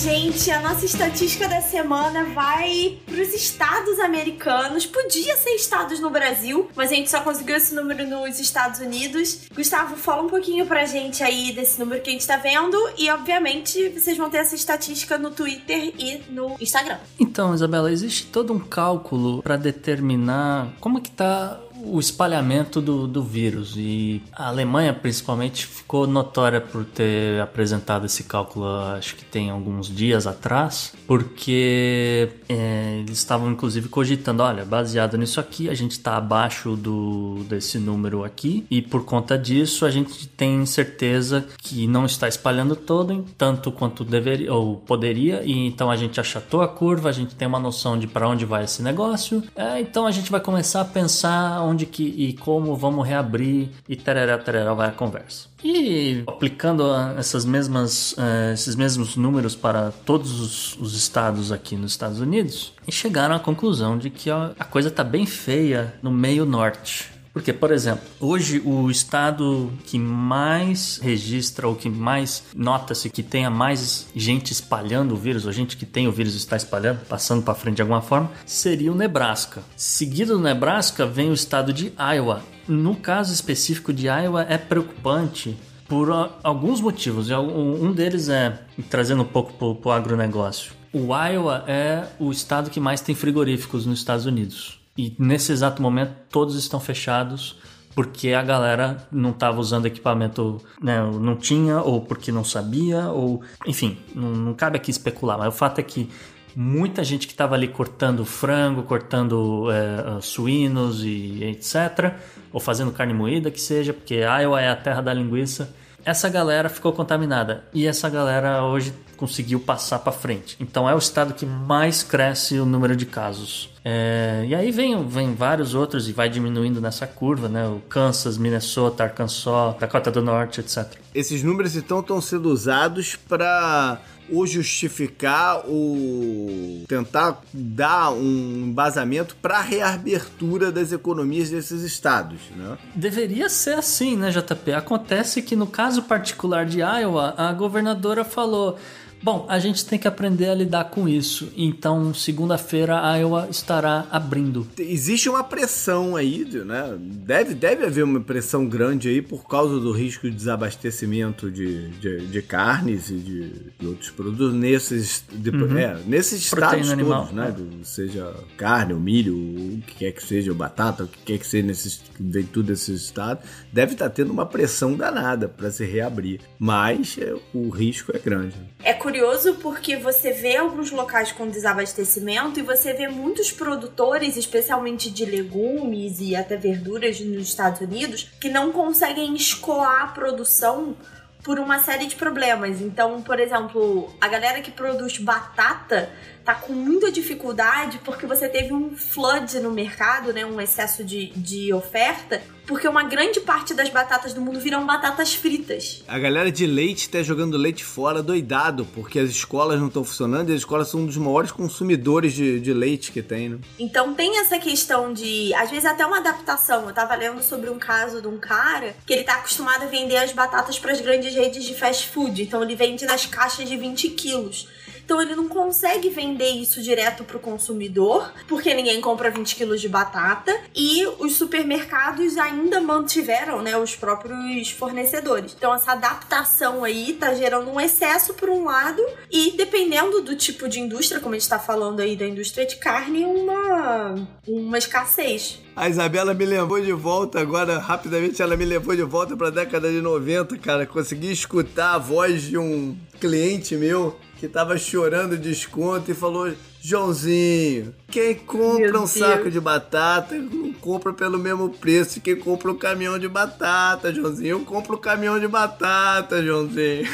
gente, 0.00 0.50
a 0.50 0.62
nossa 0.62 0.86
estatística 0.86 1.46
da 1.46 1.60
semana 1.60 2.24
vai 2.24 2.96
para 3.04 3.20
os 3.20 3.34
estados 3.34 3.98
americanos. 3.98 4.86
Podia 4.86 5.36
ser 5.36 5.50
estados 5.50 6.00
no 6.00 6.08
Brasil, 6.08 6.70
mas 6.74 6.90
a 6.90 6.94
gente 6.94 7.10
só 7.10 7.20
conseguiu 7.20 7.56
esse 7.56 7.74
número 7.74 8.08
nos 8.08 8.40
Estados 8.40 8.80
Unidos. 8.80 9.42
Gustavo, 9.54 9.96
fala 9.96 10.22
um 10.22 10.28
pouquinho 10.28 10.64
pra 10.64 10.86
gente 10.86 11.22
aí 11.22 11.52
desse 11.52 11.78
número 11.78 12.00
que 12.00 12.08
a 12.08 12.12
gente 12.14 12.26
tá 12.26 12.38
vendo 12.38 12.78
e, 12.96 13.10
obviamente, 13.10 13.90
vocês 13.90 14.16
vão 14.16 14.30
ter 14.30 14.38
essa 14.38 14.54
estatística 14.54 15.18
no 15.18 15.32
Twitter 15.32 15.92
e 15.98 16.22
no 16.30 16.56
Instagram. 16.58 16.96
Então, 17.18 17.54
Isabela, 17.54 17.92
existe 17.92 18.24
todo 18.24 18.54
um 18.54 18.58
cálculo 18.58 19.42
para 19.42 19.58
determinar 19.58 20.72
como 20.80 21.02
que 21.02 21.10
tá 21.10 21.60
o 21.84 21.98
espalhamento 21.98 22.80
do, 22.80 23.06
do 23.06 23.22
vírus. 23.22 23.74
E 23.76 24.22
a 24.32 24.48
Alemanha, 24.48 24.92
principalmente, 24.92 25.66
ficou 25.66 26.06
notória 26.06 26.60
por 26.60 26.84
ter 26.84 27.40
apresentado 27.40 28.06
esse 28.06 28.24
cálculo, 28.24 28.66
acho 28.96 29.16
que 29.16 29.24
tem 29.24 29.50
alguns 29.50 29.88
dias 29.88 30.26
atrás, 30.26 30.92
porque 31.06 32.28
é, 32.48 32.98
eles 33.00 33.18
estavam 33.18 33.50
inclusive 33.50 33.88
cogitando: 33.88 34.42
olha, 34.42 34.64
baseado 34.64 35.16
nisso 35.16 35.40
aqui, 35.40 35.68
a 35.68 35.74
gente 35.74 35.92
está 35.92 36.16
abaixo 36.16 36.76
do, 36.76 37.44
desse 37.48 37.78
número 37.78 38.24
aqui, 38.24 38.66
e 38.70 38.82
por 38.82 39.04
conta 39.04 39.38
disso, 39.38 39.84
a 39.84 39.90
gente 39.90 40.26
tem 40.28 40.64
certeza 40.66 41.46
que 41.58 41.86
não 41.86 42.06
está 42.06 42.28
espalhando 42.28 42.76
todo, 42.76 43.24
tanto 43.36 43.72
quanto 43.72 44.04
deveria 44.04 44.52
ou 44.52 44.76
poderia, 44.76 45.42
e 45.44 45.66
então 45.66 45.90
a 45.90 45.96
gente 45.96 46.20
achatou 46.20 46.62
a 46.62 46.68
curva, 46.68 47.08
a 47.08 47.12
gente 47.12 47.34
tem 47.34 47.46
uma 47.46 47.58
noção 47.58 47.98
de 47.98 48.06
para 48.06 48.28
onde 48.28 48.44
vai 48.44 48.64
esse 48.64 48.82
negócio, 48.82 49.42
é, 49.54 49.80
então 49.80 50.06
a 50.06 50.10
gente 50.10 50.30
vai 50.30 50.40
começar 50.40 50.80
a 50.80 50.84
pensar 50.84 51.62
onde 51.70 51.86
que 51.86 52.02
e 52.02 52.32
como 52.34 52.76
vamos 52.76 53.06
reabrir 53.06 53.70
e 53.88 53.96
tereré, 53.96 54.36
tereré 54.38 54.74
vai 54.74 54.88
a 54.88 54.92
conversa. 54.92 55.48
E 55.62 56.22
aplicando 56.26 56.84
essas 57.18 57.44
mesmas, 57.44 58.12
uh, 58.12 58.52
esses 58.52 58.74
mesmos 58.74 59.16
números 59.16 59.54
para 59.54 59.92
todos 60.04 60.40
os, 60.40 60.76
os, 60.78 60.96
estados 60.96 61.52
aqui 61.52 61.76
nos 61.76 61.92
Estados 61.92 62.18
Unidos, 62.18 62.72
chegaram 62.88 63.34
à 63.34 63.38
conclusão 63.38 63.98
de 63.98 64.10
que 64.10 64.30
a 64.30 64.64
coisa 64.64 64.88
está 64.88 65.04
bem 65.04 65.26
feia 65.26 65.94
no 66.02 66.10
meio 66.10 66.44
norte. 66.44 67.19
Porque, 67.32 67.52
por 67.52 67.70
exemplo, 67.70 68.04
hoje 68.18 68.60
o 68.64 68.90
estado 68.90 69.72
que 69.84 69.98
mais 69.98 70.98
registra 71.02 71.68
ou 71.68 71.76
que 71.76 71.88
mais 71.88 72.44
nota-se 72.54 73.08
que 73.08 73.22
tenha 73.22 73.48
mais 73.48 74.08
gente 74.14 74.52
espalhando 74.52 75.14
o 75.14 75.16
vírus, 75.16 75.46
ou 75.46 75.52
gente 75.52 75.76
que 75.76 75.86
tem 75.86 76.08
o 76.08 76.12
vírus 76.12 76.34
está 76.34 76.56
espalhando, 76.56 77.00
passando 77.06 77.42
para 77.42 77.54
frente 77.54 77.76
de 77.76 77.82
alguma 77.82 78.02
forma, 78.02 78.30
seria 78.44 78.90
o 78.90 78.96
Nebraska. 78.96 79.62
Seguido 79.76 80.36
do 80.36 80.42
Nebraska 80.42 81.06
vem 81.06 81.30
o 81.30 81.34
estado 81.34 81.72
de 81.72 81.92
Iowa. 81.96 82.42
No 82.66 82.96
caso 82.96 83.32
específico 83.32 83.92
de 83.92 84.06
Iowa 84.06 84.46
é 84.48 84.58
preocupante 84.58 85.56
por 85.88 86.08
alguns 86.42 86.80
motivos. 86.80 87.30
Um 87.30 87.92
deles 87.92 88.28
é 88.28 88.60
trazendo 88.88 89.22
um 89.22 89.26
pouco 89.26 89.74
para 89.74 89.88
o 89.88 89.92
agronegócio 89.92 90.72
O 90.92 91.14
Iowa 91.14 91.64
é 91.66 92.06
o 92.18 92.30
estado 92.30 92.70
que 92.70 92.78
mais 92.78 93.00
tem 93.00 93.14
frigoríficos 93.14 93.86
nos 93.86 93.98
Estados 93.98 94.24
Unidos. 94.24 94.79
E 94.96 95.14
nesse 95.18 95.52
exato 95.52 95.80
momento 95.80 96.14
todos 96.30 96.56
estão 96.56 96.80
fechados 96.80 97.56
porque 97.94 98.32
a 98.32 98.42
galera 98.42 99.08
não 99.10 99.30
estava 99.30 99.60
usando 99.60 99.86
equipamento, 99.86 100.60
né, 100.80 101.00
não 101.02 101.36
tinha, 101.36 101.80
ou 101.80 102.00
porque 102.00 102.30
não 102.30 102.44
sabia, 102.44 103.08
ou 103.08 103.42
enfim, 103.66 103.98
não, 104.14 104.30
não 104.30 104.54
cabe 104.54 104.76
aqui 104.76 104.90
especular, 104.90 105.36
mas 105.36 105.48
o 105.48 105.56
fato 105.56 105.80
é 105.80 105.82
que 105.82 106.08
muita 106.54 107.02
gente 107.04 107.26
que 107.26 107.32
estava 107.32 107.54
ali 107.54 107.68
cortando 107.68 108.24
frango, 108.24 108.82
cortando 108.84 109.66
é, 109.70 110.20
suínos 110.20 111.02
e 111.04 111.44
etc., 111.44 112.14
ou 112.52 112.60
fazendo 112.60 112.92
carne 112.92 113.12
moída, 113.12 113.50
que 113.50 113.60
seja, 113.60 113.92
porque 113.92 114.14
Iowa 114.14 114.60
é 114.60 114.68
a 114.68 114.76
terra 114.76 115.00
da 115.00 115.12
linguiça. 115.12 115.74
Essa 116.04 116.28
galera 116.28 116.68
ficou 116.68 116.92
contaminada 116.92 117.64
e 117.72 117.86
essa 117.86 118.08
galera 118.08 118.64
hoje 118.64 118.94
conseguiu 119.16 119.60
passar 119.60 119.98
para 119.98 120.12
frente. 120.12 120.56
Então 120.58 120.88
é 120.88 120.94
o 120.94 120.98
estado 120.98 121.34
que 121.34 121.44
mais 121.44 122.02
cresce 122.02 122.58
o 122.58 122.64
número 122.64 122.96
de 122.96 123.04
casos. 123.04 123.68
É, 123.84 124.44
e 124.48 124.54
aí 124.54 124.70
vem, 124.70 125.06
vem 125.06 125.34
vários 125.34 125.74
outros 125.74 126.08
e 126.08 126.12
vai 126.12 126.30
diminuindo 126.30 126.80
nessa 126.80 127.06
curva, 127.06 127.46
né? 127.46 127.66
O 127.66 127.80
Kansas, 127.80 128.38
Minnesota, 128.38 129.04
Arkansas, 129.04 129.76
Dakota 129.78 130.10
do 130.10 130.22
Norte, 130.22 130.60
etc. 130.60 130.86
Esses 131.14 131.42
números 131.42 131.76
então 131.76 132.00
estão 132.00 132.20
sendo 132.20 132.50
usados 132.50 133.14
para 133.16 134.00
ou 134.32 134.46
justificar 134.46 135.62
ou 135.66 136.84
tentar 136.86 137.42
dar 137.52 138.10
um 138.12 138.66
embasamento 138.68 139.36
para 139.40 139.58
a 139.58 139.62
reabertura 139.62 140.70
das 140.70 140.92
economias 140.92 141.50
desses 141.50 141.82
estados, 141.82 142.40
né? 142.56 142.78
Deveria 142.94 143.48
ser 143.48 143.74
assim, 143.74 144.16
né, 144.16 144.30
JP? 144.30 144.72
Acontece 144.72 145.42
que 145.42 145.56
no 145.56 145.66
caso 145.66 146.02
particular 146.02 146.64
de 146.64 146.80
Iowa, 146.80 147.34
a 147.36 147.52
governadora 147.52 148.24
falou: 148.24 148.78
Bom, 149.22 149.44
a 149.48 149.58
gente 149.58 149.84
tem 149.84 149.98
que 149.98 150.08
aprender 150.08 150.48
a 150.48 150.54
lidar 150.54 150.84
com 150.84 151.08
isso. 151.08 151.52
Então, 151.56 152.14
segunda-feira, 152.14 153.00
a 153.00 153.16
Iowa 153.16 153.48
estará 153.50 154.06
abrindo. 154.10 154.66
Existe 154.78 155.28
uma 155.28 155.44
pressão 155.44 156.16
aí, 156.16 156.46
né? 156.64 156.96
Deve, 156.98 157.54
deve 157.54 157.84
haver 157.84 158.04
uma 158.04 158.20
pressão 158.20 158.66
grande 158.66 159.08
aí 159.08 159.20
por 159.20 159.46
causa 159.46 159.78
do 159.78 159.92
risco 159.92 160.28
de 160.28 160.34
desabastecimento 160.34 161.50
de, 161.50 161.88
de, 161.98 162.26
de 162.26 162.42
carnes 162.42 163.10
e 163.10 163.16
de, 163.16 163.50
de, 163.78 163.86
outros 163.86 164.10
produtos 164.10 164.54
nesses, 164.54 165.22
de, 165.30 165.50
uhum. 165.50 165.76
é, 165.76 165.98
nesses 166.06 166.40
estados 166.42 166.76
todos, 166.76 166.90
animal, 166.90 167.28
né? 167.32 167.54
É. 167.54 167.84
Seja 167.84 168.34
carne, 168.56 168.94
ou 168.94 169.00
milho, 169.00 169.36
o 169.36 169.82
que 169.86 169.96
quer 169.96 170.12
que 170.12 170.24
seja, 170.24 170.54
batata, 170.54 171.04
o 171.04 171.08
que 171.08 171.18
quer 171.24 171.38
que 171.38 171.46
seja, 171.46 171.66
nesses, 171.66 172.00
vem 172.18 172.44
tudo 172.44 172.68
desses 172.68 173.02
estados. 173.02 173.44
Deve 173.72 173.92
estar 173.92 174.10
tendo 174.10 174.32
uma 174.32 174.46
pressão 174.46 174.94
danada 174.94 175.48
para 175.48 175.70
se 175.70 175.84
reabrir. 175.84 176.40
Mas 176.58 177.16
é, 177.20 177.34
o 177.54 177.68
risco 177.68 178.14
é 178.14 178.18
grande. 178.18 178.56
É 178.82 178.92
curioso 178.92 179.54
porque 179.54 179.96
você 179.96 180.32
vê 180.32 180.56
alguns 180.56 180.90
locais 180.90 181.32
com 181.32 181.48
desabastecimento 181.48 182.58
e 182.58 182.62
você 182.62 182.92
vê 182.92 183.08
muitos 183.08 183.52
produtores, 183.52 184.36
especialmente 184.36 185.10
de 185.10 185.24
legumes 185.24 186.20
e 186.20 186.34
até 186.34 186.56
verduras 186.56 187.20
nos 187.20 187.48
Estados 187.48 187.80
Unidos, 187.80 188.30
que 188.40 188.48
não 188.48 188.72
conseguem 188.72 189.34
escoar 189.34 190.04
a 190.04 190.08
produção 190.08 190.96
por 191.42 191.58
uma 191.58 191.78
série 191.78 192.06
de 192.06 192.16
problemas. 192.16 192.80
Então, 192.80 193.22
por 193.22 193.40
exemplo, 193.40 194.12
a 194.20 194.28
galera 194.28 194.60
que 194.60 194.70
produz 194.70 195.18
batata 195.18 196.10
tá 196.44 196.54
com 196.54 196.72
muita 196.72 197.10
dificuldade 197.10 198.00
porque 198.04 198.26
você 198.26 198.48
teve 198.48 198.72
um 198.72 198.96
flood 198.96 199.60
no 199.60 199.70
mercado, 199.70 200.32
né? 200.32 200.44
Um 200.44 200.60
excesso 200.60 201.04
de, 201.04 201.26
de 201.36 201.72
oferta, 201.72 202.42
porque 202.66 202.86
uma 202.86 203.02
grande 203.02 203.40
parte 203.40 203.74
das 203.74 203.88
batatas 203.88 204.32
do 204.32 204.40
mundo 204.40 204.60
viram 204.60 204.86
batatas 204.86 205.34
fritas. 205.34 206.04
A 206.06 206.18
galera 206.18 206.52
de 206.52 206.66
leite 206.66 207.08
tá 207.08 207.22
jogando 207.22 207.56
leite 207.56 207.84
fora 207.84 208.22
doidado, 208.22 208.84
porque 208.94 209.18
as 209.18 209.30
escolas 209.30 209.80
não 209.80 209.88
estão 209.88 210.04
funcionando 210.04 210.50
e 210.50 210.52
as 210.52 210.60
escolas 210.60 210.88
são 210.88 211.00
um 211.00 211.06
dos 211.06 211.16
maiores 211.16 211.50
consumidores 211.50 212.32
de, 212.32 212.60
de 212.60 212.72
leite 212.72 213.12
que 213.12 213.22
tem, 213.22 213.48
né? 213.48 213.58
Então 213.78 214.14
tem 214.14 214.38
essa 214.38 214.58
questão 214.58 215.12
de, 215.12 215.52
às 215.54 215.70
vezes 215.70 215.84
até 215.84 216.06
uma 216.06 216.18
adaptação. 216.18 216.86
Eu 216.86 216.94
tava 216.94 217.14
lendo 217.14 217.42
sobre 217.42 217.68
um 217.70 217.78
caso 217.78 218.20
de 218.20 218.28
um 218.28 218.38
cara 218.38 218.94
que 219.04 219.12
ele 219.12 219.24
tá 219.24 219.34
acostumado 219.34 219.82
a 219.82 219.86
vender 219.86 220.16
as 220.16 220.32
batatas 220.32 220.78
para 220.78 220.92
as 220.92 221.00
grandes 221.00 221.34
redes 221.34 221.64
de 221.64 221.74
fast 221.74 222.08
food. 222.08 222.42
Então 222.42 222.62
ele 222.62 222.76
vende 222.76 223.04
nas 223.04 223.26
caixas 223.26 223.68
de 223.68 223.76
20 223.76 224.10
quilos. 224.10 224.68
Então 225.10 225.20
ele 225.20 225.34
não 225.34 225.48
consegue 225.48 226.08
vender 226.08 226.50
isso 226.50 226.80
direto 226.80 227.24
para 227.24 227.36
o 227.36 227.40
consumidor, 227.40 228.32
porque 228.46 228.72
ninguém 228.72 229.00
compra 229.00 229.28
20 229.28 229.56
quilos 229.56 229.80
de 229.80 229.88
batata. 229.88 230.56
E 230.72 231.04
os 231.18 231.34
supermercados 231.34 232.36
ainda 232.36 232.80
mantiveram 232.80 233.60
né, 233.60 233.76
os 233.76 233.96
próprios 233.96 234.70
fornecedores. 234.70 235.52
Então 235.58 235.74
essa 235.74 235.90
adaptação 235.94 236.84
aí 236.84 237.14
tá 237.14 237.34
gerando 237.34 237.68
um 237.72 237.80
excesso 237.80 238.34
por 238.34 238.48
um 238.48 238.66
lado, 238.66 239.02
e 239.28 239.50
dependendo 239.56 240.22
do 240.22 240.36
tipo 240.36 240.68
de 240.68 240.78
indústria, 240.78 241.20
como 241.20 241.34
a 241.34 241.38
gente 241.38 241.42
está 241.42 241.58
falando 241.58 241.98
aí 241.98 242.14
da 242.14 242.28
indústria 242.28 242.64
de 242.64 242.76
carne, 242.76 243.24
uma, 243.24 244.14
uma 244.46 244.78
escassez. 244.78 245.58
A 245.74 245.88
Isabela 245.88 246.34
me 246.34 246.44
levou 246.44 246.80
de 246.80 246.92
volta 246.92 247.40
agora, 247.40 247.80
rapidamente 247.80 248.40
ela 248.40 248.56
me 248.56 248.64
levou 248.64 248.94
de 248.94 249.02
volta 249.02 249.36
para 249.36 249.48
a 249.48 249.50
década 249.50 249.90
de 249.90 250.00
90, 250.00 250.56
cara. 250.58 250.86
Consegui 250.86 251.32
escutar 251.32 251.94
a 251.94 251.98
voz 251.98 252.42
de 252.42 252.56
um 252.56 252.96
cliente 253.18 253.74
meu 253.76 254.16
que 254.40 254.48
tava 254.48 254.78
chorando 254.78 255.36
desconto 255.36 256.10
e 256.10 256.14
falou: 256.14 256.50
Joãozinho, 256.80 257.94
quem 258.10 258.34
compra 258.34 258.90
Meu 258.90 259.02
um 259.02 259.04
Deus. 259.04 259.10
saco 259.10 259.50
de 259.50 259.60
batata 259.60 260.34
não 260.34 260.72
compra 260.72 261.12
pelo 261.12 261.38
mesmo 261.38 261.68
preço 261.68 262.22
quem 262.22 262.34
compra 262.34 262.70
um 262.72 262.74
caminhão 262.74 263.18
de 263.18 263.28
batata, 263.28 264.12
Joãozinho. 264.12 264.48
Eu 264.48 264.60
compro 264.60 264.96
um 264.96 265.00
caminhão 265.00 265.38
de 265.38 265.46
batata, 265.46 266.42
Joãozinho. 266.42 267.06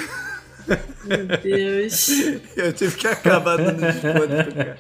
Meu 1.05 1.27
Deus. 1.43 2.09
Eu 2.57 2.72
tive 2.72 2.97
que 2.97 3.09
acabar 3.09 3.57
dando 3.57 3.81
desconto, 3.81 4.55
cara. 4.55 4.79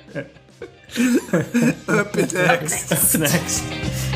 Up 2.00 2.16
next. 2.32 2.94
Up 2.94 3.18
next. 3.18 4.15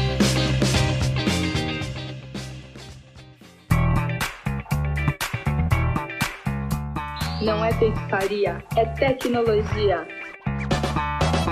Não 7.42 7.64
é 7.64 7.72
pescaria, 7.72 8.62
é 8.76 8.84
tecnologia. 8.84 10.06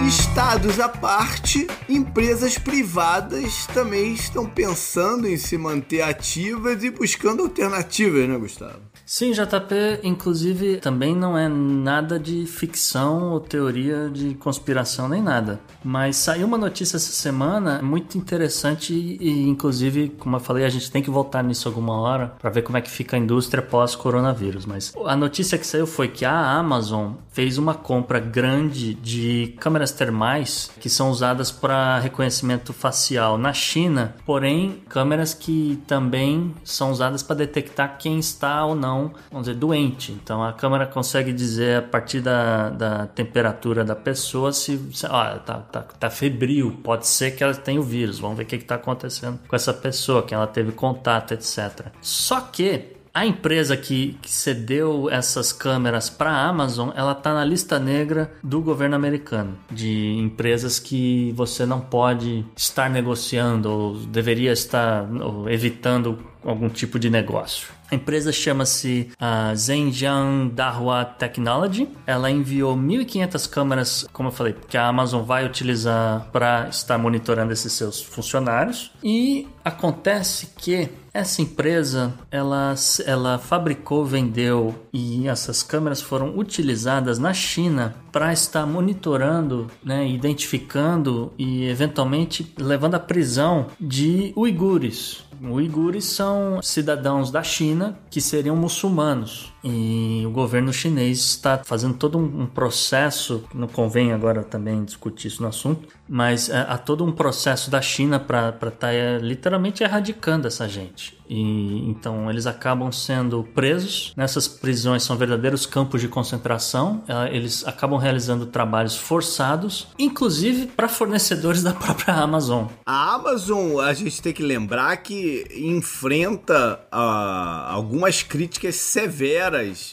Estados 0.07 0.79
à 0.79 0.89
parte, 0.89 1.67
empresas 1.89 2.59
privadas 2.59 3.67
também 3.69 4.13
estão 4.13 4.47
pensando 4.47 5.27
em 5.27 5.39
se 5.39 5.57
manter 5.57 6.03
ativas 6.03 6.85
e 6.85 6.91
buscando 6.91 7.43
alternativas, 7.43 8.29
né, 8.29 8.37
Gustavo? 8.37 8.88
Sim, 9.11 9.33
JP, 9.33 10.01
inclusive, 10.03 10.77
também 10.77 11.17
não 11.17 11.37
é 11.37 11.49
nada 11.49 12.19
de 12.19 12.45
ficção 12.45 13.33
ou 13.33 13.41
teoria 13.41 14.11
de 14.11 14.35
conspiração 14.35 15.09
nem 15.09 15.23
nada. 15.23 15.59
Mas 15.83 16.17
saiu 16.17 16.47
uma 16.47 16.59
notícia 16.59 16.99
essa 16.99 17.11
semana 17.11 17.81
muito 17.81 18.19
interessante 18.19 18.93
e, 18.93 19.49
inclusive, 19.49 20.11
como 20.19 20.37
eu 20.37 20.41
falei, 20.41 20.67
a 20.67 20.69
gente 20.69 20.91
tem 20.91 21.03
que 21.03 21.09
voltar 21.09 21.43
nisso 21.43 21.67
alguma 21.67 21.99
hora 21.99 22.35
para 22.39 22.51
ver 22.51 22.61
como 22.61 22.77
é 22.77 22.83
que 22.83 22.91
fica 22.91 23.17
a 23.17 23.19
indústria 23.19 23.63
pós-coronavírus. 23.63 24.67
Mas 24.67 24.93
a 25.07 25.17
notícia 25.17 25.57
que 25.57 25.67
saiu 25.67 25.87
foi 25.87 26.09
que 26.09 26.27
a 26.27 26.59
Amazon 26.59 27.13
fez 27.33 27.57
uma 27.57 27.73
compra 27.73 28.21
grande 28.21 28.93
de 28.93 29.55
câmeras 29.59 29.91
termais 29.91 30.71
que 30.79 30.91
são 30.91 31.09
usadas 31.09 31.51
para 31.51 31.99
reconhecimento 31.99 32.75
facial 32.75 33.39
na 33.39 33.55
China, 33.55 34.17
porém, 34.27 34.83
câmeras 34.87 35.33
que 35.33 35.83
também 35.87 36.55
são 36.63 36.91
usadas 36.91 37.23
para 37.23 37.37
detectar 37.37 37.97
quem 37.97 38.19
está 38.19 38.67
ou 38.67 38.75
não 38.75 38.98
vamos 39.31 39.47
dizer, 39.47 39.59
doente. 39.59 40.13
Então 40.13 40.43
a 40.43 40.53
câmera 40.53 40.87
consegue 40.87 41.33
dizer 41.33 41.79
a 41.79 41.83
partir 41.83 42.21
da, 42.21 42.71
da 42.71 43.07
temperatura 43.07 43.85
da 43.85 43.95
pessoa 43.97 44.53
se, 44.53 44.79
se 44.93 45.07
ah, 45.07 45.41
tá, 45.45 45.59
tá, 45.59 45.83
tá 45.83 46.11
febril, 46.11 46.81
pode 46.83 47.07
ser 47.07 47.33
que 47.33 47.43
ela 47.43 47.55
tenha 47.55 47.81
o 47.81 47.85
vírus. 47.85 48.19
Vamos 48.19 48.37
ver 48.37 48.45
o 48.45 48.47
que 48.47 48.57
está 48.57 48.75
acontecendo 48.75 49.39
com 49.47 49.57
essa 49.57 49.73
pessoa, 49.73 50.23
que 50.23 50.35
ela 50.35 50.47
teve 50.47 50.73
contato, 50.73 51.33
etc. 51.33 51.87
Só 52.01 52.41
que 52.41 52.99
a 53.19 53.27
empresa 53.27 53.77
que, 53.77 54.17
que 54.23 54.31
cedeu 54.31 55.11
essas 55.11 55.53
câmeras 55.53 56.09
para 56.09 56.31
a 56.31 56.47
Amazon, 56.47 56.91
ela 56.95 57.13
está 57.13 57.35
na 57.35 57.45
lista 57.45 57.77
negra 57.79 58.33
do 58.45 58.61
governo 58.61 58.95
americano 58.95 59.59
de 59.71 60.15
empresas 60.15 60.79
que 60.79 61.33
você 61.35 61.67
não 61.67 61.81
pode 61.81 62.47
estar 62.57 62.89
negociando 62.89 63.71
ou 63.71 63.97
deveria 63.97 64.53
estar 64.53 65.05
ou 65.21 65.51
evitando 65.51 66.19
algum 66.45 66.69
tipo 66.69 66.97
de 66.97 67.11
negócio. 67.11 67.78
A 67.91 67.95
empresa 67.95 68.31
chama-se 68.31 69.11
uh, 69.15 69.57
Zhenjiang 69.57 70.51
Dahua 70.51 71.05
Technology. 71.05 71.89
Ela 72.07 72.31
enviou 72.31 72.77
1.500 72.77 73.49
câmeras, 73.49 74.07
como 74.13 74.29
eu 74.29 74.33
falei, 74.33 74.55
que 74.69 74.77
a 74.77 74.87
Amazon 74.87 75.23
vai 75.23 75.47
utilizar 75.47 76.29
para 76.31 76.69
estar 76.69 76.99
monitorando 76.99 77.53
esses 77.53 77.73
seus 77.73 78.03
funcionários. 78.03 78.93
E 79.03 79.49
acontece 79.65 80.49
que 80.57 80.91
essa 81.15 81.43
empresa 81.43 82.13
ela, 82.31 82.75
ela 83.07 83.39
fabricou, 83.39 84.05
vendeu 84.05 84.75
e 84.93 85.27
essas 85.27 85.63
câmeras 85.63 86.01
foram 86.01 86.39
utilizadas 86.39 87.19
na 87.19 87.33
China 87.33 87.95
para 88.13 88.33
estar 88.33 88.67
monitorando, 88.67 89.69
né, 89.83 90.07
identificando 90.07 91.33
e 91.39 91.67
eventualmente 91.69 92.55
levando 92.59 92.95
à 92.95 93.01
prisão 93.01 93.67
de 93.81 94.33
uigures. 94.37 95.25
Uigures 95.43 96.05
são 96.05 96.61
cidadãos 96.63 97.31
da 97.31 97.43
China 97.43 97.99
que 98.11 98.19
que 98.19 98.21
seriam 98.21 98.57
muçulmanos. 98.57 99.53
E 99.63 100.23
o 100.27 100.31
governo 100.31 100.73
chinês 100.73 101.19
está 101.19 101.61
fazendo 101.65 101.95
todo 101.95 102.17
um 102.19 102.47
processo, 102.47 103.45
não 103.55 103.67
convém 103.67 104.13
agora 104.13 104.43
também 104.43 104.85
discutir 104.85 105.29
isso 105.29 105.43
no 105.43 105.49
assunto, 105.49 105.89
mas 106.09 106.49
é, 106.49 106.67
há 106.69 106.79
todo 106.79 107.05
um 107.05 107.13
processo 107.13 107.71
da 107.71 107.83
China 107.83 108.19
para 108.19 108.49
estar 108.51 108.71
tá, 108.71 108.93
é, 108.93 109.19
literalmente 109.19 109.83
erradicando 109.83 110.47
essa 110.47 110.69
gente. 110.69 111.19
E 111.29 111.87
então 111.91 112.31
eles 112.31 112.47
acabam 112.47 112.91
sendo 112.91 113.45
presos. 113.55 114.15
Nessas 114.17 114.49
prisões 114.49 115.03
são 115.03 115.15
verdadeiros 115.17 115.67
campos 115.67 116.01
de 116.01 116.09
concentração. 116.09 117.03
É, 117.07 117.37
eles 117.37 117.67
acabam 117.67 117.99
realizando 117.99 118.47
trabalhos 118.47 118.97
forçados, 118.97 119.89
inclusive 119.99 120.69
para 120.69 120.89
fornecedores 120.89 121.63
da 121.65 121.75
própria 121.75 122.15
Amazon. 122.15 122.67
A 122.87 123.15
Amazon, 123.15 123.81
a 123.81 123.93
gente 123.93 124.23
tem 124.23 124.33
que 124.33 124.43
lembrar 124.43 124.97
que 124.99 125.45
enfrenta 125.55 126.81
uh, 126.93 127.69
algumas 127.69 128.23
críticas 128.23 128.77
severas 128.77 129.48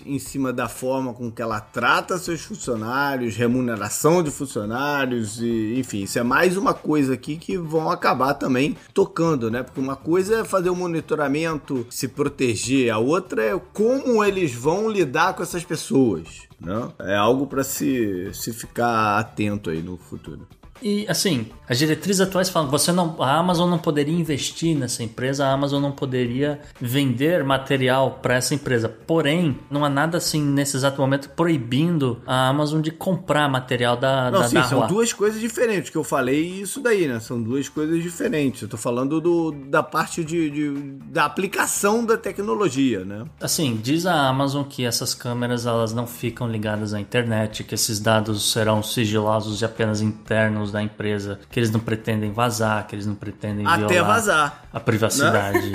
em 0.06 0.20
cima 0.20 0.51
da 0.51 0.68
forma 0.68 1.14
com 1.14 1.32
que 1.32 1.41
ela 1.41 1.60
trata 1.60 2.18
seus 2.18 2.41
funcionários, 2.41 3.36
remuneração 3.36 4.22
de 4.22 4.32
funcionários 4.32 5.39
e 5.41 5.80
enfim, 5.80 6.03
isso 6.03 6.20
é 6.20 6.24
mais 6.24 6.58
uma 6.58 6.74
coisa 6.74 7.14
aqui 7.14 7.38
que 7.38 7.58
vão 7.58 7.89
acabar 7.89 8.34
também 8.34 8.76
tocando, 8.93 9.49
né? 9.49 9.64
Porque 9.64 9.80
uma 9.80 9.95
coisa 9.95 10.41
é 10.41 10.43
fazer 10.43 10.70
o 10.70 10.76
monitoramento, 10.76 11.86
se 11.89 12.08
proteger, 12.08 12.91
a 12.91 12.97
outra 12.97 13.43
é 13.43 13.60
como 13.74 14.24
eles 14.24 14.53
vão 14.53 14.89
lidar 14.89 15.34
com 15.34 15.43
essas 15.43 15.64
pessoas. 15.64 16.45
Né? 16.60 16.89
É 16.99 17.16
algo 17.16 17.47
para 17.47 17.64
se, 17.64 18.30
se 18.34 18.53
ficar 18.53 19.20
atento 19.20 19.70
aí 19.70 19.82
no 19.82 19.97
futuro. 19.97 20.47
E 20.82 21.05
assim, 21.07 21.47
as 21.67 21.80
diretrizes 21.80 22.21
atuais 22.21 22.49
falam 22.49 22.69
você 22.69 22.91
não, 22.91 23.21
a 23.21 23.38
Amazon 23.38 23.69
não 23.69 23.78
poderia 23.78 24.15
investir 24.15 24.78
nessa 24.78 25.03
empresa, 25.03 25.45
a 25.45 25.51
Amazon 25.51 25.82
não 25.82 25.91
poderia 25.91 26.59
vender 26.80 27.43
material 27.43 28.19
para 28.21 28.36
essa 28.36 28.53
empresa. 28.53 28.88
Porém, 28.88 29.59
não 29.69 29.84
há 29.84 29.89
nada 29.89 30.17
assim 30.17 30.41
nesse 30.41 30.78
exato 30.78 31.01
momento 31.01 31.30
proibindo 31.30 32.21
a 32.26 32.49
Amazon 32.49 32.82
de 32.82 32.91
comprar 32.91 33.49
material 33.49 33.97
da 33.97 34.30
Não, 34.30 34.41
da, 34.41 34.47
sim, 34.47 34.55
da 34.55 34.63
são 34.63 34.88
duas 34.88 35.11
coisas 35.11 35.39
diferentes 35.39 35.89
que 35.89 35.97
eu 35.97 36.03
falei 36.03 36.61
isso 36.61 36.80
daí, 36.82 37.07
né? 37.07 37.19
São 37.19 37.41
duas 37.41 37.67
coisas 37.69 38.01
diferentes. 38.01 38.61
Eu 38.61 38.67
tô 38.67 38.78
falando 38.78 39.19
do, 39.19 39.51
da 39.51 39.82
parte 39.82 40.23
de, 40.23 40.49
de 40.49 40.71
da 41.09 41.26
aplicação 41.26 42.05
da 42.05 42.17
tecnologia, 42.17 43.03
né? 43.03 43.26
Assim, 43.41 43.80
diz 43.82 44.05
a 44.05 44.28
Amazon 44.28 44.63
que 44.63 44.86
essas 44.86 45.13
câmeras 45.13 45.65
elas 45.65 45.93
não 45.93 46.05
ficam 46.05 46.47
ligadas 46.47 46.93
à 46.93 46.99
internet, 46.99 47.63
que 47.63 47.73
esses 47.73 47.99
dados 47.99 48.51
serão 48.51 48.84
sigilosos 48.84 49.61
e 49.61 49.65
apenas 49.65 50.01
internos 50.01 50.64
da 50.72 50.82
empresa, 50.82 51.39
que 51.49 51.59
eles 51.59 51.72
não 51.72 51.80
pretendem 51.80 52.32
vazar, 52.32 52.86
que 52.88 52.95
eles 52.95 53.05
não 53.05 53.16
pretendem 53.16 53.66
Até 53.66 53.88
violar 53.88 54.16
vazar. 54.16 54.63
a 54.74 54.80
privacidade 54.80 55.72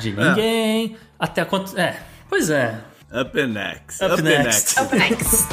de 0.00 0.12
ninguém. 0.16 0.96
Até 1.18 1.44
quanto. 1.44 1.78
É, 1.78 1.96
pois 2.28 2.50
é. 2.50 2.78
Up 3.12 3.34
next. 3.46 4.02
Up 4.04 4.22
next. 4.22 4.78
Up 4.80 4.94
next. 4.96 5.48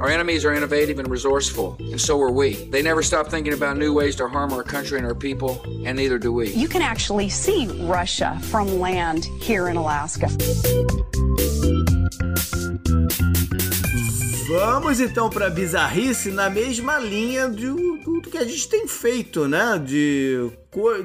Our 0.00 0.08
enemies 0.10 0.44
are 0.44 0.52
innovative 0.52 0.98
and 0.98 1.08
resourceful, 1.08 1.76
and 1.78 2.00
so 2.00 2.20
are 2.20 2.32
we. 2.32 2.54
They 2.70 2.82
never 2.82 3.02
stop 3.04 3.28
thinking 3.28 3.52
about 3.52 3.76
new 3.76 3.92
ways 3.94 4.16
to 4.16 4.26
harm 4.26 4.52
our 4.52 4.64
country 4.64 4.98
and 4.98 5.06
our 5.06 5.14
people, 5.14 5.62
and 5.86 5.96
neither 5.96 6.18
do 6.18 6.32
we. 6.32 6.50
You 6.50 6.66
can 6.66 6.82
actually 6.82 7.28
see 7.28 7.68
Russia 7.84 8.36
from 8.50 8.80
land 8.80 9.26
here 9.40 9.68
in 9.68 9.76
Alaska. 9.76 10.28
Vamos 14.52 15.00
então 15.00 15.30
para 15.30 15.48
bizarrice 15.48 16.30
na 16.30 16.50
mesma 16.50 16.98
linha 16.98 17.48
do, 17.48 18.20
que 18.20 18.36
a 18.36 18.44
gente 18.44 18.68
tem 18.68 18.86
feito, 18.86 19.48
né? 19.48 19.82
De, 19.82 20.50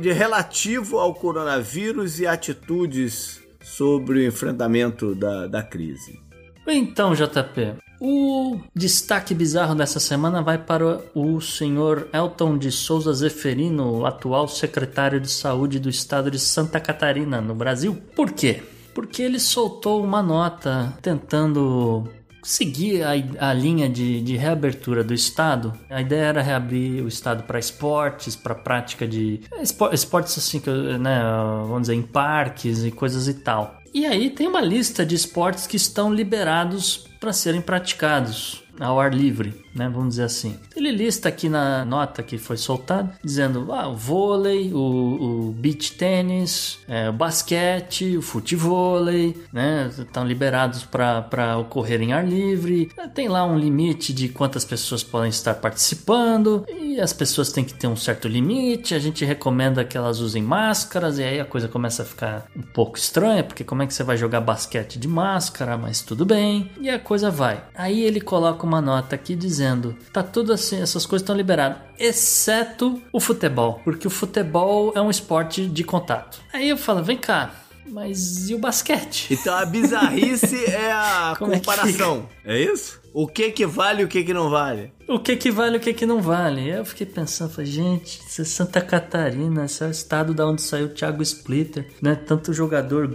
de 0.01 0.11
relativo 0.11 0.99
ao 0.99 1.13
coronavírus 1.13 2.19
e 2.19 2.27
atitudes 2.27 3.41
sobre 3.61 4.19
o 4.19 4.27
enfrentamento 4.27 5.15
da, 5.15 5.47
da 5.47 5.63
crise. 5.63 6.19
Então, 6.67 7.13
JP, 7.13 7.75
o 8.01 8.59
destaque 8.75 9.33
bizarro 9.33 9.75
dessa 9.75 10.01
semana 10.01 10.41
vai 10.41 10.57
para 10.57 11.01
o 11.15 11.39
senhor 11.39 12.09
Elton 12.11 12.57
de 12.57 12.69
Souza 12.69 13.13
Zeferino, 13.13 14.05
atual 14.05 14.49
secretário 14.49 15.21
de 15.21 15.31
saúde 15.31 15.79
do 15.79 15.89
estado 15.89 16.29
de 16.29 16.37
Santa 16.37 16.81
Catarina, 16.81 17.39
no 17.39 17.55
Brasil. 17.55 17.97
Por 18.13 18.33
quê? 18.33 18.61
Porque 18.93 19.21
ele 19.21 19.39
soltou 19.39 20.03
uma 20.03 20.21
nota 20.21 20.97
tentando 21.01 22.09
seguir 22.47 23.03
a, 23.03 23.49
a 23.49 23.53
linha 23.53 23.89
de, 23.89 24.21
de 24.21 24.37
reabertura 24.37 25.03
do 25.03 25.13
estado. 25.13 25.73
A 25.89 25.99
ideia 25.99 26.21
era 26.27 26.41
reabrir 26.41 27.03
o 27.03 27.07
estado 27.07 27.43
para 27.43 27.59
esportes, 27.59 28.37
para 28.37 28.55
prática 28.55 29.05
de 29.05 29.41
espo- 29.61 29.93
esportes 29.93 30.37
assim, 30.37 30.59
que, 30.61 30.69
né, 30.69 31.19
vamos 31.63 31.81
dizer, 31.81 31.95
em 31.95 32.01
parques 32.01 32.85
e 32.85 32.91
coisas 32.91 33.27
e 33.27 33.33
tal. 33.33 33.77
E 33.93 34.05
aí 34.05 34.29
tem 34.29 34.47
uma 34.47 34.61
lista 34.61 35.05
de 35.05 35.15
esportes 35.15 35.67
que 35.67 35.75
estão 35.75 36.13
liberados 36.13 37.05
para 37.19 37.33
serem 37.33 37.59
praticados 37.59 38.63
ao 38.79 38.99
ar 38.99 39.13
livre, 39.13 39.53
né? 39.73 39.89
Vamos 39.89 40.09
dizer 40.09 40.23
assim. 40.23 40.57
Ele 40.75 40.91
lista 40.91 41.29
aqui 41.29 41.49
na 41.49 41.85
nota 41.85 42.23
que 42.23 42.37
foi 42.37 42.57
soltada, 42.57 43.11
dizendo 43.23 43.71
ah, 43.71 43.87
o 43.87 43.95
vôlei, 43.95 44.73
o, 44.73 44.77
o 44.79 45.51
beach 45.51 45.93
tênis, 45.93 46.79
é, 46.87 47.09
o 47.09 47.13
basquete, 47.13 48.17
o 48.17 48.21
futevôlei, 48.21 49.35
né? 49.51 49.89
Estão 49.97 50.25
liberados 50.25 50.83
para 50.83 51.57
ocorrer 51.57 52.01
em 52.01 52.13
ar 52.13 52.27
livre. 52.27 52.91
Tem 53.13 53.27
lá 53.27 53.45
um 53.45 53.57
limite 53.57 54.13
de 54.13 54.29
quantas 54.29 54.63
pessoas 54.63 55.03
podem 55.03 55.29
estar 55.29 55.55
participando 55.55 56.65
e 56.67 56.99
as 56.99 57.13
pessoas 57.13 57.51
têm 57.51 57.63
que 57.63 57.73
ter 57.73 57.87
um 57.87 57.95
certo 57.95 58.27
limite. 58.27 58.93
A 58.93 58.99
gente 58.99 59.25
recomenda 59.25 59.83
que 59.83 59.97
elas 59.97 60.19
usem 60.19 60.43
máscaras 60.43 61.19
e 61.19 61.23
aí 61.23 61.39
a 61.39 61.45
coisa 61.45 61.67
começa 61.67 62.03
a 62.03 62.05
ficar 62.05 62.45
um 62.55 62.61
pouco 62.61 62.97
estranha, 62.97 63.43
porque 63.43 63.63
como 63.63 63.81
é 63.81 63.87
que 63.87 63.93
você 63.93 64.03
vai 64.03 64.17
jogar 64.17 64.41
basquete 64.41 64.99
de 64.99 65.07
máscara? 65.07 65.77
Mas 65.77 66.01
tudo 66.01 66.25
bem. 66.25 66.71
E 66.79 66.89
a 66.89 66.99
coisa 66.99 67.31
vai. 67.31 67.63
Aí 67.75 68.01
ele 68.01 68.21
coloca 68.21 68.66
uma 68.67 68.81
nota 68.81 69.15
aqui 69.15 69.35
dizendo: 69.35 69.95
tá 70.13 70.21
tudo 70.21 70.53
assim, 70.53 70.81
essas 70.81 71.05
coisas 71.05 71.23
estão 71.23 71.35
liberadas, 71.35 71.79
exceto 71.97 73.01
o 73.11 73.19
futebol, 73.19 73.81
porque 73.83 74.05
o 74.05 74.11
futebol 74.11 74.91
é 74.95 75.01
um 75.01 75.09
esporte 75.09 75.65
de 75.65 75.83
contato. 75.83 76.39
Aí 76.53 76.69
eu 76.69 76.77
falo: 76.77 77.03
vem 77.03 77.17
cá. 77.17 77.51
Mas 77.89 78.49
e 78.49 78.55
o 78.55 78.59
basquete? 78.59 79.33
Então 79.33 79.55
a 79.55 79.65
bizarrice 79.65 80.63
é 80.65 80.91
a 80.91 81.35
Como 81.37 81.53
é 81.53 81.57
comparação. 81.57 82.27
É, 82.43 82.59
isso? 82.59 82.99
O 83.19 83.25
que 83.25 83.51
que 83.51 83.65
vale 83.65 84.03
e 84.03 84.05
o 84.05 84.07
que 84.07 84.23
que 84.23 84.31
não 84.31 84.47
vale? 84.47 84.91
O 85.07 85.17
que 85.17 85.35
que 85.35 85.49
vale 85.49 85.75
e 85.75 85.77
o 85.77 85.81
que 85.81 85.91
que 85.91 86.05
não 86.05 86.21
vale? 86.21 86.61
Aí 86.61 86.77
Eu 86.77 86.85
fiquei 86.85 87.07
pensando, 87.07 87.49
falei, 87.49 87.71
gente, 87.71 88.21
isso 88.27 88.41
é 88.43 88.45
Santa 88.45 88.79
Catarina, 88.79 89.65
esse 89.65 89.83
é 89.83 89.87
o 89.87 89.89
estado 89.89 90.35
da 90.35 90.45
onde 90.45 90.61
saiu 90.61 90.85
o 90.85 90.89
Thiago 90.89 91.23
Splitter, 91.23 91.87
né? 91.99 92.13
Tanto 92.13 92.53
jogador 92.53 93.09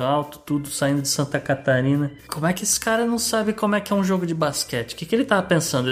alto, 0.00 0.40
tudo 0.40 0.68
saindo 0.68 1.02
de 1.02 1.08
Santa 1.08 1.38
Catarina. 1.38 2.10
Como 2.26 2.46
é 2.46 2.52
que 2.52 2.64
esse 2.64 2.80
cara 2.80 3.06
não 3.06 3.18
sabe 3.18 3.52
como 3.52 3.76
é 3.76 3.80
que 3.80 3.92
é 3.92 3.96
um 3.96 4.02
jogo 4.02 4.26
de 4.26 4.34
basquete? 4.34 4.94
O 4.94 4.96
que, 4.96 5.06
que 5.06 5.14
ele 5.14 5.24
tava 5.24 5.42
pensando? 5.44 5.88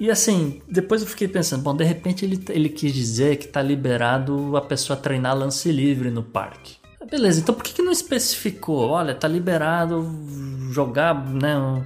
E 0.00 0.10
assim, 0.10 0.62
depois 0.66 1.02
eu 1.02 1.06
fiquei 1.06 1.28
pensando, 1.28 1.62
bom, 1.62 1.76
de 1.76 1.84
repente 1.84 2.24
ele, 2.24 2.42
ele 2.48 2.70
quis 2.70 2.94
dizer 2.94 3.36
que 3.36 3.46
tá 3.46 3.60
liberado 3.60 4.56
a 4.56 4.62
pessoa 4.62 4.96
treinar 4.96 5.36
lance 5.36 5.70
livre 5.70 6.10
no 6.10 6.22
parque. 6.22 6.81
Beleza, 7.12 7.40
então 7.40 7.54
por 7.54 7.62
que, 7.62 7.74
que 7.74 7.82
não 7.82 7.92
especificou? 7.92 8.88
Olha, 8.88 9.14
tá 9.14 9.28
liberado 9.28 10.02
jogar, 10.70 11.14
né? 11.26 11.58
Um, 11.58 11.84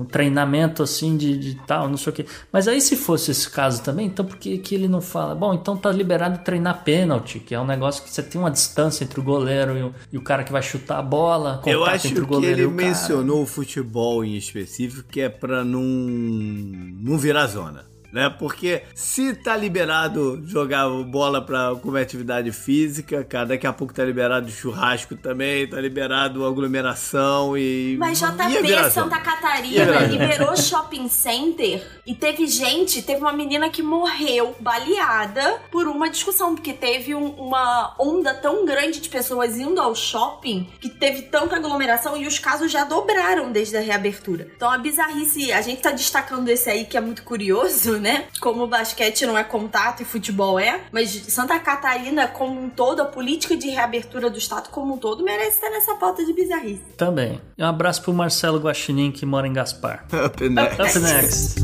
um 0.00 0.04
treinamento 0.06 0.82
assim 0.82 1.14
de, 1.14 1.36
de 1.36 1.54
tal, 1.66 1.90
não 1.90 1.98
sei 1.98 2.10
o 2.10 2.16
que. 2.16 2.24
Mas 2.50 2.66
aí 2.66 2.80
se 2.80 2.96
fosse 2.96 3.30
esse 3.30 3.50
caso 3.50 3.82
também, 3.82 4.06
então 4.06 4.24
por 4.24 4.38
que, 4.38 4.56
que 4.56 4.74
ele 4.74 4.88
não 4.88 5.02
fala? 5.02 5.34
Bom, 5.34 5.52
então 5.52 5.76
tá 5.76 5.92
liberado 5.92 6.42
treinar 6.42 6.82
pênalti, 6.84 7.38
que 7.38 7.54
é 7.54 7.60
um 7.60 7.66
negócio 7.66 8.02
que 8.02 8.10
você 8.10 8.22
tem 8.22 8.40
uma 8.40 8.50
distância 8.50 9.04
entre 9.04 9.20
o 9.20 9.22
goleiro 9.22 9.76
e 9.76 9.82
o, 9.82 9.94
e 10.10 10.16
o 10.16 10.22
cara 10.22 10.42
que 10.42 10.50
vai 10.50 10.62
chutar 10.62 11.00
a 11.00 11.02
bola, 11.02 11.60
Eu 11.66 11.84
acho 11.84 12.06
entre 12.06 12.20
o 12.20 12.26
que 12.26 12.32
goleiro 12.32 12.54
ele 12.54 12.62
e 12.62 12.64
o 12.64 12.74
cara. 12.74 12.88
mencionou 12.88 13.42
o 13.42 13.46
futebol 13.46 14.24
em 14.24 14.36
específico, 14.38 15.06
que 15.06 15.20
é 15.20 15.28
pra 15.28 15.62
não, 15.62 15.82
não 15.82 17.18
virar 17.18 17.46
zona. 17.48 17.91
Né? 18.12 18.28
Porque 18.38 18.82
se 18.94 19.34
tá 19.34 19.56
liberado 19.56 20.42
jogar 20.46 20.86
bola 21.04 21.40
pra, 21.40 21.74
como 21.82 21.96
atividade 21.96 22.52
física, 22.52 23.24
cara, 23.24 23.46
daqui 23.46 23.66
a 23.66 23.72
pouco 23.72 23.94
tá 23.94 24.04
liberado 24.04 24.50
churrasco 24.50 25.16
também, 25.16 25.66
tá 25.66 25.80
liberado 25.80 26.44
aglomeração 26.44 27.56
e. 27.56 27.96
Mas 27.98 28.18
JP, 28.18 28.90
Santa 28.90 29.18
Catarina, 29.18 30.00
liberou 30.00 30.54
shopping 30.56 31.08
center 31.08 31.82
e 32.06 32.14
teve 32.14 32.46
gente, 32.46 33.00
teve 33.02 33.20
uma 33.22 33.32
menina 33.32 33.70
que 33.70 33.82
morreu 33.82 34.54
baleada 34.60 35.60
por 35.70 35.86
uma 35.88 36.10
discussão, 36.10 36.54
porque 36.54 36.72
teve 36.72 37.14
um- 37.14 37.30
uma 37.30 37.94
onda 37.98 38.34
tão 38.34 38.66
grande 38.66 39.00
de 39.00 39.08
pessoas 39.08 39.56
indo 39.58 39.80
ao 39.80 39.94
shopping 39.94 40.68
que 40.80 40.88
teve 40.88 41.22
tanta 41.22 41.56
aglomeração 41.56 42.16
e 42.16 42.26
os 42.26 42.38
casos 42.38 42.70
já 42.70 42.84
dobraram 42.84 43.50
desde 43.50 43.76
a 43.76 43.80
reabertura. 43.80 44.48
Então 44.54 44.70
a 44.70 44.76
bizarrice, 44.78 45.52
a 45.52 45.62
gente 45.62 45.80
tá 45.80 45.90
destacando 45.92 46.48
esse 46.48 46.68
aí 46.68 46.84
que 46.84 46.96
é 46.96 47.00
muito 47.00 47.22
curioso, 47.22 47.98
né? 48.02 48.26
Como 48.40 48.64
o 48.64 48.66
basquete 48.66 49.24
não 49.24 49.38
é 49.38 49.44
contato 49.44 50.02
e 50.02 50.04
futebol 50.04 50.58
é, 50.58 50.80
mas 50.92 51.10
Santa 51.10 51.58
Catarina 51.58 52.26
como 52.28 52.60
um 52.60 52.68
todo, 52.68 53.00
a 53.00 53.04
política 53.04 53.56
de 53.56 53.70
reabertura 53.70 54.28
do 54.28 54.36
estado 54.36 54.68
como 54.68 54.94
um 54.94 54.98
todo 54.98 55.24
merece 55.24 55.56
estar 55.56 55.70
nessa 55.70 55.94
pauta 55.94 56.24
de 56.24 56.32
bizarrice. 56.32 56.82
Também. 56.96 57.40
Um 57.58 57.64
abraço 57.64 58.02
pro 58.02 58.12
Marcelo 58.12 58.58
Guaxinim, 58.58 59.12
que 59.12 59.24
mora 59.24 59.46
em 59.46 59.52
Gaspar. 59.52 60.04
Up 60.12 60.48
next. 60.48 60.82
Up 60.82 60.98
next. 60.98 61.62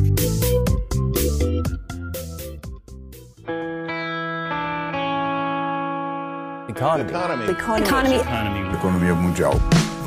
Economy. 6.68 7.11
Economy. 7.11 8.74
Economia 8.74 9.14
mundial. 9.14 9.55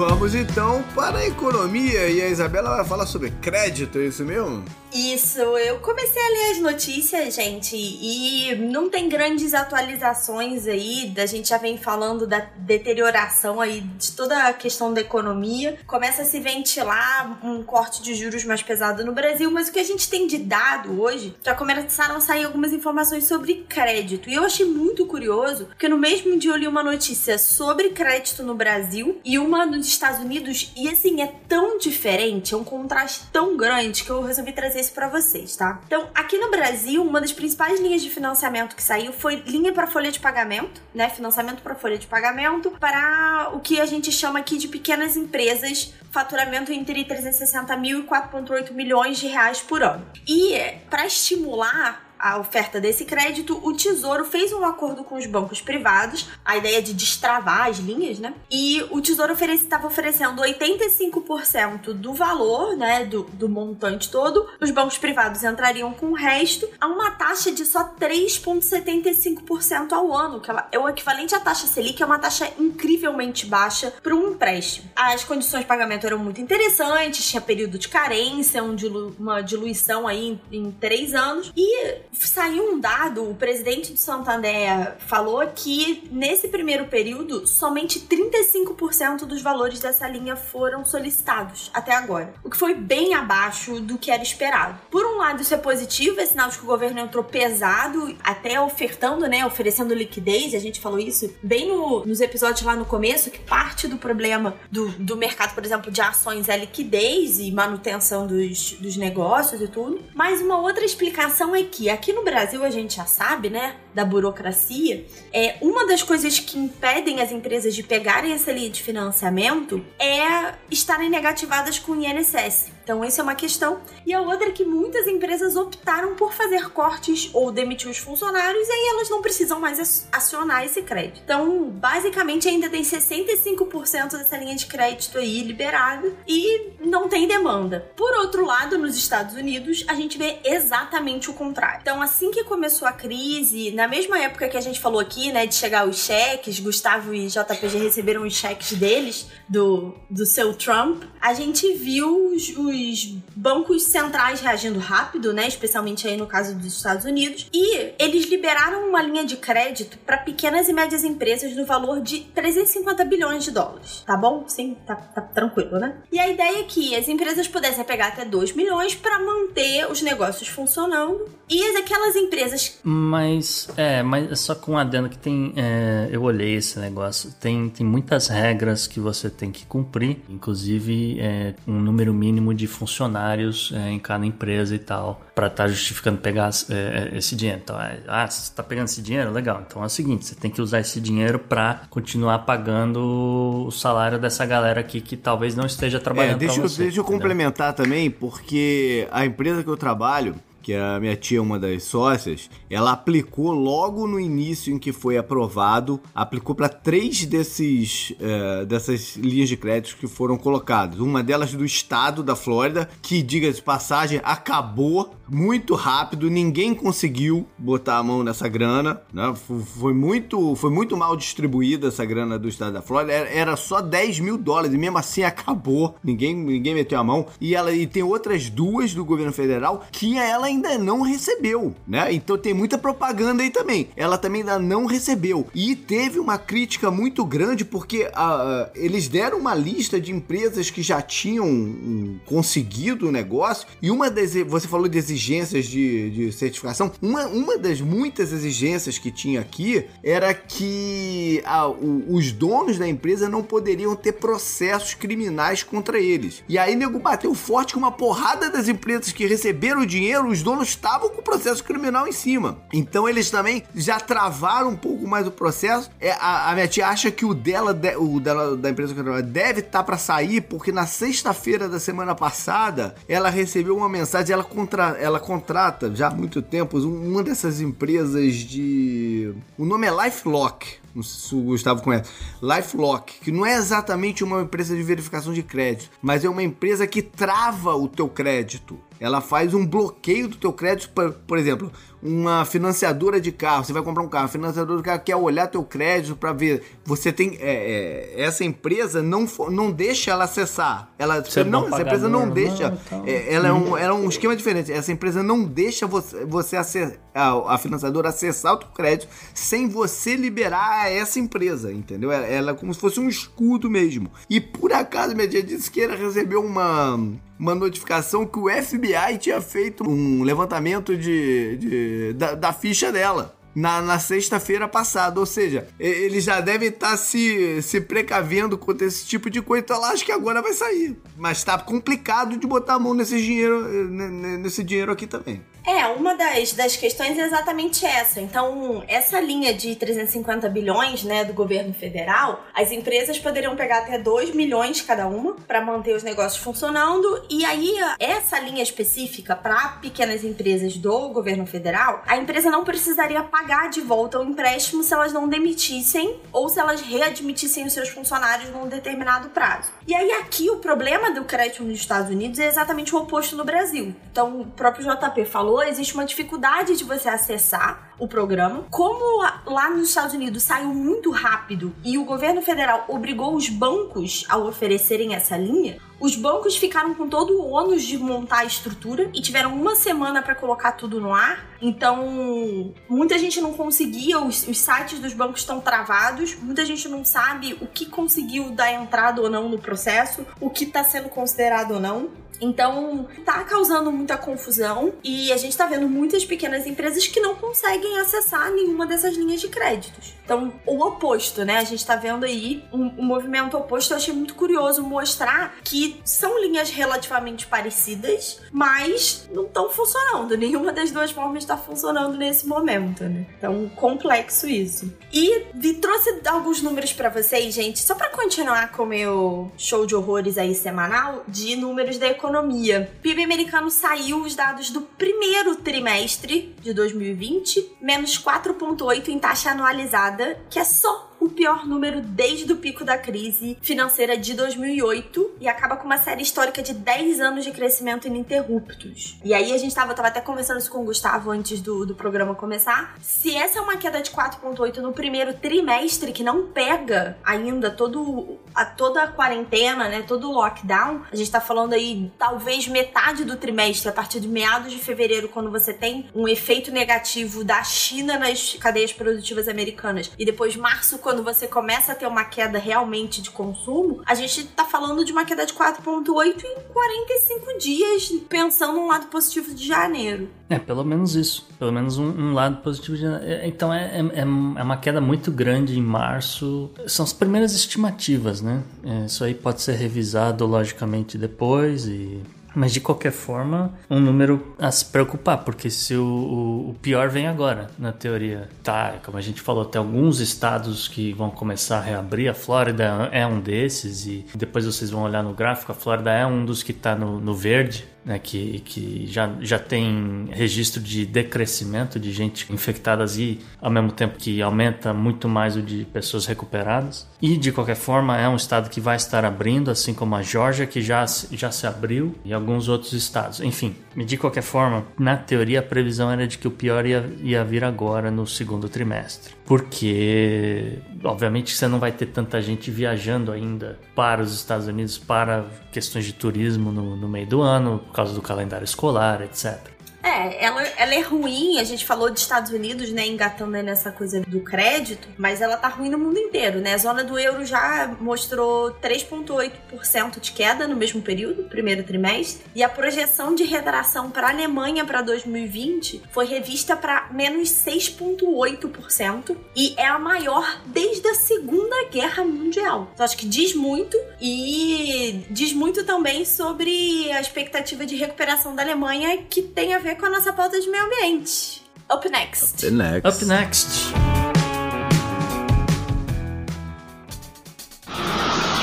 Vamos 0.01 0.33
então 0.33 0.81
para 0.95 1.19
a 1.19 1.27
economia 1.27 2.09
e 2.09 2.23
a 2.23 2.27
Isabela 2.27 2.75
vai 2.75 2.83
falar 2.83 3.05
sobre 3.05 3.29
crédito, 3.39 3.99
é 3.99 4.07
isso 4.07 4.25
mesmo? 4.25 4.65
Isso, 4.91 5.39
eu 5.39 5.79
comecei 5.79 6.21
a 6.21 6.27
ler 6.27 6.51
as 6.51 6.59
notícias, 6.59 7.35
gente, 7.35 7.77
e 7.77 8.55
não 8.55 8.89
tem 8.89 9.07
grandes 9.07 9.53
atualizações 9.53 10.67
aí. 10.67 11.09
Da 11.15 11.25
gente 11.25 11.47
já 11.47 11.57
vem 11.57 11.77
falando 11.77 12.27
da 12.27 12.39
deterioração 12.57 13.61
aí 13.61 13.79
de 13.79 14.11
toda 14.11 14.47
a 14.47 14.53
questão 14.53 14.93
da 14.93 14.99
economia. 14.99 15.79
Começa 15.87 16.23
a 16.23 16.25
se 16.25 16.41
ventilar 16.41 17.39
um 17.45 17.63
corte 17.63 18.01
de 18.01 18.15
juros 18.15 18.43
mais 18.43 18.61
pesado 18.61 19.05
no 19.05 19.13
Brasil, 19.13 19.49
mas 19.49 19.69
o 19.69 19.71
que 19.71 19.79
a 19.79 19.83
gente 19.83 20.09
tem 20.09 20.27
de 20.27 20.39
dado 20.39 20.99
hoje, 21.01 21.33
já 21.41 21.55
começaram 21.55 22.17
a 22.17 22.21
sair 22.21 22.43
algumas 22.43 22.73
informações 22.73 23.25
sobre 23.25 23.65
crédito. 23.69 24.29
E 24.29 24.33
eu 24.33 24.43
achei 24.43 24.65
muito 24.65 25.05
curioso, 25.05 25.67
porque 25.67 25.87
no 25.87 25.97
mesmo 25.97 26.37
dia 26.37 26.51
eu 26.51 26.57
li 26.57 26.67
uma 26.67 26.83
notícia 26.83 27.37
sobre 27.37 27.91
crédito 27.91 28.43
no 28.43 28.55
Brasil 28.55 29.21
e 29.23 29.39
uma 29.39 29.65
nos 29.65 29.90
Estados 29.91 30.19
Unidos, 30.19 30.71
e 30.75 30.89
assim, 30.89 31.21
é 31.21 31.27
tão 31.47 31.77
diferente, 31.77 32.53
é 32.53 32.57
um 32.57 32.63
contraste 32.63 33.25
tão 33.31 33.57
grande 33.57 34.03
que 34.03 34.09
eu 34.09 34.21
resolvi 34.21 34.51
trazer 34.51 34.79
isso 34.79 34.93
para 34.93 35.07
vocês, 35.07 35.55
tá? 35.55 35.81
Então, 35.85 36.09
aqui 36.13 36.37
no 36.37 36.49
Brasil, 36.49 37.01
uma 37.01 37.21
das 37.21 37.31
principais 37.31 37.79
linhas 37.79 38.01
de 38.01 38.09
financiamento 38.09 38.75
que 38.75 38.83
saiu 38.83 39.13
foi 39.13 39.37
linha 39.45 39.71
para 39.73 39.87
folha 39.87 40.11
de 40.11 40.19
pagamento, 40.19 40.81
né? 40.93 41.09
Financiamento 41.09 41.61
para 41.61 41.75
folha 41.75 41.97
de 41.97 42.07
pagamento 42.07 42.71
para 42.79 43.51
o 43.53 43.59
que 43.59 43.79
a 43.79 43.85
gente 43.85 44.11
chama 44.11 44.39
aqui 44.39 44.57
de 44.57 44.67
pequenas 44.67 45.15
empresas, 45.15 45.93
faturamento 46.11 46.71
entre 46.71 47.03
360 47.03 47.75
mil 47.77 47.99
e 47.99 48.03
4,8 48.03 48.71
milhões 48.71 49.17
de 49.17 49.27
reais 49.27 49.59
por 49.61 49.81
ano. 49.83 50.05
E 50.27 50.57
para 50.89 51.05
estimular 51.05 52.10
a 52.21 52.37
oferta 52.37 52.79
desse 52.79 53.03
crédito, 53.03 53.59
o 53.63 53.73
Tesouro 53.73 54.23
fez 54.23 54.53
um 54.53 54.63
acordo 54.63 55.03
com 55.03 55.15
os 55.15 55.25
bancos 55.25 55.59
privados, 55.59 56.29
a 56.45 56.55
ideia 56.55 56.79
de 56.81 56.93
destravar 56.93 57.67
as 57.67 57.79
linhas, 57.79 58.19
né? 58.19 58.33
E 58.49 58.85
o 58.91 59.01
Tesouro 59.01 59.33
estava 59.33 59.87
oferecendo 59.87 60.41
85% 60.41 61.93
do 61.93 62.13
valor, 62.13 62.77
né, 62.77 63.03
do, 63.05 63.23
do 63.23 63.49
montante 63.49 64.11
todo, 64.11 64.47
os 64.61 64.69
bancos 64.69 64.97
privados 64.97 65.43
entrariam 65.43 65.91
com 65.93 66.07
o 66.07 66.13
resto, 66.13 66.69
a 66.79 66.87
uma 66.87 67.11
taxa 67.11 67.51
de 67.51 67.65
só 67.65 67.95
3,75% 67.99 69.93
ao 69.93 70.13
ano, 70.13 70.39
que 70.39 70.51
é 70.71 70.77
o 70.77 70.87
equivalente 70.87 71.33
à 71.33 71.39
taxa 71.39 71.65
Selic, 71.65 71.95
que 71.95 72.03
é 72.03 72.05
uma 72.05 72.19
taxa 72.19 72.51
incrivelmente 72.59 73.45
baixa 73.45 73.91
para 74.03 74.13
um 74.13 74.31
empréstimo. 74.31 74.91
As 74.95 75.23
condições 75.23 75.61
de 75.61 75.67
pagamento 75.67 76.05
eram 76.05 76.19
muito 76.19 76.39
interessantes, 76.39 77.27
tinha 77.27 77.41
período 77.41 77.79
de 77.79 77.87
carência, 77.87 78.63
um 78.63 78.75
dilu 78.75 79.15
uma 79.17 79.41
diluição 79.41 80.07
aí 80.07 80.39
em, 80.51 80.59
em 80.59 80.71
três 80.71 81.13
anos, 81.13 81.51
e 81.55 81.95
saiu 82.13 82.73
um 82.73 82.79
dado, 82.79 83.29
o 83.29 83.35
presidente 83.35 83.93
do 83.93 83.99
Santander 83.99 84.95
falou 84.99 85.45
que 85.53 86.07
nesse 86.11 86.47
primeiro 86.47 86.85
período, 86.87 87.47
somente 87.47 87.99
35% 87.99 89.25
dos 89.25 89.41
valores 89.41 89.79
dessa 89.79 90.07
linha 90.07 90.35
foram 90.35 90.85
solicitados 90.85 91.69
até 91.73 91.93
agora, 91.93 92.33
o 92.43 92.49
que 92.49 92.57
foi 92.57 92.73
bem 92.73 93.13
abaixo 93.13 93.79
do 93.79 93.97
que 93.97 94.11
era 94.11 94.23
esperado. 94.23 94.79
Por 94.89 95.05
um 95.05 95.17
lado, 95.17 95.41
isso 95.41 95.53
é 95.53 95.57
positivo, 95.57 96.19
é 96.19 96.25
sinal 96.25 96.49
de 96.49 96.57
que 96.57 96.63
o 96.63 96.67
governo 96.67 96.99
entrou 96.99 97.23
pesado, 97.23 98.15
até 98.23 98.59
ofertando, 98.59 99.27
né, 99.27 99.45
oferecendo 99.45 99.93
liquidez, 99.93 100.53
a 100.53 100.59
gente 100.59 100.79
falou 100.79 100.99
isso 100.99 101.33
bem 101.41 101.67
no, 101.67 102.05
nos 102.05 102.21
episódios 102.21 102.61
lá 102.61 102.75
no 102.75 102.85
começo, 102.85 103.31
que 103.31 103.39
parte 103.39 103.87
do 103.87 103.97
problema 103.97 104.55
do, 104.71 104.89
do 104.89 105.15
mercado, 105.15 105.53
por 105.53 105.65
exemplo, 105.65 105.91
de 105.91 106.01
ações 106.01 106.49
é 106.49 106.57
liquidez 106.57 107.39
e 107.39 107.51
manutenção 107.51 108.27
dos, 108.27 108.73
dos 108.73 108.97
negócios 108.97 109.61
e 109.61 109.67
tudo. 109.67 110.01
Mas 110.13 110.41
uma 110.41 110.59
outra 110.59 110.83
explicação 110.83 111.55
é 111.55 111.63
que 111.63 111.89
aqui 112.01 112.11
no 112.11 112.23
Brasil 112.23 112.63
a 112.65 112.71
gente 112.71 112.95
já 112.95 113.05
sabe, 113.05 113.51
né, 113.51 113.75
da 113.93 114.03
burocracia, 114.03 115.05
é 115.31 115.57
uma 115.61 115.85
das 115.85 116.01
coisas 116.01 116.39
que 116.39 116.57
impedem 116.57 117.21
as 117.21 117.31
empresas 117.31 117.75
de 117.75 117.83
pegarem 117.83 118.33
essa 118.33 118.51
linha 118.51 118.71
de 118.71 118.81
financiamento 118.81 119.85
é 119.99 120.55
estarem 120.71 121.11
negativadas 121.11 121.77
com 121.77 121.91
o 121.91 122.03
INSS. 122.03 122.71
Então, 122.83 123.03
essa 123.03 123.21
é 123.21 123.23
uma 123.23 123.35
questão. 123.35 123.81
E 124.05 124.13
a 124.13 124.21
outra 124.21 124.49
é 124.49 124.51
que 124.51 124.65
muitas 124.65 125.07
empresas 125.07 125.55
optaram 125.55 126.15
por 126.15 126.33
fazer 126.33 126.69
cortes 126.69 127.29
ou 127.33 127.51
demitir 127.51 127.89
os 127.89 127.97
funcionários 127.97 128.67
e 128.67 128.71
aí 128.71 128.87
elas 128.89 129.09
não 129.09 129.21
precisam 129.21 129.59
mais 129.59 130.07
acionar 130.11 130.65
esse 130.65 130.81
crédito. 130.81 131.21
Então, 131.23 131.69
basicamente, 131.69 132.47
ainda 132.47 132.69
tem 132.69 132.81
65% 132.81 134.17
dessa 134.17 134.37
linha 134.37 134.55
de 134.55 134.65
crédito 134.65 135.17
aí 135.17 135.43
liberada 135.43 136.11
e 136.27 136.71
não 136.79 137.07
tem 137.07 137.27
demanda. 137.27 137.91
Por 137.95 138.13
outro 138.17 138.45
lado, 138.45 138.77
nos 138.77 138.97
Estados 138.97 139.35
Unidos, 139.35 139.85
a 139.87 139.93
gente 139.93 140.17
vê 140.17 140.39
exatamente 140.43 141.29
o 141.29 141.33
contrário. 141.33 141.79
Então, 141.81 142.01
assim 142.01 142.31
que 142.31 142.43
começou 142.43 142.87
a 142.87 142.91
crise, 142.91 143.71
na 143.71 143.87
mesma 143.87 144.19
época 144.19 144.47
que 144.49 144.57
a 144.57 144.61
gente 144.61 144.79
falou 144.79 144.99
aqui, 144.99 145.31
né, 145.31 145.45
de 145.45 145.55
chegar 145.55 145.87
os 145.87 145.97
cheques, 145.97 146.59
Gustavo 146.59 147.13
e 147.13 147.27
JPG 147.27 147.77
receberam 147.77 148.23
os 148.23 148.33
cheques 148.33 148.73
deles, 148.73 149.27
do, 149.47 149.95
do 150.09 150.25
seu 150.25 150.53
Trump, 150.53 151.03
a 151.19 151.33
gente 151.33 151.73
viu 151.73 152.33
os, 152.33 152.55
os 152.71 153.15
bancos 153.35 153.83
centrais 153.83 154.41
reagindo 154.41 154.79
rápido, 154.79 155.33
né, 155.33 155.47
especialmente 155.47 156.07
aí 156.07 156.17
no 156.17 156.27
caso 156.27 156.55
dos 156.55 156.75
Estados 156.75 157.05
Unidos, 157.05 157.47
e 157.53 157.93
eles 157.99 158.25
liberaram 158.25 158.89
uma 158.89 159.01
linha 159.01 159.25
de 159.25 159.37
crédito 159.37 159.97
para 159.99 160.17
pequenas 160.17 160.69
e 160.69 160.73
médias 160.73 161.03
empresas 161.03 161.55
no 161.55 161.65
valor 161.65 162.01
de 162.01 162.21
350 162.21 163.03
bilhões 163.05 163.43
de 163.43 163.51
dólares, 163.51 164.03
tá 164.05 164.15
bom? 164.15 164.45
Sim, 164.47 164.75
tá, 164.85 164.95
tá 164.95 165.21
tranquilo, 165.21 165.77
né? 165.79 165.95
E 166.11 166.19
a 166.19 166.27
ideia 166.27 166.59
é 166.59 166.63
que 166.63 166.95
as 166.95 167.07
empresas 167.07 167.47
pudessem 167.47 167.83
pegar 167.83 168.07
até 168.07 168.25
2 168.25 168.53
milhões 168.53 168.95
para 168.95 169.19
manter 169.19 169.89
os 169.89 170.01
negócios 170.01 170.47
funcionando 170.47 171.29
e 171.49 171.61
aquelas 171.77 172.15
empresas. 172.15 172.79
Mas, 172.83 173.67
é, 173.75 174.01
mas 174.01 174.39
só 174.39 174.55
com 174.55 174.73
um 174.73 174.77
adendo 174.77 175.09
que 175.09 175.17
tem. 175.17 175.53
É, 175.55 176.07
eu 176.11 176.23
olhei 176.23 176.55
esse 176.55 176.79
negócio. 176.79 177.31
Tem, 177.39 177.69
tem 177.69 177.85
muitas 177.85 178.27
regras 178.27 178.87
que 178.87 178.99
você 178.99 179.29
tem 179.29 179.51
que 179.51 179.65
cumprir, 179.65 180.21
inclusive 180.29 181.19
é, 181.19 181.53
um 181.67 181.79
número 181.79 182.13
mínimo 182.13 182.53
de 182.53 182.60
funcionários 182.67 183.71
é, 183.73 183.91
em 183.91 183.99
cada 183.99 184.25
empresa 184.25 184.75
e 184.75 184.79
tal, 184.79 185.21
para 185.35 185.47
estar 185.47 185.63
tá 185.63 185.69
justificando 185.69 186.17
pegar 186.19 186.49
é, 186.69 187.11
esse 187.17 187.35
dinheiro. 187.35 187.61
Então, 187.63 187.79
é, 187.81 187.99
ah, 188.07 188.27
você 188.27 188.43
está 188.43 188.63
pegando 188.63 188.85
esse 188.85 189.01
dinheiro? 189.01 189.31
Legal. 189.31 189.63
Então 189.67 189.81
é 189.83 189.85
o 189.85 189.89
seguinte: 189.89 190.25
você 190.25 190.35
tem 190.35 190.49
que 190.51 190.61
usar 190.61 190.79
esse 190.79 190.99
dinheiro 190.99 191.39
para 191.39 191.81
continuar 191.89 192.39
pagando 192.39 193.65
o 193.67 193.71
salário 193.71 194.19
dessa 194.19 194.45
galera 194.45 194.79
aqui 194.79 195.01
que 195.01 195.17
talvez 195.17 195.55
não 195.55 195.65
esteja 195.65 195.99
trabalhando. 195.99 196.35
É, 196.35 196.39
deixa, 196.39 196.61
você, 196.61 196.83
deixa 196.83 196.99
eu 196.99 197.03
complementar 197.03 197.73
também, 197.73 198.09
porque 198.09 199.07
a 199.11 199.25
empresa 199.25 199.63
que 199.63 199.69
eu 199.69 199.77
trabalho 199.77 200.35
que 200.61 200.73
a 200.73 200.99
minha 200.99 201.15
tia, 201.15 201.41
uma 201.41 201.59
das 201.59 201.83
sócias, 201.83 202.49
ela 202.69 202.91
aplicou 202.91 203.51
logo 203.51 204.07
no 204.07 204.19
início 204.19 204.73
em 204.73 204.79
que 204.79 204.91
foi 204.91 205.17
aprovado, 205.17 205.99
aplicou 206.13 206.55
para 206.55 206.69
três 206.69 207.25
desses 207.25 208.13
é, 208.19 208.65
dessas 208.65 209.15
linhas 209.15 209.49
de 209.49 209.57
crédito 209.57 209.97
que 209.97 210.07
foram 210.07 210.37
colocadas. 210.37 210.99
Uma 210.99 211.23
delas 211.23 211.53
do 211.53 211.65
estado 211.65 212.23
da 212.23 212.35
Flórida, 212.35 212.89
que, 213.01 213.21
diga 213.21 213.51
de 213.51 213.61
passagem, 213.61 214.21
acabou 214.23 215.15
muito 215.29 215.75
rápido, 215.75 216.29
ninguém 216.29 216.75
conseguiu 216.75 217.47
botar 217.57 217.97
a 217.97 218.03
mão 218.03 218.21
nessa 218.21 218.49
grana, 218.49 219.01
né? 219.13 219.33
Foi 219.79 219.93
muito, 219.93 220.55
foi 220.55 220.69
muito 220.69 220.97
mal 220.97 221.15
distribuída 221.15 221.87
essa 221.87 222.03
grana 222.03 222.37
do 222.37 222.49
estado 222.49 222.73
da 222.73 222.81
Flórida, 222.81 223.13
era 223.13 223.55
só 223.55 223.81
10 223.81 224.19
mil 224.19 224.37
dólares, 224.37 224.73
e 224.73 224.77
mesmo 224.77 224.97
assim 224.97 225.23
acabou, 225.23 225.95
ninguém, 226.03 226.35
ninguém 226.35 226.75
meteu 226.75 226.99
a 226.99 227.03
mão. 227.03 227.27
E 227.39 227.55
ela 227.55 227.71
e 227.71 227.87
tem 227.87 228.03
outras 228.03 228.49
duas 228.49 228.93
do 228.93 229.05
governo 229.05 229.31
federal 229.31 229.85
que 229.91 230.17
ela 230.17 230.49
ainda 230.51 230.77
não 230.77 231.01
recebeu, 231.01 231.73
né? 231.87 232.13
Então 232.13 232.37
tem 232.37 232.53
muita 232.53 232.77
propaganda 232.77 233.43
aí 233.43 233.49
também. 233.49 233.89
Ela 233.95 234.17
também 234.17 234.41
ainda 234.41 234.59
não 234.59 234.85
recebeu. 234.85 235.47
E 235.53 235.75
teve 235.75 236.19
uma 236.19 236.37
crítica 236.37 236.91
muito 236.91 237.25
grande 237.25 237.65
porque 237.65 238.03
uh, 238.03 238.69
eles 238.75 239.07
deram 239.07 239.39
uma 239.39 239.55
lista 239.55 239.99
de 239.99 240.11
empresas 240.11 240.69
que 240.69 240.81
já 240.81 241.01
tinham 241.01 241.45
um, 241.45 242.19
conseguido 242.25 243.07
o 243.07 243.11
negócio. 243.11 243.67
E 243.81 243.89
uma 243.89 244.09
das. 244.09 244.33
Você 244.47 244.67
falou 244.67 244.87
de 244.87 244.97
exigências 244.97 245.65
de, 245.65 246.09
de 246.09 246.31
certificação. 246.31 246.91
Uma, 247.01 247.25
uma 247.27 247.57
das 247.57 247.81
muitas 247.81 248.31
exigências 248.31 248.97
que 248.97 249.11
tinha 249.11 249.41
aqui 249.41 249.85
era 250.03 250.33
que 250.33 251.43
uh, 251.45 251.69
o, 251.69 252.15
os 252.15 252.31
donos 252.31 252.77
da 252.77 252.87
empresa 252.87 253.29
não 253.29 253.43
poderiam 253.43 253.95
ter 253.95 254.13
processos 254.13 254.93
criminais 254.93 255.63
contra 255.63 255.99
eles. 255.99 256.43
E 256.47 256.57
aí, 256.57 256.75
nego 256.75 256.99
bateu 256.99 257.33
forte 257.33 257.73
com 257.73 257.79
uma 257.79 257.91
porrada 257.91 258.49
das 258.49 258.67
empresas 258.67 259.11
que 259.11 259.25
receberam 259.25 259.81
o 259.81 259.85
dinheiro, 259.85 260.27
os 260.27 260.40
donos 260.41 260.69
estavam 260.69 261.09
com 261.09 261.19
o 261.19 261.23
processo 261.23 261.63
criminal 261.63 262.07
em 262.07 262.11
cima. 262.11 262.57
Então 262.73 263.07
eles 263.07 263.29
também 263.29 263.63
já 263.75 263.99
travaram 263.99 264.69
um 264.69 264.75
pouco 264.75 265.07
mais 265.07 265.27
o 265.27 265.31
processo. 265.31 265.89
É, 265.99 266.11
a, 266.11 266.51
a 266.51 266.53
minha 266.53 266.67
tia 266.67 266.87
acha 266.87 267.11
que 267.11 267.25
o 267.25 267.33
dela, 267.33 267.73
de, 267.73 267.95
o 267.95 268.19
dela 268.19 268.55
da 268.55 268.69
empresa 268.69 268.93
que 268.93 268.99
eu 268.99 269.21
deve 269.21 269.59
estar 269.59 269.79
tá 269.79 269.83
para 269.83 269.97
sair, 269.97 270.41
porque 270.41 270.71
na 270.71 270.85
sexta-feira 270.85 271.67
da 271.67 271.79
semana 271.79 272.15
passada 272.15 272.95
ela 273.07 273.29
recebeu 273.29 273.75
uma 273.75 273.89
mensagem. 273.89 274.33
Ela, 274.33 274.43
contra, 274.43 274.97
ela 274.99 275.19
contrata 275.19 275.93
já 275.93 276.07
há 276.07 276.11
muito 276.11 276.41
tempo 276.41 276.77
uma 276.79 277.23
dessas 277.23 277.61
empresas 277.61 278.35
de. 278.35 279.33
O 279.57 279.65
nome 279.65 279.87
é 279.87 279.91
Lifelock 279.91 280.81
não 280.93 281.03
sei 281.03 281.29
se 281.29 281.35
o 281.35 281.41
Gustavo 281.41 281.81
conhece, 281.81 282.11
LifeLock, 282.41 283.19
que 283.21 283.31
não 283.31 283.45
é 283.45 283.55
exatamente 283.55 284.23
uma 284.23 284.41
empresa 284.41 284.75
de 284.75 284.83
verificação 284.83 285.33
de 285.33 285.41
crédito, 285.43 285.89
mas 286.01 286.25
é 286.25 286.29
uma 286.29 286.43
empresa 286.43 286.85
que 286.85 287.01
trava 287.01 287.75
o 287.75 287.87
teu 287.87 288.09
crédito. 288.09 288.79
Ela 289.01 289.19
faz 289.19 289.55
um 289.55 289.65
bloqueio 289.65 290.27
do 290.27 290.37
teu 290.37 290.53
crédito, 290.53 290.91
por, 290.93 291.11
por 291.11 291.39
exemplo, 291.39 291.71
uma 292.03 292.45
financiadora 292.45 293.19
de 293.19 293.31
carro, 293.31 293.65
você 293.65 293.73
vai 293.73 293.81
comprar 293.81 294.03
um 294.03 294.07
carro, 294.07 294.25
a 294.25 294.27
financiadora 294.27 294.77
de 294.77 294.83
carro 294.83 295.01
quer 295.03 295.15
olhar 295.15 295.47
teu 295.47 295.63
crédito 295.63 296.15
para 296.15 296.31
ver, 296.31 296.63
você 296.85 297.11
tem 297.11 297.35
é, 297.41 298.13
é, 298.15 298.21
essa 298.21 298.43
empresa 298.43 299.01
não 299.01 299.27
não 299.49 299.71
deixa 299.71 300.11
ela 300.11 300.25
acessar, 300.25 300.93
ela 300.99 301.19
Você 301.23 301.39
é 301.39 301.43
não, 301.43 301.67
essa 301.67 301.81
empresa 301.81 302.07
não 302.07 302.29
pagador, 302.29 302.33
deixa, 302.35 302.69
não, 302.69 302.77
então. 302.77 303.03
é, 303.07 303.33
ela 303.33 303.47
é 303.47 303.53
um, 303.53 303.75
era 303.77 303.93
um 303.93 304.07
esquema 304.07 304.35
diferente. 304.35 304.71
Essa 304.71 304.91
empresa 304.91 305.23
não 305.23 305.43
deixa 305.43 305.87
você, 305.87 306.23
você 306.25 306.55
acessar, 306.55 306.99
a, 307.13 307.55
a 307.55 307.57
financiadora 307.57 308.09
acessar 308.09 308.53
o 308.53 308.57
teu 308.57 308.69
crédito 308.69 309.09
sem 309.33 309.67
você 309.67 310.15
liberar 310.15 310.91
essa 310.91 311.19
empresa, 311.19 311.71
entendeu? 311.71 312.11
Ela, 312.11 312.25
ela 312.27 312.51
é 312.51 312.53
como 312.53 312.71
se 312.71 312.79
fosse 312.79 312.99
um 312.99 313.09
escudo 313.09 313.67
mesmo. 313.69 314.11
E 314.29 314.39
por 314.39 314.71
acaso, 314.71 315.15
minha 315.15 315.27
tia 315.27 315.41
disse 315.41 315.71
que 315.71 315.81
ela 315.81 315.95
recebeu 315.95 316.43
uma 316.43 316.99
uma 317.41 317.55
notificação 317.55 318.23
que 318.23 318.37
o 318.37 318.47
FBI 318.47 319.17
tinha 319.19 319.41
feito 319.41 319.83
um 319.89 320.21
levantamento 320.21 320.95
de, 320.95 321.57
de 321.57 322.13
da, 322.13 322.35
da 322.35 322.53
ficha 322.53 322.91
dela. 322.91 323.35
Na, 323.53 323.81
na 323.81 323.99
sexta-feira 323.99 324.65
passada, 324.65 325.19
ou 325.19 325.25
seja, 325.25 325.67
eles 325.77 326.23
já 326.23 326.39
devem 326.39 326.69
estar 326.69 326.95
se, 326.95 327.61
se 327.61 327.81
precavendo 327.81 328.57
contra 328.57 328.87
esse 328.87 329.05
tipo 329.05 329.29
de 329.29 329.41
coisa, 329.41 329.61
então 329.65 329.75
ela 329.75 329.93
que 329.95 330.09
agora 330.13 330.41
vai 330.41 330.53
sair. 330.53 330.95
Mas 331.17 331.43
tá 331.43 331.57
complicado 331.59 332.37
de 332.37 332.47
botar 332.47 332.75
a 332.75 332.79
mão 332.79 332.93
nesse 332.93 333.21
dinheiro, 333.21 333.67
eh, 333.67 333.83
ne- 333.89 334.07
ne- 334.09 334.37
nesse 334.37 334.63
dinheiro 334.63 334.89
aqui 334.89 335.05
também. 335.05 335.41
É, 335.65 335.85
uma 335.87 336.15
das, 336.15 336.53
das 336.53 336.75
questões 336.75 337.17
é 337.17 337.21
exatamente 337.21 337.85
essa. 337.85 338.19
Então, 338.19 338.83
essa 338.87 339.19
linha 339.19 339.53
de 339.53 339.75
350 339.75 340.49
bilhões, 340.49 341.03
né, 341.03 341.23
do 341.23 341.33
governo 341.33 341.73
federal, 341.73 342.45
as 342.53 342.71
empresas 342.71 343.19
poderiam 343.19 343.55
pegar 343.55 343.79
até 343.79 343.99
2 343.99 344.33
milhões 344.33 344.81
cada 344.81 345.07
uma 345.07 345.35
para 345.47 345.61
manter 345.61 345.95
os 345.95 346.03
negócios 346.03 346.41
funcionando. 346.41 347.25
E 347.29 347.45
aí, 347.45 347.75
essa 347.99 348.39
linha 348.39 348.63
específica 348.63 349.35
para 349.35 349.79
pequenas 349.81 350.23
empresas 350.23 350.77
do 350.77 351.09
governo 351.09 351.45
federal, 351.45 352.03
a 352.07 352.17
empresa 352.17 352.49
não 352.49 352.63
precisaria 352.63 353.21
pagar 353.21 353.69
de 353.69 353.81
volta 353.81 354.19
o 354.19 354.23
empréstimo 354.23 354.83
se 354.83 354.93
elas 354.93 355.13
não 355.13 355.27
demitissem 355.27 356.19
ou 356.31 356.49
se 356.49 356.59
elas 356.59 356.81
readmitissem 356.81 357.65
os 357.65 357.73
seus 357.73 357.89
funcionários 357.89 358.49
num 358.49 358.67
determinado 358.67 359.29
prazo. 359.29 359.71
E 359.87 359.93
aí, 359.93 360.11
aqui, 360.13 360.49
o 360.49 360.57
problema 360.57 361.11
do 361.11 361.23
crédito 361.23 361.63
nos 361.63 361.79
Estados 361.79 362.09
Unidos 362.09 362.39
é 362.39 362.47
exatamente 362.47 362.95
o 362.95 362.99
oposto 362.99 363.35
no 363.35 363.45
Brasil. 363.45 363.95
Então, 364.11 364.41
o 364.41 364.45
próprio 364.45 364.83
JP 364.83 365.25
falou, 365.25 365.50
existe 365.59 365.95
uma 365.95 366.05
dificuldade 366.05 366.77
de 366.77 366.83
você 366.83 367.09
acessar 367.09 367.93
o 367.97 368.07
programa. 368.07 368.65
Como 368.69 369.23
lá 369.45 369.69
nos 369.69 369.89
Estados 369.89 370.13
Unidos 370.13 370.43
saiu 370.43 370.73
muito 370.73 371.11
rápido 371.11 371.73
e 371.83 371.97
o 371.97 372.05
governo 372.05 372.41
federal 372.41 372.85
obrigou 372.87 373.35
os 373.35 373.49
bancos 373.49 374.25
a 374.29 374.37
oferecerem 374.37 375.15
essa 375.15 375.35
linha, 375.35 375.77
os 376.01 376.15
bancos 376.15 376.57
ficaram 376.57 376.95
com 376.95 377.07
todo 377.07 377.39
o 377.39 377.51
ônus 377.51 377.83
de 377.83 377.95
montar 377.95 378.39
a 378.39 378.45
estrutura 378.45 379.11
e 379.13 379.21
tiveram 379.21 379.53
uma 379.53 379.75
semana 379.75 380.19
para 380.19 380.33
colocar 380.33 380.71
tudo 380.71 380.99
no 380.99 381.13
ar. 381.13 381.45
Então, 381.61 382.73
muita 382.89 383.19
gente 383.19 383.39
não 383.39 383.53
conseguia, 383.53 384.19
os, 384.19 384.47
os 384.47 384.57
sites 384.57 384.97
dos 384.97 385.13
bancos 385.13 385.41
estão 385.41 385.61
travados, 385.61 386.35
muita 386.35 386.65
gente 386.65 386.89
não 386.89 387.05
sabe 387.05 387.53
o 387.61 387.67
que 387.67 387.85
conseguiu 387.85 388.49
dar 388.49 388.73
entrada 388.73 389.21
ou 389.21 389.29
não 389.29 389.47
no 389.47 389.59
processo, 389.59 390.25
o 390.39 390.49
que 390.49 390.63
está 390.63 390.83
sendo 390.83 391.07
considerado 391.07 391.75
ou 391.75 391.79
não. 391.79 392.09
Então, 392.41 393.07
tá 393.23 393.43
causando 393.43 393.91
muita 393.91 394.17
confusão 394.17 394.93
e 395.03 395.31
a 395.31 395.37
gente 395.37 395.55
tá 395.55 395.67
vendo 395.67 395.87
muitas 395.87 396.25
pequenas 396.25 396.65
empresas 396.65 397.05
que 397.05 397.19
não 397.19 397.35
conseguem 397.35 397.99
acessar 397.99 398.51
nenhuma 398.51 398.87
dessas 398.87 399.15
linhas 399.15 399.39
de 399.39 399.47
créditos. 399.47 400.15
Então, 400.31 400.53
o 400.65 400.81
oposto, 400.81 401.43
né? 401.43 401.57
A 401.57 401.63
gente 401.65 401.85
tá 401.85 401.97
vendo 401.97 402.23
aí 402.23 402.63
um, 402.71 402.85
um 402.99 403.03
movimento 403.03 403.57
oposto. 403.57 403.91
Eu 403.91 403.97
achei 403.97 404.13
muito 404.13 404.33
curioso 404.33 404.81
mostrar 404.81 405.55
que 405.61 405.99
são 406.05 406.41
linhas 406.41 406.69
relativamente 406.69 407.45
parecidas, 407.47 408.39
mas 408.49 409.27
não 409.33 409.43
estão 409.43 409.69
funcionando. 409.69 410.37
Nenhuma 410.37 410.71
das 410.71 410.89
duas 410.89 411.11
formas 411.11 411.43
está 411.43 411.57
funcionando 411.57 412.17
nesse 412.17 412.47
momento, 412.47 413.03
né? 413.03 413.25
Então, 413.37 413.69
complexo 413.75 414.47
isso. 414.47 414.93
E 415.11 415.47
vi, 415.53 415.73
trouxe 415.73 416.21
alguns 416.25 416.61
números 416.61 416.93
pra 416.93 417.09
vocês, 417.09 417.53
gente, 417.53 417.79
só 417.79 417.93
pra 417.93 418.07
continuar 418.07 418.71
com 418.71 418.83
o 418.83 418.85
meu 418.85 419.51
show 419.57 419.85
de 419.85 419.93
horrores 419.93 420.37
aí 420.37 420.55
semanal 420.55 421.25
de 421.27 421.57
números 421.57 421.97
da 421.97 422.07
economia. 422.07 422.89
PIB 423.01 423.23
americano 423.23 423.69
saiu 423.69 424.21
os 424.21 424.33
dados 424.33 424.69
do 424.69 424.79
primeiro 424.79 425.57
trimestre 425.57 426.55
de 426.61 426.73
2020, 426.73 427.75
menos 427.81 428.17
4,8 428.17 429.09
em 429.09 429.19
taxa 429.19 429.51
anualizada, 429.51 430.20
que 430.49 430.59
é 430.59 430.63
só 430.63 431.10
o 431.21 431.29
pior 431.29 431.67
número 431.67 432.01
desde 432.01 432.51
o 432.51 432.57
pico 432.57 432.83
da 432.83 432.97
crise 432.97 433.55
financeira 433.61 434.17
de 434.17 434.33
2008 434.33 435.35
e 435.39 435.47
acaba 435.47 435.77
com 435.77 435.85
uma 435.85 435.99
série 435.99 436.23
histórica 436.23 436.63
de 436.63 436.73
10 436.73 437.21
anos 437.21 437.45
de 437.45 437.51
crescimento 437.51 438.07
ininterruptos. 438.07 439.19
E 439.23 439.31
aí 439.31 439.53
a 439.53 439.57
gente 439.57 439.73
tava, 439.73 439.93
tava 439.93 440.07
até 440.07 440.19
conversando 440.19 440.59
isso 440.59 440.71
com 440.71 440.79
o 440.79 440.85
Gustavo 440.85 441.29
antes 441.29 441.61
do, 441.61 441.85
do 441.85 441.93
programa 441.93 442.33
começar. 442.33 442.95
Se 443.01 443.35
essa 443.35 443.59
é 443.59 443.61
uma 443.61 443.77
queda 443.77 444.01
de 444.01 444.09
4,8 444.09 444.77
no 444.77 444.93
primeiro 444.93 445.35
trimestre, 445.35 446.11
que 446.11 446.23
não 446.23 446.47
pega 446.47 447.15
ainda 447.23 447.69
todo, 447.69 448.39
a, 448.55 448.65
toda 448.65 449.03
a 449.03 449.07
quarentena, 449.07 449.87
né, 449.89 450.01
todo 450.01 450.27
o 450.27 450.33
lockdown, 450.33 451.03
a 451.11 451.15
gente 451.15 451.29
tá 451.29 451.39
falando 451.39 451.73
aí 451.73 452.11
talvez 452.17 452.67
metade 452.67 453.23
do 453.23 453.37
trimestre, 453.37 453.89
a 453.89 453.93
partir 453.93 454.19
de 454.19 454.27
meados 454.27 454.71
de 454.71 454.79
fevereiro, 454.79 455.29
quando 455.29 455.51
você 455.51 455.71
tem 455.71 456.09
um 456.15 456.27
efeito 456.27 456.71
negativo 456.71 457.43
da 457.43 457.63
China 457.63 458.17
nas 458.17 458.55
cadeias 458.59 458.91
produtivas 458.91 459.47
americanas, 459.47 460.09
e 460.17 460.25
depois 460.25 460.55
março, 460.55 460.97
quando 461.11 461.23
você 461.23 461.45
começa 461.45 461.91
a 461.91 461.95
ter 461.95 462.07
uma 462.07 462.23
queda 462.23 462.57
realmente 462.57 463.21
de 463.21 463.29
consumo, 463.29 464.01
a 464.05 464.15
gente 464.15 464.45
tá 464.45 464.63
falando 464.63 465.03
de 465.03 465.11
uma 465.11 465.25
queda 465.25 465.45
de 465.45 465.51
4,8 465.51 466.41
em 466.41 466.71
45 466.71 467.57
dias, 467.59 468.13
pensando 468.29 468.79
no 468.79 468.87
lado 468.87 469.07
positivo 469.07 469.53
de 469.53 469.67
janeiro. 469.67 470.29
É, 470.49 470.57
pelo 470.57 470.85
menos 470.85 471.13
isso. 471.13 471.45
Pelo 471.59 471.73
menos 471.73 471.97
um, 471.97 472.07
um 472.07 472.33
lado 472.33 472.61
positivo. 472.61 472.95
De... 472.95 473.05
é, 473.05 473.45
Então 473.45 473.73
é, 473.73 473.99
é, 473.99 474.19
é 474.21 474.23
uma 474.23 474.77
queda 474.77 475.01
muito 475.01 475.33
grande 475.33 475.77
em 475.77 475.81
março. 475.81 476.71
São 476.87 477.03
as 477.03 477.11
primeiras 477.11 477.53
estimativas, 477.53 478.41
né? 478.41 478.63
É, 478.81 479.05
Isso 479.05 479.25
aí 479.25 479.33
pode 479.33 479.61
ser 479.61 479.73
revisado 479.73 480.45
logicamente 480.45 481.17
depois 481.17 481.87
e. 481.87 482.21
Mas 482.53 482.73
de 482.73 482.81
qualquer 482.81 483.11
forma, 483.11 483.73
um 483.89 483.99
número 483.99 484.55
a 484.59 484.69
se 484.71 484.85
preocupar, 484.85 485.39
porque 485.39 485.69
se 485.69 485.95
o, 485.95 486.03
o, 486.03 486.69
o 486.71 486.73
pior 486.81 487.09
vem 487.09 487.27
agora, 487.27 487.69
na 487.79 487.91
teoria. 487.91 488.49
Tá, 488.63 488.95
como 489.03 489.17
a 489.17 489.21
gente 489.21 489.41
falou, 489.41 489.65
tem 489.65 489.79
alguns 489.79 490.19
estados 490.19 490.87
que 490.87 491.13
vão 491.13 491.29
começar 491.29 491.77
a 491.77 491.81
reabrir, 491.81 492.29
a 492.29 492.33
Flórida 492.33 493.09
é 493.11 493.25
um 493.25 493.39
desses, 493.39 494.05
e 494.05 494.25
depois 494.35 494.65
vocês 494.65 494.89
vão 494.89 495.03
olhar 495.03 495.23
no 495.23 495.33
gráfico, 495.33 495.71
a 495.71 495.75
Flórida 495.75 496.11
é 496.11 496.25
um 496.25 496.45
dos 496.45 496.61
que 496.63 496.71
está 496.71 496.95
no, 496.95 497.19
no 497.19 497.33
verde, 497.33 497.87
né, 498.03 498.19
que, 498.19 498.59
que 498.61 499.05
já, 499.07 499.31
já 499.41 499.59
tem 499.59 500.27
registro 500.31 500.81
de 500.81 501.05
decrescimento 501.05 501.99
de 501.99 502.11
gente 502.11 502.51
infectadas 502.51 503.17
e 503.17 503.39
ao 503.61 503.69
mesmo 503.69 503.91
tempo 503.91 504.17
que 504.17 504.41
aumenta 504.41 504.93
muito 504.93 505.29
mais 505.29 505.55
o 505.55 505.61
de 505.61 505.85
pessoas 505.85 506.25
recuperadas. 506.25 507.07
E 507.21 507.37
de 507.37 507.51
qualquer 507.51 507.75
forma 507.75 508.17
é 508.17 508.27
um 508.27 508.35
estado 508.35 508.69
que 508.69 508.81
vai 508.81 508.95
estar 508.95 509.23
abrindo, 509.23 509.69
assim 509.69 509.93
como 509.93 510.15
a 510.15 510.21
Geórgia 510.21 510.65
que 510.65 510.81
já, 510.81 511.05
já 511.31 511.51
se 511.51 511.67
abriu 511.67 512.15
e 512.25 512.33
alguns 512.33 512.67
outros 512.67 512.93
estados. 512.93 513.39
Enfim, 513.41 513.75
de 513.95 514.17
qualquer 514.17 514.43
forma, 514.43 514.85
na 514.97 515.15
teoria 515.15 515.59
a 515.59 515.63
previsão 515.63 516.11
era 516.11 516.27
de 516.27 516.37
que 516.37 516.47
o 516.47 516.51
pior 516.51 516.85
ia, 516.85 517.07
ia 517.21 517.43
vir 517.43 517.63
agora 517.63 518.09
no 518.09 518.25
segundo 518.25 518.67
trimestre. 518.67 519.33
Porque, 519.51 520.79
obviamente, 521.03 521.53
você 521.53 521.67
não 521.67 521.77
vai 521.77 521.91
ter 521.91 522.05
tanta 522.05 522.41
gente 522.41 522.71
viajando 522.71 523.33
ainda 523.33 523.77
para 523.93 524.21
os 524.21 524.33
Estados 524.33 524.65
Unidos 524.65 524.97
para 524.97 525.43
questões 525.73 526.05
de 526.05 526.13
turismo 526.13 526.71
no, 526.71 526.95
no 526.95 527.09
meio 527.09 527.27
do 527.27 527.41
ano, 527.41 527.79
por 527.79 527.91
causa 527.91 528.13
do 528.13 528.21
calendário 528.21 528.63
escolar, 528.63 529.21
etc. 529.21 529.59
É, 530.03 530.43
ela, 530.43 530.61
ela 530.77 530.95
é 530.95 531.01
ruim, 531.01 531.59
a 531.59 531.63
gente 531.63 531.85
falou 531.85 532.09
dos 532.09 532.21
Estados 532.21 532.51
Unidos, 532.51 532.91
né, 532.91 533.07
engatando 533.07 533.51
nessa 533.51 533.91
coisa 533.91 534.21
do 534.21 534.41
crédito, 534.41 535.07
mas 535.17 535.41
ela 535.41 535.57
tá 535.57 535.67
ruim 535.67 535.89
no 535.89 535.97
mundo 535.97 536.17
inteiro, 536.17 536.59
né? 536.59 536.73
A 536.73 536.77
zona 536.77 537.03
do 537.03 537.19
euro 537.19 537.45
já 537.45 537.95
mostrou 537.99 538.71
3,8% 538.81 540.19
de 540.19 540.31
queda 540.31 540.67
no 540.67 540.75
mesmo 540.75 541.01
período, 541.01 541.43
primeiro 541.43 541.83
trimestre, 541.83 542.43
e 542.55 542.63
a 542.63 542.69
projeção 542.69 543.35
de 543.35 543.43
retração 543.43 544.09
para 544.09 544.27
a 544.27 544.31
Alemanha 544.31 544.85
para 544.85 545.01
2020 545.01 546.03
foi 546.11 546.25
revista 546.25 546.75
para 546.75 547.09
menos 547.11 547.49
6,8% 547.49 549.35
e 549.55 549.73
é 549.77 549.85
a 549.85 549.99
maior 549.99 550.61
desde 550.65 551.07
a 551.07 551.15
Segunda 551.15 551.89
Guerra 551.91 552.23
Mundial. 552.23 552.89
Então 552.93 553.03
acho 553.03 553.17
que 553.17 553.27
diz 553.27 553.53
muito 553.53 553.97
e 554.19 555.23
diz 555.29 555.53
muito 555.53 555.83
também 555.83 556.25
sobre 556.25 557.11
a 557.11 557.21
expectativa 557.21 557.85
de 557.85 557.95
recuperação 557.95 558.55
da 558.55 558.63
Alemanha 558.63 559.17
que 559.29 559.41
tem 559.41 559.73
a 559.73 559.79
ver 559.79 559.90
com 559.95 560.05
a 560.05 560.09
nossa 560.09 560.33
pauta 560.33 560.59
de 560.59 560.69
meio 560.69 560.85
ambiente. 560.85 561.61
Up 561.93 562.07
next. 562.09 562.57
The 562.57 562.71
next. 562.71 563.07
Up 563.07 563.25
next. 563.25 563.93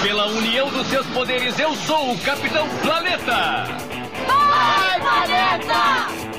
Pela 0.02 0.26
união 0.28 0.70
dos 0.70 0.86
seus 0.86 1.06
poderes, 1.08 1.58
eu 1.58 1.74
sou 1.74 2.12
o 2.12 2.18
Capitão 2.20 2.66
Planeta! 2.82 3.66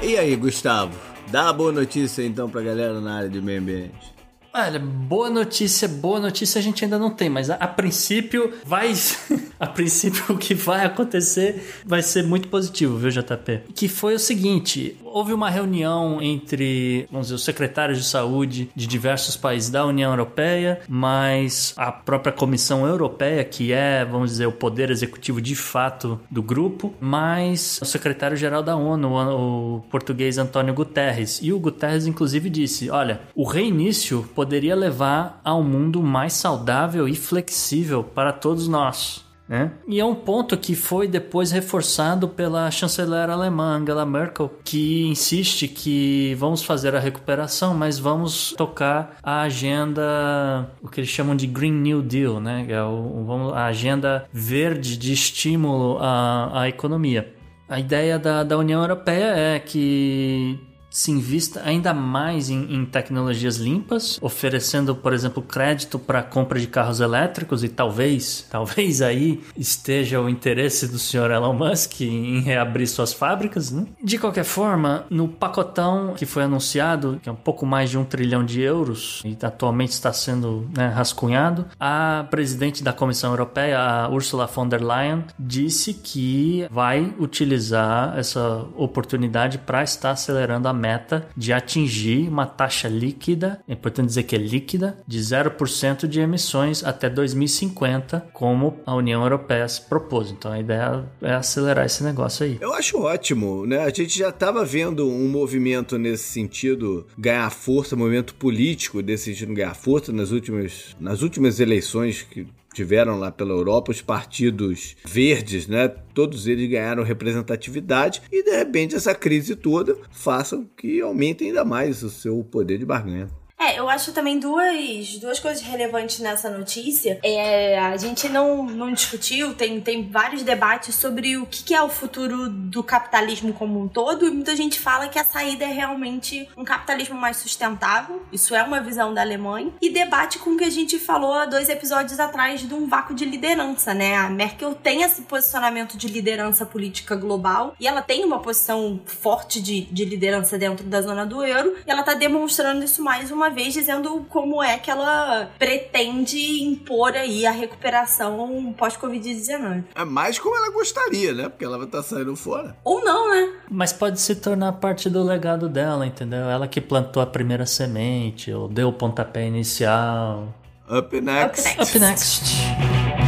E 0.01 0.17
aí, 0.17 0.35
Gustavo? 0.35 0.97
Dá 1.27 1.49
a 1.49 1.53
boa 1.53 1.71
notícia 1.71 2.23
então 2.23 2.49
pra 2.49 2.61
galera 2.61 2.99
na 2.99 3.17
área 3.17 3.29
de 3.29 3.41
meio 3.41 3.59
ambiente. 3.59 4.18
Olha, 4.59 4.77
boa 4.77 5.29
notícia, 5.29 5.87
boa 5.87 6.19
notícia 6.19 6.59
a 6.59 6.61
gente 6.61 6.83
ainda 6.83 6.99
não 6.99 7.09
tem, 7.09 7.29
mas 7.29 7.49
a, 7.49 7.55
a 7.55 7.67
princípio 7.67 8.53
vai, 8.65 8.93
a 9.57 9.67
princípio 9.67 10.35
o 10.35 10.37
que 10.37 10.53
vai 10.53 10.85
acontecer 10.85 11.81
vai 11.85 12.01
ser 12.01 12.25
muito 12.25 12.49
positivo, 12.49 12.97
viu, 12.97 13.09
JP? 13.09 13.61
Que 13.73 13.87
foi 13.87 14.15
o 14.15 14.19
seguinte: 14.19 14.97
houve 15.13 15.33
uma 15.33 15.49
reunião 15.49 16.21
entre, 16.21 17.07
vamos 17.11 17.27
dizer, 17.27 17.35
os 17.35 17.43
secretários 17.43 17.97
de 17.97 18.05
saúde 18.05 18.69
de 18.75 18.87
diversos 18.87 19.35
países 19.35 19.69
da 19.69 19.85
União 19.85 20.11
Europeia, 20.11 20.81
mas 20.87 21.73
a 21.77 21.91
própria 21.91 22.31
Comissão 22.31 22.85
Europeia, 22.85 23.43
que 23.43 23.71
é, 23.71 24.05
vamos 24.05 24.31
dizer, 24.31 24.45
o 24.45 24.51
poder 24.51 24.89
executivo 24.89 25.41
de 25.41 25.55
fato 25.55 26.19
do 26.29 26.41
grupo, 26.41 26.93
mas 26.99 27.79
o 27.81 27.85
secretário-geral 27.85 28.63
da 28.63 28.75
ONU, 28.75 29.09
o 29.13 29.81
português 29.89 30.37
Antônio 30.37 30.73
Guterres. 30.73 31.39
E 31.41 31.51
o 31.51 31.59
Guterres, 31.59 32.05
inclusive, 32.05 32.49
disse: 32.49 32.89
olha, 32.89 33.21
o 33.35 33.43
reinício 33.43 34.27
poderia 34.35 34.75
levar 34.75 35.39
a 35.43 35.55
um 35.55 35.63
mundo 35.63 36.01
mais 36.01 36.33
saudável 36.33 37.07
e 37.07 37.15
flexível 37.15 38.03
para 38.03 38.31
todos 38.31 38.67
nós. 38.67 39.28
Né? 39.49 39.71
E 39.87 39.99
é 39.99 40.05
um 40.05 40.13
ponto 40.13 40.55
que 40.55 40.75
foi 40.75 41.07
depois 41.07 41.51
reforçado 41.51 42.29
pela 42.29 42.69
chanceler 42.69 43.31
alemã 43.31 43.79
Angela 43.79 44.05
Merkel, 44.05 44.53
que 44.63 45.07
insiste 45.07 45.67
que 45.67 46.35
vamos 46.35 46.61
fazer 46.61 46.95
a 46.95 46.99
recuperação, 46.99 47.73
mas 47.73 47.97
vamos 47.97 48.53
tocar 48.55 49.17
a 49.23 49.41
agenda, 49.41 50.69
o 50.83 50.87
que 50.87 50.99
eles 50.99 51.09
chamam 51.09 51.35
de 51.35 51.47
Green 51.47 51.73
New 51.73 52.03
Deal, 52.03 52.39
né? 52.39 52.67
É 52.69 52.83
o, 52.83 53.51
a 53.55 53.65
agenda 53.65 54.29
verde 54.31 54.95
de 54.95 55.11
estímulo 55.13 55.97
à, 55.99 56.61
à 56.61 56.69
economia. 56.69 57.33
A 57.67 57.79
ideia 57.79 58.19
da, 58.19 58.43
da 58.43 58.55
União 58.55 58.81
Europeia 58.81 59.33
é 59.35 59.59
que 59.59 60.59
se 60.89 61.11
invista 61.11 61.61
ainda 61.63 61.93
mais 61.93 62.49
em, 62.49 62.73
em, 62.73 62.85
tecnologias 62.85 63.57
limpas, 63.57 64.17
oferecendo, 64.21 64.95
por 64.95 65.13
exemplo, 65.13 65.41
crédito 65.41 65.99
para 65.99 66.23
compra 66.23 66.59
de 66.59 66.67
carros 66.67 66.99
elétricos 66.99 67.63
e 67.63 67.69
talvez, 67.69 68.45
talvez 68.49 69.01
aí 69.01 69.41
esteja 69.55 70.19
o 70.19 70.29
interesse 70.29 70.87
do 70.87 70.97
senhor 70.97 71.31
Elon 71.31 71.53
Musk 71.53 72.01
em 72.01 72.41
reabrir 72.41 72.87
suas 72.87 73.13
fábricas. 73.13 73.71
Né? 73.71 73.85
De 74.03 74.17
qualquer 74.17 74.43
forma, 74.43 75.05
no 75.09 75.27
pacotão 75.27 76.13
que 76.15 76.25
foi 76.25 76.43
anunciado, 76.43 77.19
que 77.21 77.29
é 77.29 77.31
um 77.31 77.35
pouco 77.35 77.65
mais 77.65 77.89
de 77.89 77.97
um 77.97 78.03
trilhão 78.03 78.43
de 78.43 78.61
euros 78.61 79.21
e 79.25 79.37
atualmente 79.41 79.91
está 79.91 80.11
sendo 80.11 80.69
né, 80.75 80.87
rascunhado, 80.87 81.65
a 81.79 82.25
presidente 82.29 82.83
da 82.83 82.93
Comissão 82.93 83.31
Europeia, 83.31 83.79
a 83.79 84.09
Ursula 84.09 84.47
von 84.47 84.67
der 84.67 84.81
Leyen, 84.81 85.23
disse 85.37 85.93
que 85.93 86.67
vai 86.71 87.13
utilizar 87.19 88.17
essa 88.17 88.65
oportunidade 88.75 89.57
para 89.57 89.83
estar 89.83 90.11
acelerando 90.11 90.67
a 90.67 90.73
meta 90.79 91.27
de 91.35 91.51
atingir 91.53 92.27
uma 92.27 92.45
taxa 92.45 92.87
líquida, 92.87 93.61
é 93.67 93.73
importante 93.73 94.07
dizer 94.07 94.23
que 94.23 94.35
é 94.35 94.39
líquida, 94.39 94.97
de 95.07 95.19
0% 95.19 96.07
de 96.07 96.19
emissões 96.19 96.83
até 96.83 97.09
2050, 97.09 98.27
como 98.33 98.79
a 98.85 98.95
União 98.95 99.21
Europeia 99.23 99.67
se 99.67 99.81
propôs. 99.81 100.31
Então 100.31 100.51
a 100.51 100.59
ideia 100.59 101.05
é 101.21 101.33
acelerar 101.33 101.85
esse 101.85 102.03
negócio 102.03 102.45
aí. 102.45 102.57
Eu 102.61 102.73
acho 102.73 102.99
ótimo, 103.01 103.65
né? 103.65 103.79
A 103.79 103.89
gente 103.89 104.17
já 104.17 104.29
estava 104.29 104.63
vendo 104.63 105.07
um 105.07 105.27
movimento 105.27 105.97
nesse 105.97 106.23
sentido 106.23 107.05
ganhar 107.17 107.49
força, 107.49 107.95
movimento 107.95 108.33
político 108.35 109.01
desse 109.01 109.25
sentido 109.25 109.53
ganhar 109.53 109.75
força 109.75 110.11
nas 110.11 110.31
últimas, 110.31 110.95
nas 110.99 111.21
últimas 111.21 111.59
eleições 111.59 112.21
que 112.21 112.47
tiveram 112.73 113.17
lá 113.17 113.31
pela 113.31 113.51
Europa, 113.51 113.91
os 113.91 114.01
partidos 114.01 114.95
verdes, 115.05 115.67
né? 115.67 115.87
Todos 116.13 116.47
eles 116.47 116.69
ganharam 116.69 117.03
representatividade 117.03 118.21
e 118.31 118.43
de 118.43 118.51
repente 118.51 118.95
essa 118.95 119.15
crise 119.15 119.55
toda 119.55 119.97
faça 120.11 120.63
que 120.77 121.01
aumente 121.01 121.43
ainda 121.43 121.65
mais 121.65 122.03
o 122.03 122.09
seu 122.09 122.43
poder 122.43 122.77
de 122.77 122.85
barganha. 122.85 123.29
É, 123.59 123.77
eu 123.77 123.89
acho 123.89 124.13
também 124.13 124.39
duas, 124.39 125.17
duas 125.17 125.37
coisas 125.37 125.61
relevantes 125.61 126.19
nessa 126.19 126.49
notícia. 126.49 127.19
É, 127.21 127.77
a 127.77 127.97
gente 127.97 128.29
não, 128.29 128.63
não 128.63 128.93
discutiu, 128.93 129.53
tem, 129.53 129.81
tem 129.81 130.09
vários 130.09 130.43
debates 130.43 130.95
sobre 130.95 131.35
o 131.35 131.45
que, 131.45 131.63
que 131.63 131.73
é 131.73 131.81
o 131.81 131.89
futuro 131.89 132.49
do 132.49 132.81
capitalismo 132.81 133.51
como 133.51 133.81
um 133.81 133.87
todo, 133.87 134.25
e 134.25 134.29
muita 134.31 134.55
gente 134.55 134.79
fala 134.79 135.09
que 135.09 135.19
a 135.19 135.25
saída 135.25 135.65
é 135.65 135.73
realmente 135.73 136.47
um 136.55 136.63
capitalismo 136.63 137.19
mais 137.19 137.35
sustentável. 137.35 138.23
Isso 138.31 138.55
é 138.55 138.63
uma 138.63 138.79
visão 138.79 139.13
da 139.13 139.21
Alemanha. 139.21 139.73
E 139.81 139.89
debate 139.89 140.39
com 140.39 140.51
o 140.51 140.57
que 140.57 140.63
a 140.63 140.69
gente 140.69 140.97
falou 140.97 141.33
há 141.33 141.45
dois 141.45 141.67
episódios 141.67 142.17
atrás 142.17 142.61
de 142.61 142.73
um 142.73 142.87
vácuo 142.87 143.13
de 143.13 143.25
liderança, 143.25 143.93
né? 143.93 144.15
A 144.15 144.29
Merkel 144.29 144.73
tem 144.73 145.01
esse 145.03 145.23
posicionamento 145.23 145.97
de 145.97 146.07
liderança 146.07 146.65
política 146.65 147.13
global 147.15 147.75
e 147.77 147.87
ela 147.87 148.01
tem 148.01 148.23
uma 148.23 148.39
posição 148.39 149.01
forte 149.05 149.61
de, 149.61 149.81
de 149.81 150.05
liderança 150.05 150.57
dentro 150.57 150.85
da 150.85 151.01
zona 151.01 151.25
do 151.25 151.43
euro, 151.43 151.75
e 151.85 151.91
ela 151.91 152.03
tá 152.03 152.13
demonstrando 152.13 152.85
isso 152.85 153.03
mais 153.03 153.31
uma 153.31 153.48
vez 153.49 153.73
dizendo 153.73 154.25
como 154.29 154.63
é 154.63 154.77
que 154.77 154.89
ela 154.89 155.49
pretende 155.57 156.63
impor 156.63 157.13
aí 157.13 157.45
a 157.45 157.51
recuperação 157.51 158.73
pós-Covid-19. 158.77 159.83
É 159.95 160.05
mais 160.05 160.39
como 160.39 160.55
ela 160.55 160.71
gostaria, 160.71 161.33
né? 161.33 161.49
Porque 161.49 161.65
ela 161.65 161.77
vai 161.77 161.87
estar 161.87 161.99
tá 161.99 162.03
saindo 162.03 162.35
fora. 162.35 162.75
Ou 162.83 163.03
não, 163.03 163.29
né? 163.29 163.53
Mas 163.69 163.93
pode 163.93 164.19
se 164.19 164.35
tornar 164.35 164.73
parte 164.73 165.09
do 165.09 165.23
legado 165.23 165.67
dela, 165.69 166.05
entendeu? 166.05 166.49
Ela 166.49 166.67
que 166.67 166.81
plantou 166.81 167.21
a 167.21 167.25
primeira 167.25 167.65
semente, 167.65 168.51
ou 168.51 168.67
deu 168.67 168.89
o 168.89 168.93
pontapé 168.93 169.45
inicial. 169.45 170.53
Up 170.89 171.19
next. 171.21 171.67
Up 171.67 171.77
next. 171.77 171.97
Up 171.97 171.99
next. 171.99 173.19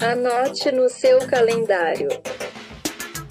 Anote 0.00 0.70
no 0.70 0.88
seu 0.88 1.18
calendário. 1.26 2.08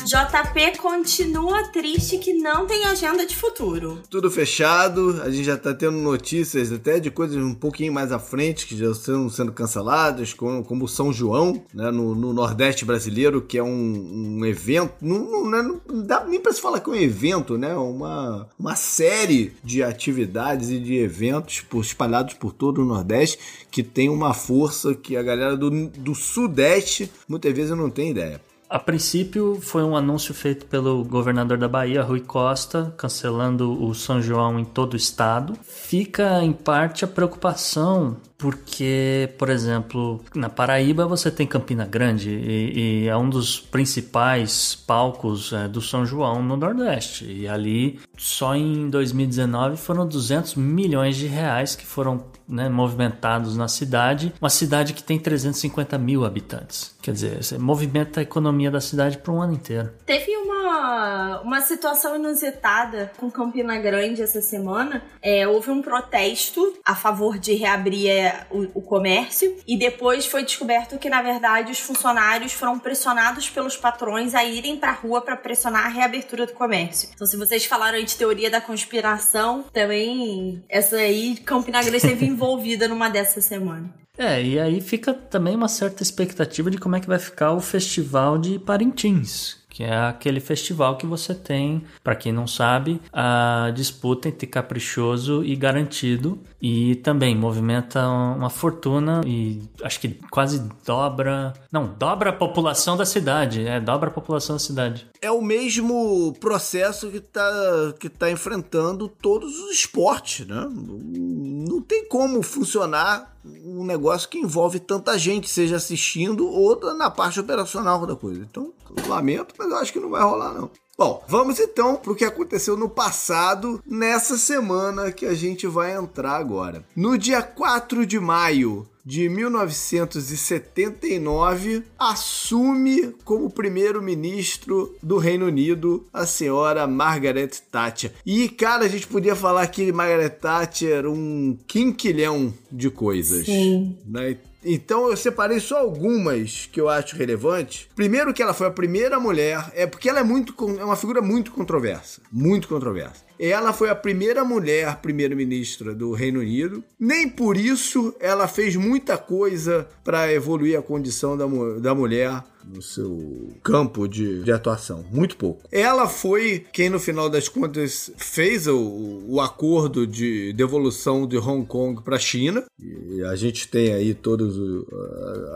JP 0.08 0.78
continua 0.78 1.68
triste 1.68 2.18
que 2.18 2.32
não 2.32 2.66
tem 2.66 2.86
agenda 2.86 3.26
de 3.26 3.36
futuro. 3.36 4.02
Tudo 4.10 4.32
fechado, 4.32 5.22
a 5.22 5.30
gente 5.30 5.44
já 5.44 5.58
tá 5.58 5.74
tendo 5.74 5.98
notícias 5.98 6.72
até 6.72 6.98
de 6.98 7.12
coisas 7.12 7.36
um 7.36 7.54
pouquinho 7.54 7.92
mais 7.92 8.10
à 8.14 8.18
frente 8.18 8.66
que 8.66 8.78
já 8.78 8.90
estão 8.90 9.30
sendo 9.30 9.52
canceladas, 9.52 10.34
como, 10.34 10.64
como 10.64 10.88
São 10.88 11.12
João, 11.12 11.62
né, 11.74 11.92
no, 11.92 12.16
no, 12.16 12.32
Nordeste 12.32 12.86
brasileiro, 12.86 13.42
que 13.42 13.58
é 13.58 13.64
um, 13.64 14.38
um 14.40 14.46
evento, 14.46 14.94
não, 15.02 15.44
não, 15.44 15.82
não, 15.86 16.06
dá 16.06 16.24
nem 16.24 16.40
pra 16.40 16.54
se 16.54 16.62
falar 16.62 16.80
que 16.80 16.90
é 16.90 16.94
um 16.94 16.96
evento, 16.96 17.58
né, 17.58 17.76
uma, 17.76 18.48
uma 18.58 18.78
série 18.78 19.52
de 19.62 19.84
atividades 19.84 20.70
e 20.70 20.80
de 20.80 20.96
eventos 20.96 21.60
por, 21.60 21.82
espalhados 21.82 22.34
por 22.36 22.54
todo 22.54 22.82
o 22.82 22.86
Nordeste 22.86 23.40
que 23.70 23.84
tem 23.84 24.08
uma 24.08 24.34
força 24.34 24.96
que 24.96 25.18
a 25.18 25.22
galera 25.22 25.58
do, 25.58 25.70
do 25.70 26.16
Sudeste 26.16 27.12
muitas 27.28 27.54
vezes 27.54 27.76
não 27.76 27.90
tem 27.90 28.12
ideia. 28.12 28.47
A 28.70 28.80
princípio, 28.80 29.60
foi 29.62 29.82
um 29.82 29.96
anúncio 29.96 30.34
feito 30.34 30.66
pelo 30.66 31.02
governador 31.06 31.58
da 31.58 31.70
Bahia, 31.70 32.04
Rui 32.04 32.20
Costa, 32.20 32.94
cancelando 32.98 33.82
o 33.82 33.96
São 33.96 34.22
João 34.22 34.60
em 34.60 34.66
todo 34.66 34.94
o 34.94 34.98
estado. 34.98 35.54
Fica, 35.64 36.44
em 36.44 36.52
parte, 36.52 37.06
a 37.06 37.08
preocupação, 37.08 38.18
porque, 38.38 39.34
por 39.38 39.50
exemplo, 39.50 40.24
na 40.36 40.48
Paraíba 40.50 41.08
você 41.08 41.32
tem 41.32 41.48
Campina 41.48 41.86
Grande 41.86 42.30
e, 42.30 43.04
e 43.04 43.08
é 43.08 43.18
um 43.18 43.30
dos 43.30 43.60
principais 43.60 44.76
palcos 44.76 45.52
é, 45.52 45.68
do 45.68 45.82
São 45.82 46.06
João 46.06 46.44
no 46.44 46.56
Nordeste. 46.56 47.26
E 47.26 47.48
ali, 47.48 48.00
só 48.16 48.56
em 48.56 48.90
2019, 48.90 49.78
foram 49.78 50.08
200 50.08 50.56
milhões 50.56 51.16
de 51.16 51.26
reais 51.26 51.76
que 51.76 51.86
foram 51.86 52.26
né, 52.48 52.70
movimentados 52.70 53.58
na 53.58 53.68
cidade. 53.68 54.34
Uma 54.40 54.50
cidade 54.50 54.94
que 54.94 55.04
tem 55.04 55.20
350 55.20 55.98
mil 55.98 56.24
habitantes. 56.24 56.96
Quer 57.02 57.12
dizer, 57.12 57.44
você 57.44 57.58
movimenta 57.58 58.20
a 58.20 58.24
economia 58.24 58.70
da 58.70 58.82
cidade 58.82 59.18
por 59.18 59.34
um 59.34 59.42
ano 59.42 59.54
inteiro. 59.54 59.92
Teve 60.06 60.36
uma, 60.38 61.42
uma 61.42 61.62
situação 61.62 62.16
inusitada 62.16 63.12
com 63.18 63.32
Campina 63.32 63.78
Grande 63.78 64.22
essa 64.22 64.42
semana. 64.42 65.02
É, 65.22 65.48
houve 65.48 65.72
um 65.72 65.82
protesto 65.82 66.74
a 66.86 66.96
favor 66.96 67.38
de 67.38 67.54
reabrir 67.54 68.08
é, 68.28 68.46
o, 68.52 68.80
o 68.80 68.82
comércio 68.82 69.58
e 69.68 69.78
depois 69.78 70.26
foi 70.26 70.44
descoberto 70.44 70.98
que, 70.98 71.10
na 71.10 71.22
verdade, 71.22 71.72
os 71.72 71.80
funcionários 71.80 72.54
foram 72.54 72.78
pressionados 72.78 73.50
pelos 73.50 73.78
patrões 73.78 74.36
a 74.36 74.44
irem 74.44 74.78
pra 74.78 74.92
rua 74.92 75.22
para 75.22 75.36
pressionar 75.36 75.86
a 75.86 75.90
reabertura 75.90 76.46
do 76.46 76.54
comércio. 76.54 77.10
Então, 77.14 77.26
se 77.26 77.38
vocês 77.38 77.66
falaram 77.66 77.98
aí 77.98 78.04
de 78.04 78.16
teoria 78.16 78.50
da 78.50 78.62
conspiração, 78.62 79.66
também 79.74 80.64
essa 80.70 80.98
aí, 80.98 81.38
Campina 81.38 81.82
Grande 81.82 81.98
esteve 81.98 82.26
envolvida 82.28 82.88
numa 82.88 83.10
dessa 83.10 83.42
semana. 83.42 83.94
É, 84.18 84.42
e 84.42 84.60
aí 84.60 84.82
fica 84.82 85.14
também 85.14 85.56
uma 85.56 85.68
certa 85.68 86.02
expectativa 86.02 86.72
de 86.72 86.80
como 86.80 86.96
é 86.96 87.00
que 87.00 87.08
vai 87.08 87.20
ficar 87.20 87.54
o 87.54 87.62
festival 87.62 88.38
de 88.38 88.58
Parintins, 88.58 89.58
que 89.78 89.84
é 89.84 89.96
aquele 89.96 90.40
festival 90.40 90.98
que 90.98 91.06
você 91.06 91.36
tem, 91.36 91.84
para 92.04 92.16
quem 92.16 92.32
não 92.32 92.48
sabe, 92.48 93.00
a 93.14 93.72
disputa 93.76 94.28
entre 94.28 94.48
caprichoso 94.48 95.44
e 95.46 95.56
garantido 95.56 96.40
e 96.60 96.96
também 96.96 97.36
movimenta 97.36 98.08
uma 98.08 98.50
fortuna 98.50 99.22
e 99.24 99.62
acho 99.84 100.00
que 100.00 100.20
quase 100.32 100.68
dobra, 100.84 101.54
não, 101.72 101.94
dobra 101.96 102.32
a 102.32 102.34
população 102.34 102.98
da 102.98 103.06
cidade, 103.06 103.68
é, 103.68 103.80
dobra 103.80 104.10
a 104.10 104.12
população 104.12 104.56
da 104.56 104.60
cidade. 104.60 105.06
É 105.22 105.30
o 105.30 105.44
mesmo 105.44 106.34
processo 106.40 107.12
que 107.12 107.18
está 107.18 107.94
que 108.00 108.10
tá 108.10 108.32
enfrentando 108.32 109.08
todos 109.08 109.60
os 109.60 109.72
esportes, 109.74 110.48
né? 110.48 110.68
Não 110.74 111.84
tem 111.84 112.08
como 112.08 112.42
funcionar 112.42 113.37
um 113.64 113.84
negócio 113.86 114.30
que 114.30 114.38
envolve 114.38 114.80
tanta 114.80 115.18
gente, 115.18 115.50
seja 115.50 115.76
assistindo 115.76 116.48
ou 116.48 116.94
na 116.94 117.10
parte 117.10 117.40
operacional 117.40 118.06
da 118.06 118.16
coisa. 118.16 118.42
Então, 118.42 118.74
lamento, 119.08 119.54
mas 119.58 119.70
eu 119.70 119.78
acho 119.78 119.94
que 119.94 120.00
não 120.00 120.10
vai 120.10 120.22
rolar, 120.22 120.54
não. 120.54 120.70
Bom, 120.98 121.24
vamos 121.28 121.60
então 121.60 121.96
para 121.96 122.12
o 122.12 122.16
que 122.16 122.26
aconteceu 122.26 122.76
no 122.76 122.90
passado, 122.90 123.80
nessa 123.86 124.36
semana 124.36 125.12
que 125.12 125.28
a 125.28 125.36
gente 125.36 125.68
vai 125.68 125.96
entrar 125.96 126.36
agora. 126.36 126.84
No 126.96 127.20
dia 127.20 127.44
4 127.44 128.04
de 128.04 128.20
maio 128.20 128.90
de 129.06 129.30
1979, 129.30 131.84
assume 131.98 133.16
como 133.24 133.50
primeiro-ministro 133.50 134.94
do 135.02 135.18
Reino 135.18 135.46
Unido 135.46 136.06
a 136.12 136.26
senhora 136.26 136.86
Margaret 136.88 137.52
Thatcher. 137.72 138.12
E, 138.26 138.50
cara, 138.50 138.84
a 138.84 138.90
gente 138.90 139.08
podia 139.08 139.34
falar 139.34 139.66
que 139.68 139.94
Margaret 139.94 140.32
Thatcher 140.32 141.08
um 141.08 141.58
quinquilhão 141.68 142.54
de 142.70 142.90
coisas. 142.90 143.46
Sim. 143.46 143.98
Né? 144.06 144.36
Então 144.64 145.10
eu 145.10 145.18
separei 145.18 145.60
só 145.60 145.80
algumas 145.80 146.68
que 146.72 146.80
eu 146.80 146.90
acho 146.90 147.16
relevantes. 147.16 147.88
Primeiro 147.96 148.34
que 148.34 148.42
ela 148.42 148.54
foi 148.54 148.68
a 148.68 148.72
primeira 148.72 149.20
mulher, 149.20 149.72
é 149.74 149.86
porque 149.86 150.10
ela 150.10 150.20
é 150.20 150.24
muito 150.24 150.54
é 150.80 150.84
uma 150.84 150.96
figura 150.96 151.22
muito 151.22 151.52
controversa, 151.52 152.22
muito 152.32 152.68
controversa. 152.68 153.26
Ela 153.40 153.72
foi 153.72 153.90
a 153.90 153.96
primeira 153.96 154.44
mulher 154.44 154.98
primeira-ministra 154.98 155.94
do 155.94 156.12
Reino 156.12 156.40
Unido. 156.40 156.84
Nem 157.00 157.30
por 157.30 157.56
isso 157.56 158.16
ela 158.20 158.48
fez 158.48 158.76
muita 158.76 159.18
coisa 159.18 159.88
para 160.04 160.32
evoluir 160.34 160.78
a 160.78 160.82
condição 160.82 161.38
da, 161.38 161.46
da 161.80 161.94
mulher 161.94 162.44
no 162.74 162.82
seu 162.82 163.54
campo 163.64 164.08
de, 164.08 164.44
de, 164.44 164.52
atuação. 164.52 165.06
Muito 165.12 165.38
pouco. 165.38 165.68
Ela 165.72 166.08
foi 166.08 166.66
quem, 166.72 166.90
no 166.90 167.00
final 167.00 167.30
das 167.30 167.48
contas, 167.48 168.12
fez 168.18 168.68
o, 168.68 169.24
o 169.28 169.42
acordo 169.42 170.06
de 170.06 170.54
devolução 170.54 171.28
de 171.28 171.38
Hong 171.38 171.66
Kong 171.66 172.02
para 172.02 172.16
a 172.16 172.20
China. 172.20 172.64
E 172.80 173.24
a 173.24 173.36
gente 173.36 173.68
tem 173.68 173.94
aí 173.94 174.14
toda 174.14 174.46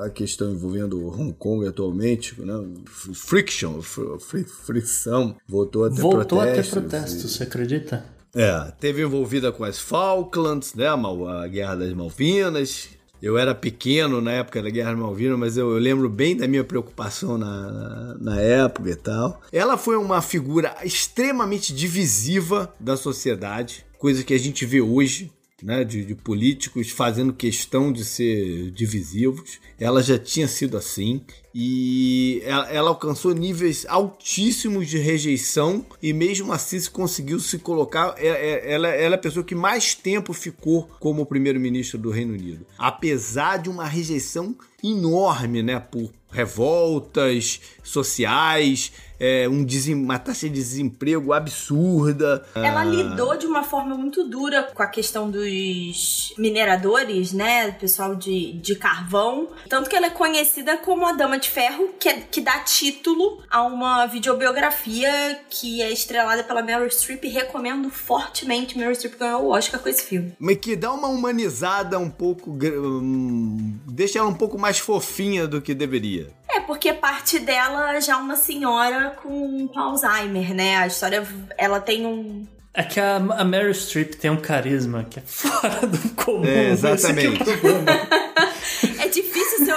a 0.03 0.09
questão 0.09 0.51
envolvendo 0.51 1.07
Hong 1.07 1.33
Kong 1.33 1.67
atualmente, 1.67 2.39
né? 2.41 2.53
Friction, 2.85 3.81
fr 3.81 4.17
frição. 4.63 5.35
Voltou 5.47 5.85
a 5.85 5.89
ter 5.89 6.01
Voltou 6.01 6.39
protestos. 6.39 6.77
a 6.77 6.81
ter 6.81 6.87
protestos, 6.89 7.23
e... 7.23 7.29
você 7.29 7.43
acredita? 7.43 8.05
É, 8.33 8.71
teve 8.79 9.01
envolvida 9.01 9.51
com 9.51 9.63
as 9.63 9.77
Falklands, 9.77 10.73
né, 10.73 10.87
a 10.87 11.47
Guerra 11.47 11.75
das 11.75 11.93
Malvinas, 11.93 12.89
eu 13.21 13.37
era 13.37 13.53
pequeno 13.53 14.19
na 14.19 14.31
época 14.31 14.61
da 14.63 14.69
Guerra 14.69 14.95
Malvina, 14.95 15.37
mas 15.37 15.55
eu, 15.55 15.71
eu 15.71 15.77
lembro 15.77 16.09
bem 16.09 16.35
da 16.35 16.47
minha 16.47 16.63
preocupação 16.63 17.37
na, 17.37 17.71
na, 17.71 18.17
na, 18.19 18.41
época 18.41 18.89
e 18.89 18.95
tal. 18.95 19.39
Ela 19.51 19.77
foi 19.77 19.95
uma 19.95 20.21
figura 20.21 20.75
extremamente 20.83 21.73
divisiva 21.73 22.73
da 22.79 22.97
sociedade, 22.97 23.85
coisa 23.99 24.23
que 24.23 24.33
a 24.33 24.39
gente 24.39 24.65
vê 24.65 24.81
hoje 24.81 25.31
né, 25.61 25.83
de, 25.83 26.03
de, 26.05 26.15
políticos 26.15 26.89
fazendo 26.89 27.33
questão 27.33 27.91
de 27.91 28.03
ser 28.03 28.71
divisivos. 28.71 29.59
Ela 29.79 30.01
já 30.01 30.17
tinha 30.17 30.47
sido 30.47 30.77
assim 30.77 31.21
e 31.53 32.41
ela, 32.45 32.69
ela, 32.71 32.89
alcançou 32.89 33.33
níveis 33.33 33.85
altíssimos 33.87 34.87
de 34.87 34.97
rejeição 34.97 35.85
e 36.01 36.13
mesmo 36.13 36.51
assim 36.53 36.79
se 36.79 36.89
conseguiu 36.89 37.39
se 37.39 37.59
colocar. 37.59 38.15
Ela, 38.17 38.37
é, 38.37 38.49
é, 38.49 38.73
ela, 38.73 38.87
ela 38.87 39.15
é 39.15 39.17
a 39.17 39.21
pessoa 39.21 39.45
que 39.45 39.55
mais 39.55 39.93
tempo 39.93 40.33
ficou 40.33 40.89
como 40.99 41.25
primeiro-ministro 41.25 41.97
do 41.97 42.09
Reino 42.09 42.33
Unido, 42.33 42.65
apesar 42.77 43.57
de 43.57 43.69
uma 43.69 43.85
rejeição 43.85 44.55
enorme, 44.83 45.61
né, 45.61 45.79
por 45.79 46.11
revoltas 46.31 47.59
sociais 47.83 48.91
é, 49.21 49.47
um 49.47 49.63
uma 49.93 50.17
taxa 50.17 50.49
de 50.49 50.55
desemprego 50.55 51.31
absurda. 51.31 52.43
Ela 52.55 52.81
ah. 52.81 52.85
lidou 52.85 53.37
de 53.37 53.45
uma 53.45 53.61
forma 53.61 53.95
muito 53.95 54.27
dura 54.27 54.63
com 54.63 54.81
a 54.81 54.87
questão 54.87 55.29
dos 55.29 56.33
mineradores, 56.39 57.31
né? 57.31 57.71
Pessoal 57.73 58.15
de, 58.15 58.53
de 58.53 58.75
carvão. 58.75 59.49
Tanto 59.69 59.87
que 59.87 59.95
ela 59.95 60.07
é 60.07 60.09
conhecida 60.09 60.75
como 60.77 61.05
a 61.05 61.13
Dama 61.13 61.37
de 61.37 61.49
Ferro, 61.49 61.89
que, 61.99 62.09
é, 62.09 62.21
que 62.21 62.41
dá 62.41 62.59
título 62.61 63.43
a 63.47 63.61
uma 63.61 64.07
videobiografia 64.07 65.39
que 65.51 65.83
é 65.83 65.91
estrelada 65.91 66.43
pela 66.43 66.63
Meryl 66.63 66.89
Streep. 66.89 67.23
Recomendo 67.25 67.91
fortemente. 67.91 68.75
Meryl 68.75 68.95
Streep 68.95 69.19
ganhou 69.19 69.43
o 69.43 69.49
Oscar 69.49 69.79
com 69.79 69.87
esse 69.87 70.03
filme. 70.03 70.33
Mas 70.39 70.57
que 70.57 70.75
dá 70.75 70.91
uma 70.91 71.07
humanizada 71.07 71.99
um 71.99 72.09
pouco. 72.09 72.51
Um, 72.51 73.77
deixa 73.85 74.17
ela 74.17 74.27
um 74.27 74.33
pouco 74.33 74.57
mais 74.57 74.79
fofinha 74.79 75.47
do 75.47 75.61
que 75.61 75.75
deveria. 75.75 76.20
É, 76.49 76.59
porque 76.61 76.93
parte 76.93 77.39
dela 77.39 77.99
já 77.99 78.13
é 78.13 78.15
uma 78.17 78.35
senhora 78.35 79.11
com, 79.21 79.67
com 79.67 79.79
Alzheimer, 79.79 80.53
né? 80.53 80.77
A 80.77 80.87
história, 80.87 81.25
ela 81.57 81.79
tem 81.79 82.05
um... 82.05 82.45
É 82.73 82.83
que 82.83 82.99
a, 82.99 83.15
a 83.15 83.43
Meryl 83.43 83.73
Streep 83.73 84.13
tem 84.15 84.31
um 84.31 84.37
carisma 84.37 85.05
que 85.09 85.19
é 85.19 85.23
fora 85.25 85.87
do 85.87 86.09
comum. 86.15 86.45
É, 86.45 86.69
exatamente. 86.69 87.41
é 87.49 88.30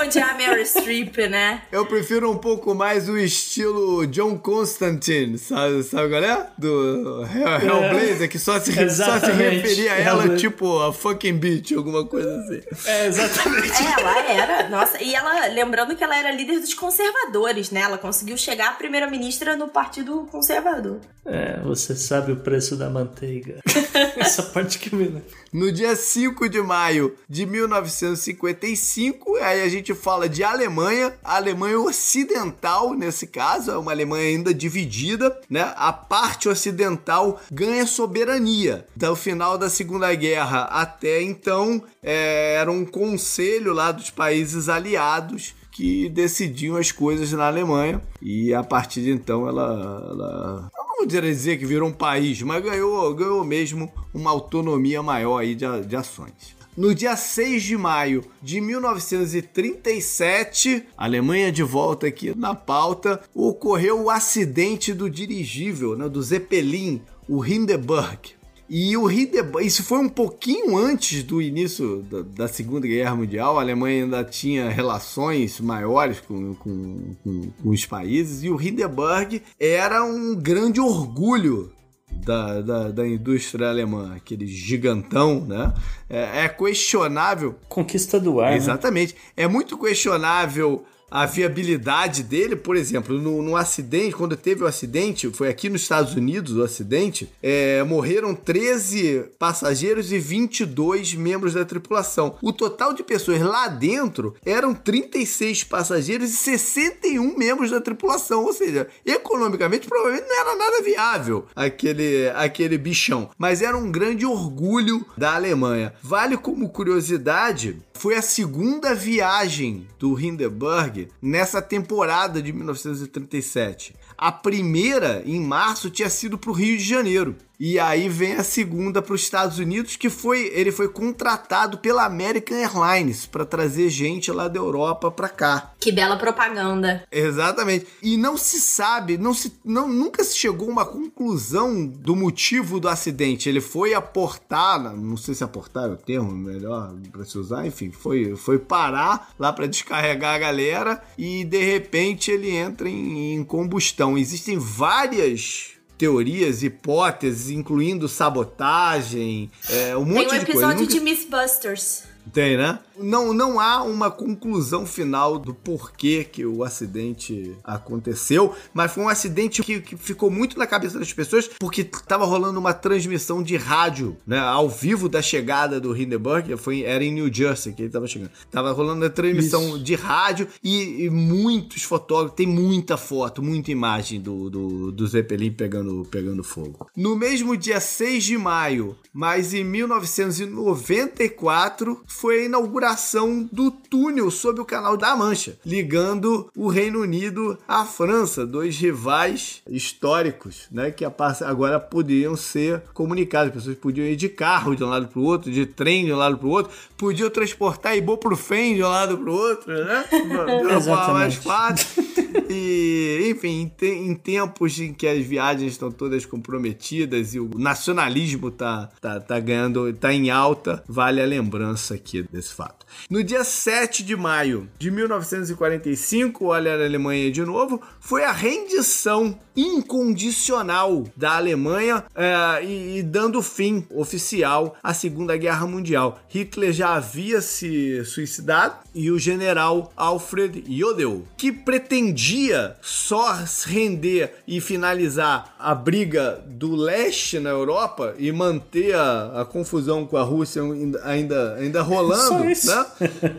você 0.05 0.19
odiar 0.19 0.31
a 0.31 0.35
Meryl 0.35 0.65
Streep, 0.65 1.17
né? 1.29 1.63
Eu 1.73 1.87
prefiro 1.87 2.31
um 2.31 2.37
pouco 2.37 2.75
mais 2.75 3.09
o 3.09 3.17
estilo 3.17 4.07
John 4.07 4.39
Constantine, 4.39 5.39
sabe, 5.39 5.83
sabe 5.83 6.09
qual 6.09 6.23
é? 6.23 6.47
Do 6.59 7.25
Hellblazer, 7.25 8.29
que 8.29 8.39
só 8.39 8.61
se, 8.61 8.73
só 8.91 9.19
se 9.19 9.31
referia 9.33 9.93
a 9.93 9.97
ela 9.97 10.23
Hellblazer. 10.23 10.39
tipo 10.39 10.81
a 10.81 10.93
fucking 10.93 11.37
bitch, 11.37 11.73
alguma 11.73 12.05
coisa 12.07 12.39
assim. 12.41 12.61
É, 12.87 13.07
exatamente. 13.07 13.73
É, 13.83 14.01
ela 14.01 14.31
era, 14.31 14.69
nossa, 14.69 15.03
e 15.03 15.15
ela, 15.15 15.47
lembrando 15.49 15.97
que 15.97 16.05
ela 16.05 16.17
era 16.17 16.31
líder 16.31 16.61
dos 16.61 16.75
conservadores, 16.75 17.71
né? 17.71 17.81
Ela 17.81 17.99
conseguiu 17.99 18.37
chegar 18.37 18.69
a 18.69 18.73
primeira-ministra 18.73 19.57
no 19.57 19.69
Partido 19.69 20.27
Conservador. 20.31 21.01
É, 21.27 21.61
você 21.61 21.95
sabe 21.97 22.33
o 22.33 22.37
preço 22.37 22.77
da 22.77 22.91
manteiga. 22.91 23.61
Essa 24.17 24.43
parte 24.43 24.79
que 24.79 24.95
me 24.95 25.23
No 25.55 25.71
dia 25.71 25.95
5 25.95 26.49
de 26.49 26.61
maio 26.61 27.15
de 27.29 27.47
1955, 27.47 29.37
aí 29.37 29.63
a 29.63 29.69
gente 29.69 29.95
fala 29.95 30.29
de 30.29 30.43
Alemanha, 30.43 31.15
a 31.23 31.37
Alemanha 31.37 31.79
ocidental 31.79 32.93
nesse 32.93 33.29
caso, 33.29 33.71
é 33.71 33.79
uma 33.79 33.93
Alemanha 33.93 34.31
ainda 34.31 34.53
dividida, 34.53 35.41
né? 35.49 35.73
A 35.77 35.93
parte 35.93 36.49
ocidental 36.49 37.41
ganha 37.53 37.87
soberania. 37.87 38.85
Do 38.97 39.15
final 39.15 39.57
da 39.57 39.71
Segunda 39.71 40.13
Guerra 40.13 40.63
até 40.65 41.23
então, 41.23 41.81
é, 42.03 42.57
era 42.57 42.73
um 42.73 42.85
conselho 42.85 43.73
lá 43.73 43.93
dos 43.93 44.11
países 44.11 44.69
aliados 44.69 45.55
que 45.75 46.09
decidiam 46.09 46.77
as 46.77 46.91
coisas 46.93 47.33
na 47.33 47.49
Alemanha 47.49 48.01
e 48.23 48.55
a 48.55 48.63
partir 48.63 49.03
de 49.03 49.11
então 49.11 49.49
ela, 49.49 50.07
ela 50.11 50.71
não 50.73 50.99
vou 50.99 51.05
dizer 51.05 51.59
que 51.59 51.67
virou 51.67 51.89
um 51.89 51.93
país, 51.93 52.41
mas 52.43 52.63
ganhou, 52.63 53.13
ganhou 53.13 53.43
mesmo 53.45 53.93
uma 54.15 54.31
autonomia 54.31 55.03
maior 55.03 55.39
aí 55.39 55.57
de, 55.57 55.67
de 55.85 55.97
ações. 55.97 56.55
No 56.77 56.95
dia 56.95 57.17
6 57.17 57.63
de 57.63 57.77
maio 57.77 58.25
de 58.41 58.61
1937, 58.61 60.85
Alemanha 60.97 61.51
de 61.51 61.65
volta 61.65 62.07
aqui 62.07 62.33
na 62.37 62.55
pauta, 62.55 63.21
ocorreu 63.35 64.03
o 64.03 64.11
acidente 64.11 64.93
do 64.93 65.11
dirigível, 65.11 65.97
né, 65.97 66.09
do 66.09 66.23
Zeppelin, 66.23 67.03
o 67.29 67.45
Hindenburg. 67.45 68.37
E 68.77 68.97
o 68.97 69.09
Hindenburg, 69.09 69.65
isso 69.65 69.85
foi 69.85 69.99
um 69.99 70.09
pouquinho 70.09 70.77
antes 70.77 71.23
do 71.23 71.41
início 71.41 72.03
da, 72.11 72.23
da, 72.23 72.49
Segunda 72.49 72.89
Guerra 72.89 73.15
Mundial, 73.15 73.57
a 73.57 73.63
Alemanha 73.63 74.03
ainda 74.03 74.25
tinha 74.25 74.69
relações 74.69 75.61
maiores 75.61 76.19
com, 76.19 76.57
com, 76.57 77.15
com, 77.23 77.53
com 77.63 77.71
os 77.71 77.87
países, 77.87 78.43
e 78.43 78.51
o 78.51 78.61
Hindenburg 78.61 79.41
era 79.61 80.03
um 80.03 80.35
grande 80.35 80.81
orgulho 80.81 81.71
da, 82.11 82.63
da, 82.63 82.91
da, 82.91 83.07
indústria 83.07 83.69
alemã, 83.69 84.13
aquele 84.17 84.49
gigantão, 84.49 85.41
né? 85.47 85.73
É, 86.11 86.45
é 86.45 86.49
questionável. 86.49 87.55
Conquista 87.69 88.19
do 88.19 88.41
ar. 88.41 88.51
Né? 88.51 88.57
Exatamente. 88.57 89.15
Né? 89.15 89.45
É 89.45 89.47
muito 89.47 89.79
questionável 89.79 90.85
a 91.11 91.27
viabilidade 91.27 92.23
dele, 92.23 92.57
por 92.57 92.77
exemplo, 92.77 93.19
no, 93.19 93.43
no, 93.43 93.57
acidente, 93.57 94.17
quando 94.17 94.37
teve 94.37 94.65
o 94.65 94.67
acidente, 94.67 95.31
foi 95.31 95.49
aqui 95.49 95.69
nos 95.69 95.83
Estados 95.83 96.15
Unidos 96.15 96.57
o 96.57 96.63
acidente, 96.63 97.31
é, 97.43 97.83
morreram 97.85 98.35
13 98.35 99.27
passageiros 99.39 100.11
e 100.13 100.19
22 100.19 101.15
membros 101.15 101.55
da 101.55 101.65
tripulação. 101.65 102.37
O 102.43 102.53
total 102.53 102.93
de 102.93 103.03
pessoas 103.03 103.41
lá 103.41 103.69
dentro 103.69 104.35
eram 104.45 104.75
36 104.75 105.65
passageiros 105.65 106.31
e 106.31 106.37
61 106.37 107.37
membros 107.37 107.71
da 107.71 107.81
tripulação, 107.81 108.45
ou 108.45 108.53
seja, 108.53 108.89
economicamente 109.05 109.87
provavelmente 109.87 110.29
não 110.29 110.41
era 110.41 110.57
nada 110.57 110.83
viável 110.83 111.47
aquele, 111.55 112.29
aquele 112.35 112.79
bichão, 112.79 113.31
mas 113.39 113.63
era 113.63 113.77
um 113.77 113.91
grande 113.91 114.27
orgulho 114.27 115.05
da 115.17 115.35
Alemanha. 115.35 115.93
Vale 116.03 116.37
como 116.37 116.69
curiosidade 116.69 117.79
foi 117.95 118.17
a 118.17 118.23
segunda 118.23 118.95
viagem 118.95 119.87
do 119.99 120.21
Hindenburg 120.21 121.04
nessa 121.21 121.61
temporada 121.63 122.43
de 122.43 122.53
1937. 122.53 123.95
A 124.17 124.33
primeira, 124.33 125.23
em 125.27 125.41
março, 125.41 125.91
tinha 125.91 126.11
sido 126.11 126.39
para 126.39 126.51
o 126.51 126.55
Rio 126.55 126.77
de 126.77 126.85
Janeiro. 126.85 127.37
E 127.59 127.79
aí 127.79 128.09
vem 128.09 128.35
a 128.35 128.43
segunda 128.43 129.01
para 129.01 129.15
os 129.15 129.23
Estados 129.23 129.59
Unidos, 129.59 129.95
que 129.95 130.11
foi 130.11 130.51
ele 130.53 130.73
foi 130.73 130.89
contratado 130.89 131.79
pela 131.79 132.05
American 132.05 132.59
Airlines 132.59 133.27
para 133.27 133.47
trazer 133.47 133.89
gente 133.89 134.31
lá 134.33 134.49
da 134.49 134.59
Europa 134.59 135.11
para 135.11 135.29
cá. 135.29 135.73
Que 135.79 135.93
bela 135.93 136.17
propaganda. 136.17 137.05
Exatamente. 137.13 137.87
E 138.03 138.17
não 138.17 138.37
se 138.37 138.61
sabe, 138.61 139.17
não 139.17 139.33
se, 139.33 139.53
não, 139.65 139.89
nunca 139.89 140.25
se 140.25 140.37
chegou 140.37 140.69
a 140.69 140.73
uma 140.73 140.85
conclusão 140.85 141.87
do 141.87 142.17
motivo 142.17 142.81
do 142.81 142.89
acidente. 142.89 143.49
Ele 143.49 143.61
foi 143.61 143.95
aportar, 143.95 144.81
não 144.95 145.17
sei 145.17 145.35
se 145.35 145.45
aportar 145.45 145.89
é 145.89 145.93
o 145.93 145.97
termo 145.97 146.33
melhor 146.33 146.93
para 147.13 147.25
se 147.25 147.39
usar, 147.39 147.67
enfim, 147.67 147.91
foi, 147.91 148.35
foi 148.35 148.59
parar 148.59 149.33
lá 149.39 149.53
para 149.53 149.67
descarregar 149.67 150.35
a 150.35 150.39
galera 150.39 151.03
e 151.17 151.45
de 151.45 151.63
repente 151.63 152.31
ele 152.31 152.51
entra 152.51 152.89
em, 152.89 153.35
em 153.35 153.45
combustão 153.45 154.04
questão. 154.05 154.19
Existem 154.19 154.59
várias 154.59 155.71
teorias, 155.97 156.63
hipóteses, 156.63 157.51
incluindo 157.51 158.09
sabotagem, 158.09 159.51
é, 159.71 159.97
um 159.97 160.05
monte 160.05 160.15
Tem 160.15 160.17
um 160.17 160.23
de 160.25 160.29
coisa. 160.29 160.51
episódio 160.51 160.81
Nunca- 160.83 160.93
de 160.93 161.01
Mythbusters. 161.01 162.03
Tem, 162.33 162.57
né? 162.57 162.79
Não, 162.99 163.33
não 163.33 163.61
há 163.61 163.83
uma 163.83 164.11
conclusão 164.11 164.87
final 164.87 165.39
do 165.39 165.53
porquê 165.53 166.25
que 166.25 166.47
o 166.47 166.63
acidente 166.63 167.57
aconteceu, 167.65 168.55
mas 168.73 168.93
foi 168.93 169.05
um 169.05 169.09
acidente 169.09 169.63
que, 169.63 169.81
que 169.81 169.97
ficou 169.97 170.31
muito 170.31 170.59
na 170.59 170.67
cabeça 170.67 170.99
das 170.99 171.13
pessoas 171.13 171.51
porque 171.59 171.83
estava 171.83 172.25
rolando 172.25 172.59
uma 172.59 172.73
transmissão 172.73 173.43
de 173.43 173.57
rádio, 173.57 174.17
né, 174.27 174.39
ao 174.39 174.69
vivo 174.69 175.09
da 175.09 175.21
chegada 175.21 175.81
do 175.81 175.97
Hindenburg, 175.97 176.57
foi, 176.57 176.83
era 176.83 177.05
em 177.05 177.13
New 177.13 177.33
Jersey 177.33 177.73
que 177.73 177.83
ele 177.83 177.89
estava 177.89 178.07
chegando. 178.07 178.31
Tava 178.51 178.73
rolando 178.73 179.03
uma 179.03 179.11
transmissão 179.11 179.83
de 179.83 179.95
rádio 179.95 180.49
e, 180.63 181.05
e 181.05 181.11
muitos 181.11 181.83
fotógrafos, 181.83 182.37
tem 182.37 182.47
muita 182.47 182.97
foto, 182.97 183.43
muita 183.43 183.71
imagem 183.71 184.21
do, 184.21 184.49
do, 184.49 184.93
do 184.93 185.07
Zeppelin 185.07 185.53
pegando, 185.53 186.07
pegando 186.11 186.45
fogo. 186.45 186.87
No 186.97 187.17
mesmo 187.17 187.57
dia 187.57 187.81
6 187.81 188.25
de 188.25 188.39
maio, 188.39 188.97
mas 189.13 189.55
em 189.55 189.65
1994, 189.65 192.03
foi 192.15 192.43
a 192.43 192.45
inauguração 192.45 193.47
do 193.53 193.71
túnel 193.71 194.31
sob 194.31 194.61
o 194.61 194.65
Canal 194.65 194.97
da 194.97 195.17
Mancha, 195.17 195.59
ligando 195.67 196.49
o 196.57 196.69
Reino 196.69 197.01
Unido 197.01 197.59
à 197.67 197.85
França, 197.85 198.47
dois 198.47 198.79
rivais 198.79 199.61
históricos, 199.69 200.69
né, 200.71 200.91
que 200.91 201.05
agora 201.05 201.81
poderiam 201.81 202.37
ser 202.37 202.83
comunicados. 202.95 203.49
As 203.49 203.55
pessoas 203.55 203.77
podiam 203.77 204.07
ir 204.07 204.17
de 204.17 204.29
carro 204.29 204.77
de 204.77 204.85
um 204.85 204.89
lado 204.89 205.09
para 205.09 205.19
o 205.19 205.25
outro, 205.25 205.51
de 205.51 205.67
trem 205.67 206.07
de 206.07 206.13
um 206.13 206.17
lado 206.17 206.39
para 206.39 206.47
o 206.47 206.51
outro, 206.51 206.73
podiam 206.97 207.29
transportar 207.29 207.97
ibuprofeno 207.97 208.77
de 208.77 208.83
um 208.83 208.89
lado 208.89 209.19
para 209.19 209.31
o 209.31 209.35
outro, 209.35 209.85
né? 209.85 210.05
De 210.11 210.89
uma 210.89 211.09
mais 211.13 211.35
fácil. 211.35 212.05
E, 212.51 213.31
enfim, 213.31 213.71
em, 213.81 214.11
em 214.11 214.15
tempos 214.15 214.79
em 214.79 214.93
que 214.93 215.07
as 215.07 215.25
viagens 215.25 215.73
estão 215.73 215.91
todas 215.91 216.27
comprometidas 216.27 217.35
e 217.35 217.41
o 217.41 217.49
nacionalismo 217.57 218.51
tá, 218.51 218.91
tá, 219.01 219.21
tá 219.21 219.39
ganhando, 219.39 219.93
tá 219.95 220.13
em 220.13 220.31
alta, 220.31 220.83
vale 220.89 221.23
a 221.23 221.27
lembrança 221.27 221.95
aqui 221.95 222.04
desse 222.31 222.53
fato. 222.53 222.87
No 223.11 223.23
dia 223.23 223.45
7 223.45 224.05
de 224.05 224.17
maio 224.17 224.69
de 224.79 224.91
1945, 224.91 226.47
olha 226.47 226.73
a 226.73 226.85
Alemanha 226.85 227.31
de 227.31 227.43
novo, 227.43 227.81
foi 228.01 228.25
a 228.25 228.33
rendição 228.33 229.39
incondicional 229.57 231.05
da 231.17 231.37
Alemanha 231.37 232.05
eh, 232.15 232.65
e, 232.65 232.99
e 232.99 233.03
dando 233.03 233.41
fim 233.43 233.87
oficial 233.91 234.77
à 234.83 234.93
Segunda 234.95 235.37
Guerra 235.37 235.67
Mundial. 235.67 236.19
Hitler 236.29 236.73
já 236.73 236.95
havia 236.95 237.41
se 237.41 238.05
suicidado 238.05 238.75
e 238.95 239.11
o 239.11 239.19
general 239.19 239.93
Alfred 239.97 240.65
Jodl, 240.69 241.23
que 241.37 241.51
pretendia 241.53 242.77
só 242.81 243.37
render 243.67 244.35
e 244.47 244.61
finalizar 244.61 245.55
a 245.59 245.75
briga 245.75 246.43
do 246.47 246.75
leste 246.77 247.39
na 247.41 247.51
Europa 247.51 248.15
e 248.19 248.31
manter 248.33 248.95
a, 248.95 249.43
a 249.43 249.45
confusão 249.45 250.07
com 250.07 250.17
a 250.17 250.23
Rússia 250.23 250.63
ainda, 251.05 251.55
ainda, 251.57 251.83
rolando, 251.83 252.45
né? 252.45 252.87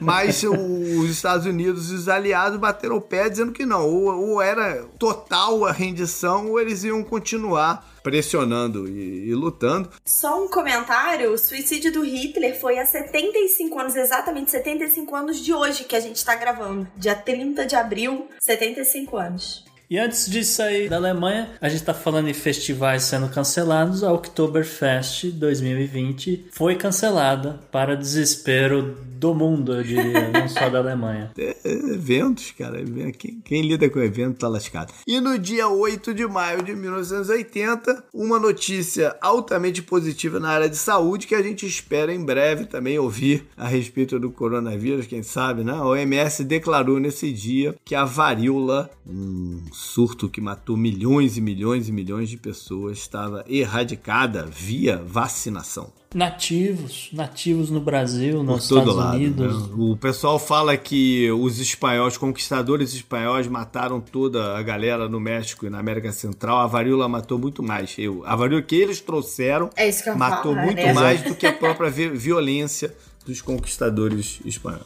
Mas 0.01 0.43
o- 0.43 0.53
os 1.01 1.09
Estados 1.09 1.45
Unidos 1.45 1.91
e 1.91 1.95
os 1.95 2.09
aliados 2.09 2.59
bateram 2.59 2.97
o 2.97 3.01
pé 3.01 3.30
dizendo 3.30 3.51
que 3.51 3.66
não, 3.66 3.86
ou, 3.88 4.30
ou 4.32 4.41
era 4.41 4.84
total 4.99 5.66
a 5.66 5.72
rendição 5.72 6.05
ou 6.47 6.60
eles 6.60 6.84
iam 6.84 7.03
continuar 7.03 7.95
pressionando 8.03 8.88
e, 8.88 9.30
e 9.30 9.34
lutando. 9.34 9.89
Só 10.06 10.43
um 10.43 10.47
comentário: 10.47 11.32
o 11.32 11.38
suicídio 11.38 11.91
do 11.91 12.03
Hitler 12.03 12.60
foi 12.60 12.78
há 12.78 12.86
75 12.86 13.80
anos, 13.80 13.95
exatamente 13.95 14.51
75 14.51 15.16
anos 15.16 15.39
de 15.39 15.53
hoje 15.53 15.84
que 15.84 15.95
a 15.95 15.99
gente 15.99 16.24
tá 16.24 16.36
gravando. 16.36 16.88
Dia 16.95 17.16
30 17.16 17.66
de 17.66 17.76
abril, 17.76 18.28
75 18.39 19.18
anos. 19.18 19.66
E 19.89 19.97
antes 19.99 20.29
de 20.29 20.43
sair 20.43 20.89
da 20.89 20.95
Alemanha, 20.97 21.51
a 21.61 21.69
gente 21.69 21.83
tá 21.83 21.93
falando 21.93 22.27
em 22.27 22.33
festivais 22.33 23.03
sendo 23.03 23.29
cancelados. 23.29 24.03
A 24.03 24.11
Oktoberfest 24.11 25.25
2020 25.31 26.47
foi 26.51 26.75
cancelada 26.75 27.59
para 27.71 27.95
desespero 27.95 28.97
do 29.15 29.33
mundo, 29.33 29.73
eu 29.73 29.83
diria, 29.83 30.27
não 30.33 30.47
só 30.49 30.69
da 30.69 30.79
Alemanha. 30.79 31.31
É, 31.38 31.55
eventos, 31.63 32.51
cara. 32.51 32.81
even- 32.81 33.11
Quem, 33.13 33.39
quem 33.43 33.61
lida 33.61 33.89
com 33.89 33.99
evento 34.01 34.38
tá 34.39 34.47
lascado. 34.47 34.91
E 35.07 35.19
no 35.21 35.39
dia 35.39 35.67
8 35.69 36.13
de 36.13 36.27
maio 36.27 36.61
de 36.61 36.75
1980, 36.75 38.03
uma 38.13 38.38
notícia 38.39 39.15
altamente 39.21 39.81
positiva 39.81 40.39
na 40.39 40.49
área 40.49 40.69
de 40.69 40.75
saúde 40.75 41.27
que 41.27 41.36
a 41.36 41.41
gente 41.41 41.65
espera 41.65 42.13
em 42.13 42.23
breve 42.23 42.65
também 42.65 42.99
ouvir 42.99 43.47
a 43.55 43.67
respeito 43.67 44.19
do 44.19 44.29
coronavírus, 44.31 45.07
quem 45.07 45.23
sabe, 45.23 45.63
né? 45.63 45.71
A 45.73 45.86
OMS 45.86 46.43
declarou 46.43 46.99
nesse 46.99 47.31
dia 47.31 47.73
que 47.86 47.95
a 47.95 48.03
varíola, 48.03 48.89
um 49.07 49.61
surto 49.76 50.30
que 50.30 50.39
matou 50.39 50.78
milhões 50.78 51.36
e 51.38 51.41
milhões 51.41 51.89
e 51.89 51.91
milhões 51.91 52.30
de 52.30 52.38
pessoas, 52.38 52.97
estava 52.99 53.43
erradicada 53.47 54.45
via 54.49 55.03
vacinação. 55.05 55.91
Nativos, 56.13 57.09
nativos 57.11 57.69
no 57.69 57.82
Brasil, 57.82 58.41
nos 58.41 58.67
Por 58.69 58.76
todo 58.76 58.89
Estados 58.91 58.95
lado. 58.95 59.15
Unidos. 59.17 59.67
né? 59.69 59.76
O 59.78 59.97
pessoal 59.97 60.39
fala 60.39 60.78
que 60.78 61.30
os 61.32 61.59
espanhóis, 61.59 62.17
conquistadores 62.17 62.93
espanhóis, 62.93 63.47
mataram 63.47 63.99
toda 63.99 64.57
a 64.57 64.61
galera 64.63 65.09
no 65.09 65.19
México 65.19 65.65
e 65.65 65.69
na 65.69 65.78
América 65.80 66.13
Central. 66.13 66.59
A 66.59 66.67
varíola 66.67 67.09
matou 67.09 67.38
muito 67.38 67.61
mais. 67.61 67.95
Eu, 67.97 68.23
a 68.26 68.34
varíola 68.34 68.61
que 68.61 68.76
eles 68.76 69.01
trouxeram 69.01 69.69
É 69.76 69.89
isso 69.89 70.03
que 70.03 70.09
eu 70.09 70.17
matou 70.17 70.53
falo, 70.53 70.65
muito 70.65 70.78
né? 70.82 70.93
mais 70.93 71.21
do 71.21 71.36
que 71.36 71.45
a 71.45 71.51
própria 71.53 71.89
vi- 71.89 72.07
violência 72.09 72.95
dos 73.26 73.41
conquistadores 73.41 74.39
espanhóis. 74.45 74.86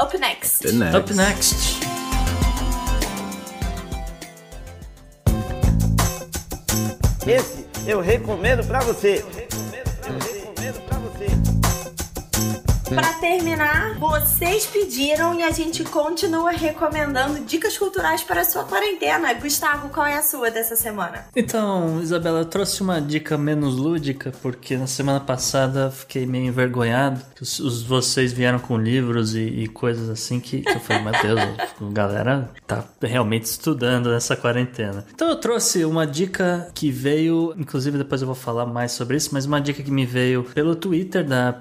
Up 0.00 0.16
next. 0.18 0.66
Up 0.96 1.12
next. 1.14 1.89
Esse 7.26 7.66
eu 7.86 8.00
recomendo 8.00 8.66
pra 8.66 8.80
você. 8.80 9.22
Eu 9.22 9.28
recomendo 9.28 10.00
pra 10.00 10.12
você. 10.12 10.39
Pra 12.94 13.12
terminar, 13.20 13.94
vocês 13.98 14.66
pediram 14.66 15.34
e 15.38 15.42
a 15.44 15.50
gente 15.50 15.84
continua 15.84 16.50
recomendando 16.50 17.38
dicas 17.44 17.78
culturais 17.78 18.22
para 18.24 18.40
a 18.40 18.44
sua 18.44 18.64
quarentena. 18.64 19.32
Gustavo, 19.34 19.88
qual 19.90 20.06
é 20.06 20.16
a 20.16 20.22
sua 20.22 20.50
dessa 20.50 20.74
semana? 20.74 21.26
Então, 21.36 22.00
Isabela, 22.02 22.40
eu 22.40 22.44
trouxe 22.44 22.82
uma 22.82 23.00
dica 23.00 23.38
menos 23.38 23.76
lúdica, 23.76 24.32
porque 24.42 24.76
na 24.76 24.86
semana 24.88 25.20
passada 25.20 25.80
eu 25.86 25.90
fiquei 25.92 26.26
meio 26.26 26.46
envergonhado. 26.46 27.20
que 27.34 27.42
Os, 27.42 27.60
os- 27.60 27.82
vocês 27.82 28.32
vieram 28.32 28.58
com 28.58 28.76
livros 28.76 29.34
e, 29.36 29.40
e 29.40 29.68
coisas 29.68 30.08
assim 30.10 30.40
que, 30.40 30.60
que 30.62 30.70
eu 30.70 30.80
falei, 30.80 31.02
meu 31.04 31.12
Deus, 31.22 31.40
a 31.80 31.92
galera 31.92 32.50
tá 32.66 32.84
realmente 33.00 33.44
estudando 33.44 34.10
nessa 34.10 34.34
quarentena. 34.36 35.04
Então 35.14 35.28
eu 35.28 35.36
trouxe 35.36 35.84
uma 35.84 36.06
dica 36.06 36.68
que 36.74 36.90
veio, 36.90 37.54
inclusive 37.56 37.98
depois 37.98 38.20
eu 38.20 38.26
vou 38.26 38.34
falar 38.34 38.66
mais 38.66 38.92
sobre 38.92 39.16
isso, 39.16 39.30
mas 39.32 39.46
uma 39.46 39.60
dica 39.60 39.82
que 39.82 39.90
me 39.90 40.04
veio 40.04 40.42
pelo 40.42 40.74
Twitter 40.74 41.24
da 41.24 41.52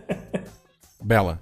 Bela, 1.02 1.40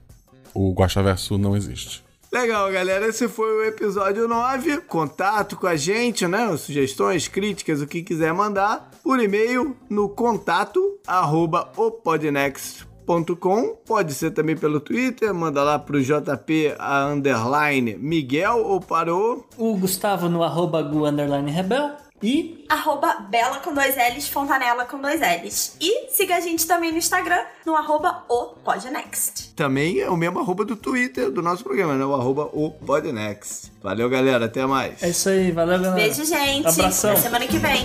o 0.53 0.73
Guacha 0.73 1.03
Verso 1.03 1.39
não 1.39 1.57
existe. 1.57 2.08
Legal, 2.31 2.71
galera. 2.71 3.07
Esse 3.07 3.27
foi 3.27 3.51
o 3.51 3.65
episódio 3.65 4.29
9. 4.29 4.83
Contato 4.83 5.57
com 5.57 5.67
a 5.67 5.77
gente, 5.77 6.27
né? 6.27 6.55
Sugestões, 6.59 7.27
críticas, 7.27 7.81
o 7.81 7.87
que 7.87 8.03
quiser 8.03 8.35
mandar, 8.35 8.91
por 9.03 9.19
e-mail 9.19 9.75
no 9.89 10.11
contato 10.11 10.99
arroba 11.07 11.73
opodnext.com. 11.75 13.77
Pode 13.87 14.13
ser 14.13 14.33
também 14.33 14.55
pelo 14.55 14.79
Twitter, 14.79 15.33
manda 15.33 15.63
lá 15.63 15.79
pro 15.79 16.03
JP 16.03 16.75
a 16.79 17.07
underline 17.07 17.97
Miguel 17.97 18.59
ou 18.59 18.79
para 18.79 19.15
o... 19.15 19.43
O 19.57 19.75
Gustavo 19.77 20.29
no 20.29 20.43
arroba 20.43 20.83
gu 20.83 21.07
underline 21.07 21.51
rebel. 21.51 21.97
E 22.23 22.65
arroba 22.69 23.15
Bela 23.31 23.59
com 23.61 23.73
dois 23.73 23.95
L's, 23.97 24.29
Fontanela 24.29 24.85
com 24.85 25.01
dois 25.01 25.21
L's. 25.21 25.77
E 25.81 26.09
siga 26.11 26.37
a 26.37 26.41
gente 26.41 26.67
também 26.67 26.91
no 26.91 26.99
Instagram, 26.99 27.41
no 27.65 27.77
arroba 27.77 28.25
o 28.29 28.47
Podnext. 28.65 29.55
Também 29.55 30.01
é 30.01 30.11
o 30.11 30.17
mesmo 30.17 30.39
arroba 30.41 30.65
do 30.65 30.77
Twitter 30.77 31.31
do 31.31 31.43
nosso 31.43 31.63
programa, 31.63 31.95
né? 31.95 32.05
O 32.05 32.15
arroba 32.15 32.51
o 32.53 32.71
Podnext. 32.71 33.73
Valeu, 33.83 34.09
galera. 34.09 34.47
Até 34.47 34.67
mais. 34.67 35.03
É 35.03 35.11
isso 35.11 35.29
aí. 35.29 35.53
Valeu, 35.53 35.79
galera. 35.79 35.95
Beijo, 35.95 36.25
gente. 36.25 36.67
Abração. 36.67 37.13
Até 37.13 37.21
semana 37.21 37.47
que 37.47 37.59
vem. 37.59 37.85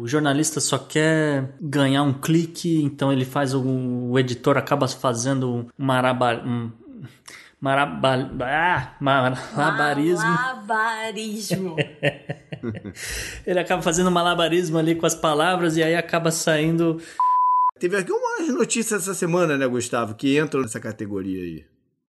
O 0.00 0.08
jornalista 0.08 0.60
só 0.60 0.78
quer 0.78 1.52
ganhar 1.60 2.02
um 2.02 2.14
clique, 2.14 2.82
então 2.82 3.12
ele 3.12 3.26
faz 3.26 3.52
o, 3.52 3.62
o 3.62 4.18
editor 4.18 4.56
acaba 4.56 4.88
fazendo 4.88 5.50
um 5.50 5.66
maraba, 5.76 6.42
um 6.42 6.72
maraba, 7.60 8.30
ah, 8.40 8.96
malabarismo. 8.98 10.24
Malabarismo. 10.24 11.76
ele 13.46 13.58
acaba 13.58 13.82
fazendo 13.82 14.10
malabarismo 14.10 14.78
ali 14.78 14.94
com 14.94 15.04
as 15.04 15.14
palavras 15.14 15.76
e 15.76 15.82
aí 15.82 15.94
acaba 15.94 16.30
saindo. 16.30 16.98
Teve 17.78 17.98
aqui 17.98 18.10
umas 18.10 18.48
notícias 18.48 19.02
essa 19.02 19.12
semana, 19.12 19.58
né, 19.58 19.66
Gustavo, 19.66 20.14
que 20.14 20.38
entram 20.38 20.62
nessa 20.62 20.80
categoria 20.80 21.42
aí. 21.42 21.64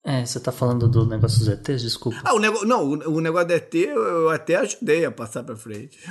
É, 0.09 0.25
você 0.25 0.39
tá 0.39 0.53
falando 0.53 0.87
do 0.87 1.05
negócio 1.05 1.39
dos 1.39 1.49
ETs? 1.49 1.81
Desculpa. 1.81 2.17
Ah, 2.23 2.33
o 2.33 2.39
negócio. 2.39 2.65
Não, 2.65 2.81
o, 2.81 3.17
o 3.17 3.19
negócio 3.19 3.49
do 3.49 3.53
ET 3.53 3.75
eu, 3.75 4.01
eu 4.01 4.29
até 4.29 4.55
ajudei 4.55 5.03
a 5.03 5.11
passar 5.11 5.43
pra 5.43 5.57
frente. 5.57 5.99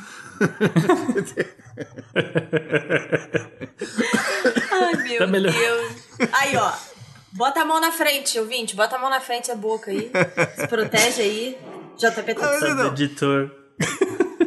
Ai, 4.71 4.97
meu 5.03 5.19
tá 5.19 5.27
Deus. 5.27 5.97
Aí, 6.31 6.55
ó. 6.59 6.73
Bota 7.33 7.63
a 7.63 7.65
mão 7.65 7.81
na 7.81 7.91
frente, 7.91 8.39
ouvinte. 8.39 8.77
Bota 8.77 8.97
a 8.97 8.99
mão 8.99 9.09
na 9.09 9.21
frente, 9.21 9.51
a 9.51 9.57
boca 9.57 9.91
aí. 9.91 10.11
Se 10.59 10.69
protege 10.69 11.23
aí. 11.23 11.59
JP 11.97 12.35
tá 12.35 12.87
editor. 12.89 13.51